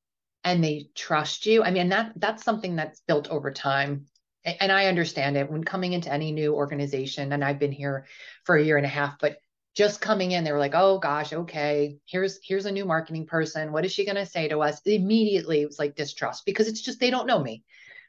and 0.42 0.64
they 0.64 0.88
trust 0.94 1.44
you, 1.46 1.62
I 1.62 1.70
mean, 1.70 1.90
that 1.90 2.12
that's 2.16 2.42
something 2.42 2.76
that's 2.76 3.00
built 3.00 3.28
over 3.28 3.52
time. 3.52 4.06
And 4.44 4.70
I 4.70 4.86
understand 4.86 5.36
it 5.36 5.50
when 5.50 5.64
coming 5.64 5.92
into 5.92 6.12
any 6.12 6.30
new 6.30 6.54
organization, 6.54 7.32
and 7.32 7.44
I've 7.44 7.58
been 7.58 7.72
here 7.72 8.06
for 8.44 8.56
a 8.56 8.62
year 8.62 8.76
and 8.76 8.86
a 8.86 8.88
half, 8.88 9.18
but 9.20 9.38
just 9.74 10.00
coming 10.00 10.30
in, 10.30 10.44
they 10.44 10.52
were 10.52 10.60
like, 10.60 10.74
"Oh 10.74 10.98
gosh, 10.98 11.32
okay, 11.32 11.98
here's 12.06 12.38
here's 12.44 12.64
a 12.64 12.72
new 12.72 12.84
marketing 12.84 13.26
person. 13.26 13.72
What 13.72 13.84
is 13.84 13.92
she 13.92 14.04
going 14.04 14.16
to 14.16 14.24
say 14.24 14.48
to 14.48 14.60
us?" 14.60 14.80
Immediately, 14.86 15.62
it 15.62 15.66
was 15.66 15.80
like 15.80 15.96
distrust 15.96 16.46
because 16.46 16.68
it's 16.68 16.80
just 16.80 17.00
they 17.00 17.10
don't 17.10 17.26
know 17.26 17.42
me. 17.42 17.64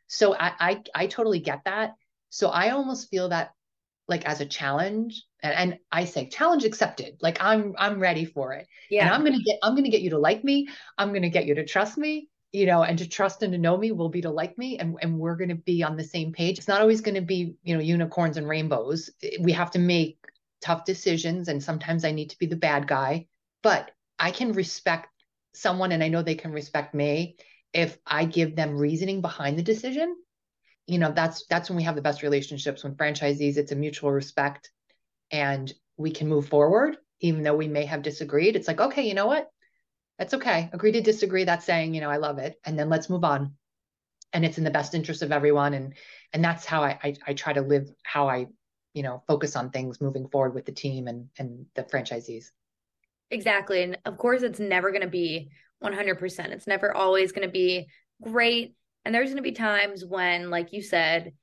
So 0.06 0.36
I, 0.36 0.54
I 0.60 0.84
I 0.93 1.08
totally 1.08 1.39
get 1.39 1.63
that. 1.65 1.96
So 2.30 2.50
I 2.50 2.70
almost 2.70 3.10
feel 3.10 3.30
that 3.30 3.54
like 4.08 4.26
as 4.26 4.41
a 4.41 4.46
challenge, 4.46 5.26
and, 5.43 5.54
and 5.54 5.80
I 5.91 6.06
say 6.06 6.30
challenge 6.30 6.65
accepted. 6.65 7.17
Like 7.21 7.38
I'm 7.41 7.76
I'm 7.78 8.00
ready 8.00 8.26
for 8.26 8.54
it. 8.54 8.67
Yeah. 8.89 9.06
And 9.06 9.13
I'm 9.13 9.23
gonna 9.23 9.43
get 9.43 9.60
I'm 9.63 9.76
gonna 9.76 9.89
get 9.89 10.02
you 10.02 10.12
to 10.12 10.19
like 10.19 10.43
me. 10.43 10.69
I'm 10.97 11.13
gonna 11.13 11.30
get 11.30 11.45
you 11.45 11.56
to 11.56 11.65
trust 11.65 11.97
me 11.97 12.30
you 12.52 12.65
know, 12.65 12.84
and 12.84 12.97
to 12.97 13.08
trust 13.08 13.43
and 13.43 13.52
to 13.52 13.58
know 13.58 13.78
me 13.78 13.91
will 13.91 14.10
be 14.10 14.21
to 14.21 14.30
like 14.30 14.58
me 14.58 14.78
and, 14.80 14.97
and 15.02 15.19
we're 15.19 15.36
going 15.36 15.50
to 15.50 15.56
be 15.56 15.84
on 15.84 15.97
the 15.97 16.04
same 16.04 16.32
page. 16.32 16.58
It's 16.58 16.67
not 16.67 16.82
always 16.82 17.02
going 17.02 17.15
to 17.15 17.21
be, 17.21 17.56
you 17.63 17.76
know, 17.76 17.82
unicorns 17.82 18.38
and 18.38 18.47
rainbows. 18.47 19.10
We 19.41 19.52
have 19.52 19.71
to 19.71 19.80
make 19.80 20.17
tough 20.62 20.86
decisions 20.86 21.50
and 21.50 21.62
sometimes 21.62 22.06
I 22.06 22.12
need 22.12 22.30
to 22.30 22.39
be 22.39 22.45
the 22.45 22.56
bad 22.56 22.88
guy, 22.88 23.28
but 23.63 23.91
I 24.17 24.32
can 24.32 24.54
respect 24.54 25.10
someone 25.54 25.91
and 25.91 26.04
I 26.04 26.08
know 26.08 26.21
they 26.21 26.36
can 26.36 26.52
respect 26.52 26.93
me 26.93 27.36
if 27.73 27.97
I 28.06 28.26
give 28.26 28.56
them 28.56 28.78
reasoning 28.78 29.21
behind 29.21 29.58
the 29.58 29.63
decision. 29.63 30.15
You 30.88 31.00
know, 31.00 31.12
that's 31.12 31.45
that's 31.47 31.69
when 31.69 31.76
we 31.76 31.84
have 31.84 31.95
the 31.95 32.02
best 32.02 32.23
relationships 32.23 32.84
when 32.84 32.95
franchisees 32.95 33.58
it's 33.58 33.73
a 33.73 33.76
mutual 33.76 34.12
respect 34.12 34.71
and 35.32 35.72
we 35.98 36.12
can 36.12 36.28
move 36.28 36.48
forward 36.48 36.98
even 37.20 37.42
though 37.42 37.56
we 37.56 37.68
may 37.68 37.86
have 37.86 38.04
disagreed. 38.04 38.56
It's 38.56 38.68
like, 38.68 38.80
okay, 38.80 39.08
you 39.08 39.16
know 39.16 39.26
what? 39.26 39.50
That's 40.20 40.36
okay. 40.36 40.70
Agree 40.72 40.92
to 40.92 41.02
disagree. 41.02 41.46
That's 41.46 41.66
saying, 41.66 41.96
you 41.96 42.02
know, 42.02 42.12
I 42.12 42.18
love 42.18 42.38
it. 42.38 42.60
And 42.63 42.78
then 42.78 42.90
let's 42.90 43.10
move 43.10 43.24
on. 43.24 43.54
And 44.34 44.46
it's 44.46 44.60
in 44.60 44.63
the 44.63 44.70
best 44.70 44.94
interest 44.94 45.24
of 45.24 45.32
everyone. 45.32 45.74
And 45.74 45.96
and 46.34 46.44
that's 46.44 46.66
how 46.66 46.84
I 46.84 47.00
I, 47.04 47.16
I 47.28 47.34
try 47.34 47.54
to 47.54 47.62
live 47.62 47.90
how 48.04 48.28
I 48.28 48.48
you 48.98 49.04
know 49.04 49.22
focus 49.28 49.56
on 49.56 49.70
things 49.70 50.02
moving 50.02 50.28
forward 50.28 50.56
with 50.56 50.66
the 50.66 50.72
team 50.72 51.08
and 51.08 51.30
and 51.38 51.68
the 51.76 51.84
franchisees 51.84 52.46
exactly 53.30 53.84
and 53.84 54.00
of 54.06 54.18
course 54.18 54.42
it's 54.42 54.60
never 54.60 54.90
going 54.90 55.04
to 55.04 55.08
be 55.08 55.52
100% 55.84 56.46
it's 56.48 56.66
never 56.66 56.92
always 56.98 57.32
going 57.32 57.48
to 57.48 57.52
be 57.52 57.86
great 58.24 58.74
and 59.06 59.13
there's 59.13 59.28
going 59.30 59.38
to 59.38 59.44
be 59.44 59.52
times 59.52 60.04
when 60.04 60.50
like 60.50 60.74
you 60.74 60.82
said 60.82 61.34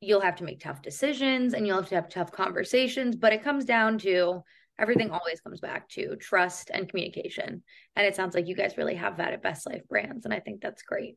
you'll 0.00 0.20
have 0.20 0.36
to 0.36 0.44
make 0.44 0.60
tough 0.60 0.82
decisions 0.82 1.54
and 1.54 1.66
you'll 1.66 1.76
have 1.76 1.88
to 1.88 1.94
have 1.94 2.08
tough 2.08 2.32
conversations 2.32 3.16
but 3.16 3.32
it 3.32 3.44
comes 3.44 3.64
down 3.64 3.98
to 3.98 4.42
everything 4.78 5.10
always 5.10 5.40
comes 5.40 5.60
back 5.60 5.88
to 5.88 6.16
trust 6.16 6.70
and 6.72 6.88
communication 6.88 7.62
and 7.96 8.06
it 8.06 8.16
sounds 8.16 8.34
like 8.34 8.46
you 8.46 8.56
guys 8.56 8.78
really 8.78 8.94
have 8.94 9.18
that 9.18 9.32
at 9.32 9.42
best 9.42 9.66
life 9.66 9.82
brands 9.88 10.24
and 10.24 10.34
i 10.34 10.40
think 10.40 10.60
that's 10.60 10.82
great 10.82 11.16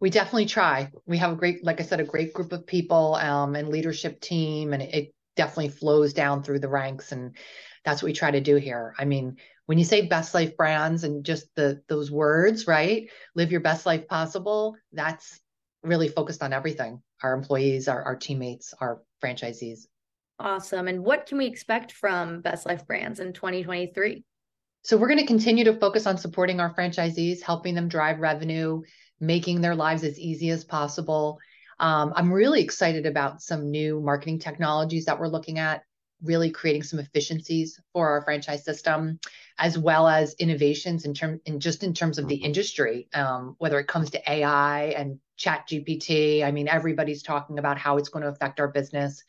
we 0.00 0.10
definitely 0.10 0.46
try. 0.46 0.90
We 1.06 1.18
have 1.18 1.32
a 1.32 1.36
great, 1.36 1.64
like 1.64 1.80
I 1.80 1.84
said, 1.84 2.00
a 2.00 2.04
great 2.04 2.32
group 2.32 2.52
of 2.52 2.66
people 2.66 3.16
um, 3.16 3.56
and 3.56 3.68
leadership 3.68 4.20
team, 4.20 4.72
and 4.72 4.82
it 4.82 5.12
definitely 5.36 5.70
flows 5.70 6.12
down 6.12 6.42
through 6.42 6.60
the 6.60 6.68
ranks, 6.68 7.12
and 7.12 7.36
that's 7.84 8.02
what 8.02 8.06
we 8.06 8.12
try 8.12 8.30
to 8.30 8.40
do 8.40 8.56
here. 8.56 8.94
I 8.98 9.04
mean, 9.04 9.36
when 9.66 9.78
you 9.78 9.84
say 9.84 10.06
best 10.06 10.34
life 10.34 10.56
brands 10.56 11.04
and 11.04 11.24
just 11.24 11.46
the 11.56 11.82
those 11.88 12.10
words, 12.10 12.66
right? 12.66 13.10
Live 13.34 13.50
your 13.50 13.60
best 13.60 13.86
life 13.86 14.06
possible. 14.06 14.76
That's 14.92 15.40
really 15.82 16.08
focused 16.08 16.42
on 16.42 16.52
everything. 16.52 17.02
Our 17.22 17.34
employees, 17.34 17.88
our 17.88 18.02
our 18.02 18.16
teammates, 18.16 18.74
our 18.80 19.02
franchisees. 19.22 19.86
Awesome. 20.40 20.86
And 20.86 21.02
what 21.04 21.26
can 21.26 21.38
we 21.38 21.46
expect 21.46 21.92
from 21.92 22.40
Best 22.40 22.64
Life 22.64 22.86
Brands 22.86 23.18
in 23.18 23.32
2023? 23.32 24.24
So 24.82 24.96
we're 24.96 25.08
going 25.08 25.18
to 25.18 25.26
continue 25.26 25.64
to 25.64 25.78
focus 25.78 26.06
on 26.06 26.16
supporting 26.16 26.60
our 26.60 26.72
franchisees, 26.74 27.42
helping 27.42 27.74
them 27.74 27.88
drive 27.88 28.20
revenue, 28.20 28.82
making 29.20 29.60
their 29.60 29.74
lives 29.74 30.04
as 30.04 30.18
easy 30.18 30.50
as 30.50 30.64
possible. 30.64 31.38
Um, 31.80 32.12
I'm 32.14 32.32
really 32.32 32.62
excited 32.62 33.04
about 33.04 33.42
some 33.42 33.70
new 33.70 34.00
marketing 34.00 34.38
technologies 34.38 35.04
that 35.06 35.18
we're 35.18 35.28
looking 35.28 35.58
at, 35.58 35.82
really 36.22 36.50
creating 36.50 36.82
some 36.82 36.98
efficiencies 36.98 37.80
for 37.92 38.08
our 38.08 38.22
franchise 38.22 38.64
system, 38.64 39.18
as 39.58 39.78
well 39.78 40.08
as 40.08 40.34
innovations 40.34 41.04
in 41.04 41.14
term 41.14 41.40
in 41.44 41.60
just 41.60 41.82
in 41.82 41.94
terms 41.94 42.18
of 42.18 42.28
the 42.28 42.36
industry, 42.36 43.08
um, 43.14 43.54
whether 43.58 43.78
it 43.78 43.86
comes 43.86 44.10
to 44.10 44.30
AI 44.30 44.86
and 44.96 45.18
Chat 45.36 45.68
GPT. 45.68 46.42
I 46.42 46.50
mean, 46.50 46.68
everybody's 46.68 47.22
talking 47.22 47.58
about 47.58 47.78
how 47.78 47.96
it's 47.96 48.08
going 48.08 48.24
to 48.24 48.30
affect 48.30 48.58
our 48.60 48.68
business. 48.68 49.22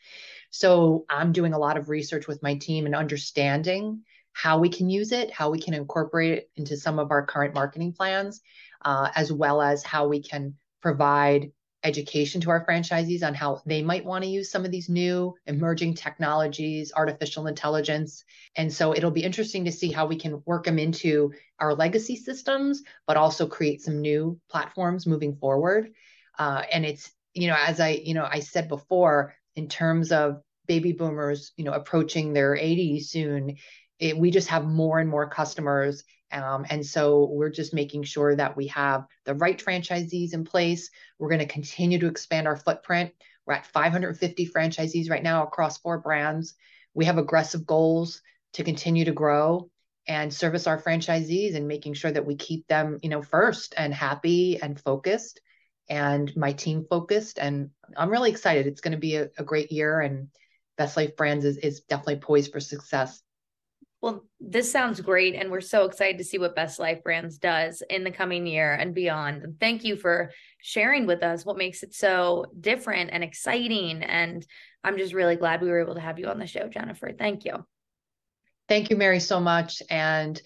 So 0.50 1.04
I'm 1.08 1.32
doing 1.32 1.52
a 1.52 1.58
lot 1.58 1.76
of 1.76 1.88
research 1.88 2.26
with 2.26 2.42
my 2.42 2.56
team 2.56 2.86
and 2.86 2.94
understanding 2.94 4.02
how 4.32 4.58
we 4.58 4.68
can 4.68 4.90
use 4.90 5.12
it, 5.12 5.30
how 5.30 5.50
we 5.50 5.60
can 5.60 5.74
incorporate 5.74 6.32
it 6.32 6.50
into 6.56 6.76
some 6.76 6.98
of 6.98 7.10
our 7.10 7.24
current 7.24 7.54
marketing 7.54 7.92
plans, 7.92 8.40
uh, 8.84 9.10
as 9.14 9.32
well 9.32 9.62
as 9.62 9.84
how 9.84 10.08
we 10.08 10.22
can 10.22 10.54
provide 10.80 11.52
education 11.82 12.40
to 12.42 12.50
our 12.50 12.64
franchisees 12.66 13.22
on 13.22 13.34
how 13.34 13.62
they 13.66 13.82
might 13.82 14.04
want 14.04 14.24
to 14.24 14.30
use 14.30 14.50
some 14.50 14.64
of 14.64 14.70
these 14.70 14.88
new 14.88 15.34
emerging 15.46 15.94
technologies, 15.94 16.92
artificial 16.94 17.46
intelligence. 17.46 18.24
And 18.56 18.72
so 18.72 18.94
it'll 18.94 19.10
be 19.10 19.24
interesting 19.24 19.64
to 19.64 19.72
see 19.72 19.90
how 19.90 20.06
we 20.06 20.16
can 20.16 20.42
work 20.44 20.64
them 20.64 20.78
into 20.78 21.32
our 21.58 21.74
legacy 21.74 22.16
systems, 22.16 22.82
but 23.06 23.16
also 23.16 23.46
create 23.46 23.82
some 23.82 24.00
new 24.00 24.38
platforms 24.50 25.06
moving 25.06 25.36
forward. 25.36 25.92
Uh, 26.38 26.62
and 26.72 26.84
it's, 26.84 27.10
you 27.34 27.48
know, 27.48 27.56
as 27.58 27.80
I, 27.80 28.00
you 28.04 28.14
know, 28.14 28.28
I 28.30 28.40
said 28.40 28.68
before, 28.68 29.34
in 29.56 29.68
terms 29.68 30.12
of 30.12 30.42
baby 30.66 30.92
boomers, 30.92 31.52
you 31.56 31.64
know, 31.64 31.72
approaching 31.72 32.32
their 32.32 32.54
80s 32.54 33.04
soon, 33.06 33.56
it, 33.98 34.16
we 34.16 34.30
just 34.30 34.48
have 34.48 34.64
more 34.64 34.98
and 34.98 35.08
more 35.08 35.28
customers. 35.28 36.04
Um, 36.32 36.66
and 36.70 36.84
so 36.84 37.28
we're 37.30 37.50
just 37.50 37.74
making 37.74 38.04
sure 38.04 38.34
that 38.36 38.56
we 38.56 38.68
have 38.68 39.06
the 39.24 39.34
right 39.34 39.62
franchisees 39.62 40.34
in 40.34 40.44
place. 40.44 40.90
We're 41.18 41.28
going 41.28 41.40
to 41.40 41.46
continue 41.46 41.98
to 41.98 42.06
expand 42.06 42.46
our 42.46 42.56
footprint. 42.56 43.12
We're 43.46 43.54
at 43.54 43.66
550 43.66 44.48
franchisees 44.48 45.10
right 45.10 45.22
now 45.22 45.44
across 45.44 45.78
four 45.78 45.98
brands. 45.98 46.54
We 46.94 47.06
have 47.06 47.18
aggressive 47.18 47.66
goals 47.66 48.22
to 48.54 48.64
continue 48.64 49.04
to 49.04 49.12
grow 49.12 49.70
and 50.06 50.32
service 50.32 50.66
our 50.66 50.80
franchisees 50.80 51.54
and 51.54 51.68
making 51.68 51.94
sure 51.94 52.10
that 52.10 52.26
we 52.26 52.36
keep 52.36 52.66
them, 52.66 52.98
you 53.02 53.08
know, 53.08 53.22
first 53.22 53.74
and 53.76 53.94
happy 53.94 54.60
and 54.60 54.80
focused 54.80 55.40
and 55.88 56.34
my 56.36 56.52
team 56.52 56.86
focused. 56.88 57.38
And 57.38 57.70
I'm 57.96 58.10
really 58.10 58.30
excited. 58.30 58.66
It's 58.66 58.80
going 58.80 58.92
to 58.92 58.98
be 58.98 59.16
a, 59.16 59.28
a 59.36 59.44
great 59.44 59.72
year 59.72 60.00
and 60.00 60.28
Best 60.78 60.96
Life 60.96 61.16
Brands 61.16 61.44
is, 61.44 61.58
is 61.58 61.80
definitely 61.80 62.16
poised 62.16 62.52
for 62.52 62.60
success. 62.60 63.20
Well, 64.02 64.24
this 64.40 64.72
sounds 64.72 65.00
great. 65.00 65.34
And 65.34 65.50
we're 65.50 65.60
so 65.60 65.84
excited 65.84 66.18
to 66.18 66.24
see 66.24 66.38
what 66.38 66.56
Best 66.56 66.78
Life 66.78 67.02
Brands 67.02 67.36
does 67.36 67.82
in 67.90 68.02
the 68.02 68.10
coming 68.10 68.46
year 68.46 68.72
and 68.72 68.94
beyond. 68.94 69.56
Thank 69.60 69.84
you 69.84 69.96
for 69.96 70.32
sharing 70.58 71.06
with 71.06 71.22
us 71.22 71.44
what 71.44 71.58
makes 71.58 71.82
it 71.82 71.94
so 71.94 72.46
different 72.58 73.10
and 73.12 73.22
exciting. 73.22 74.02
And 74.02 74.46
I'm 74.82 74.96
just 74.96 75.12
really 75.12 75.36
glad 75.36 75.60
we 75.60 75.68
were 75.68 75.80
able 75.80 75.96
to 75.96 76.00
have 76.00 76.18
you 76.18 76.28
on 76.28 76.38
the 76.38 76.46
show, 76.46 76.66
Jennifer. 76.68 77.12
Thank 77.12 77.44
you. 77.44 77.66
Thank 78.68 78.88
you, 78.88 78.96
Mary, 78.96 79.20
so 79.20 79.38
much. 79.38 79.82
And 79.90 80.40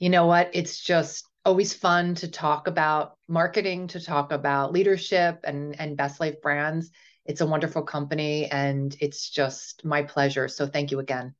you 0.00 0.10
know 0.10 0.26
what? 0.26 0.50
It's 0.52 0.80
just 0.80 1.28
always 1.44 1.72
fun 1.72 2.16
to 2.16 2.28
talk 2.28 2.66
about 2.66 3.12
marketing, 3.28 3.86
to 3.88 4.00
talk 4.00 4.32
about 4.32 4.72
leadership 4.72 5.40
and, 5.44 5.78
and 5.78 5.96
Best 5.96 6.18
Life 6.18 6.40
Brands. 6.42 6.90
It's 7.24 7.40
a 7.40 7.46
wonderful 7.46 7.82
company 7.82 8.50
and 8.50 8.96
it's 9.00 9.30
just 9.30 9.84
my 9.84 10.02
pleasure. 10.02 10.48
So 10.48 10.66
thank 10.66 10.90
you 10.90 10.98
again. 10.98 11.34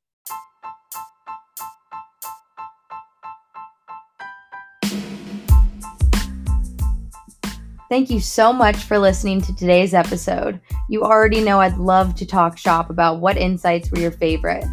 Thank 7.88 8.10
you 8.10 8.18
so 8.18 8.52
much 8.52 8.76
for 8.78 8.98
listening 8.98 9.40
to 9.42 9.54
today's 9.54 9.94
episode. 9.94 10.60
You 10.88 11.04
already 11.04 11.40
know 11.40 11.60
I'd 11.60 11.76
love 11.76 12.16
to 12.16 12.26
talk 12.26 12.58
shop 12.58 12.90
about 12.90 13.20
what 13.20 13.36
insights 13.36 13.92
were 13.92 14.00
your 14.00 14.10
favorite. 14.10 14.64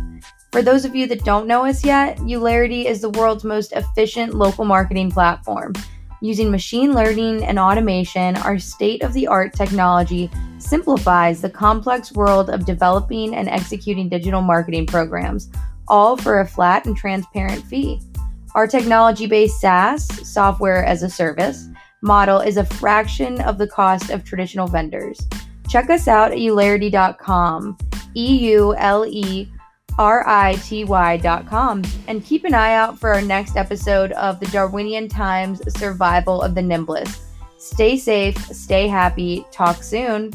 For 0.52 0.64
those 0.64 0.84
of 0.84 0.96
you 0.96 1.06
that 1.06 1.24
don't 1.24 1.46
know 1.46 1.64
us 1.64 1.86
yet, 1.86 2.18
Eulerity 2.26 2.88
is 2.88 3.02
the 3.02 3.12
world's 3.12 3.44
most 3.44 3.72
efficient 3.74 4.34
local 4.34 4.66
marketing 4.66 5.12
platform. 5.12 5.74
Using 6.22 6.50
machine 6.50 6.94
learning 6.94 7.44
and 7.44 7.60
automation, 7.60 8.36
our 8.38 8.58
state 8.58 9.04
of 9.04 9.14
the 9.14 9.28
art 9.28 9.54
technology 9.54 10.32
simplifies 10.58 11.40
the 11.40 11.52
complex 11.52 12.14
world 12.14 12.50
of 12.50 12.66
developing 12.66 13.36
and 13.36 13.48
executing 13.48 14.10
digital 14.10 14.42
marketing 14.42 14.88
programs, 14.88 15.52
all 15.88 16.18
for 16.18 16.40
a 16.40 16.48
flat 16.48 16.88
and 16.88 16.98
transparent 16.98 17.64
fee. 17.66 18.02
Our 18.56 18.66
technology 18.66 19.28
based 19.28 19.62
SaaS, 19.62 20.08
software 20.28 20.84
as 20.84 21.04
a 21.04 21.10
service, 21.10 21.68
model 22.04 22.42
is 22.42 22.58
a 22.58 22.66
fraction 22.66 23.42
of 23.42 23.58
the 23.58 23.68
cost 23.68 24.10
of 24.10 24.24
traditional 24.24 24.68
vendors. 24.68 25.28
Check 25.70 25.90
us 25.90 26.08
out 26.08 26.32
at 26.32 26.40
eulerity.com, 26.40 27.78
E 28.16 28.38
U 28.52 28.76
L 28.76 29.06
E 29.08 29.50
R 29.98 30.28
I 30.28 30.56
T 30.56 30.84
Y.com, 30.84 31.82
and 32.08 32.24
keep 32.24 32.44
an 32.44 32.54
eye 32.54 32.74
out 32.74 33.00
for 33.00 33.14
our 33.14 33.22
next 33.22 33.56
episode 33.56 34.12
of 34.14 34.40
the 34.40 34.46
Darwinian 34.48 35.08
Times 35.08 35.62
Survival 35.78 36.42
of 36.42 36.54
the 36.54 36.62
Nimblest. 36.62 37.22
Stay 37.58 37.98
safe, 37.98 38.38
stay 38.48 38.88
happy, 38.88 39.46
talk 39.52 39.82
soon. 39.82 40.32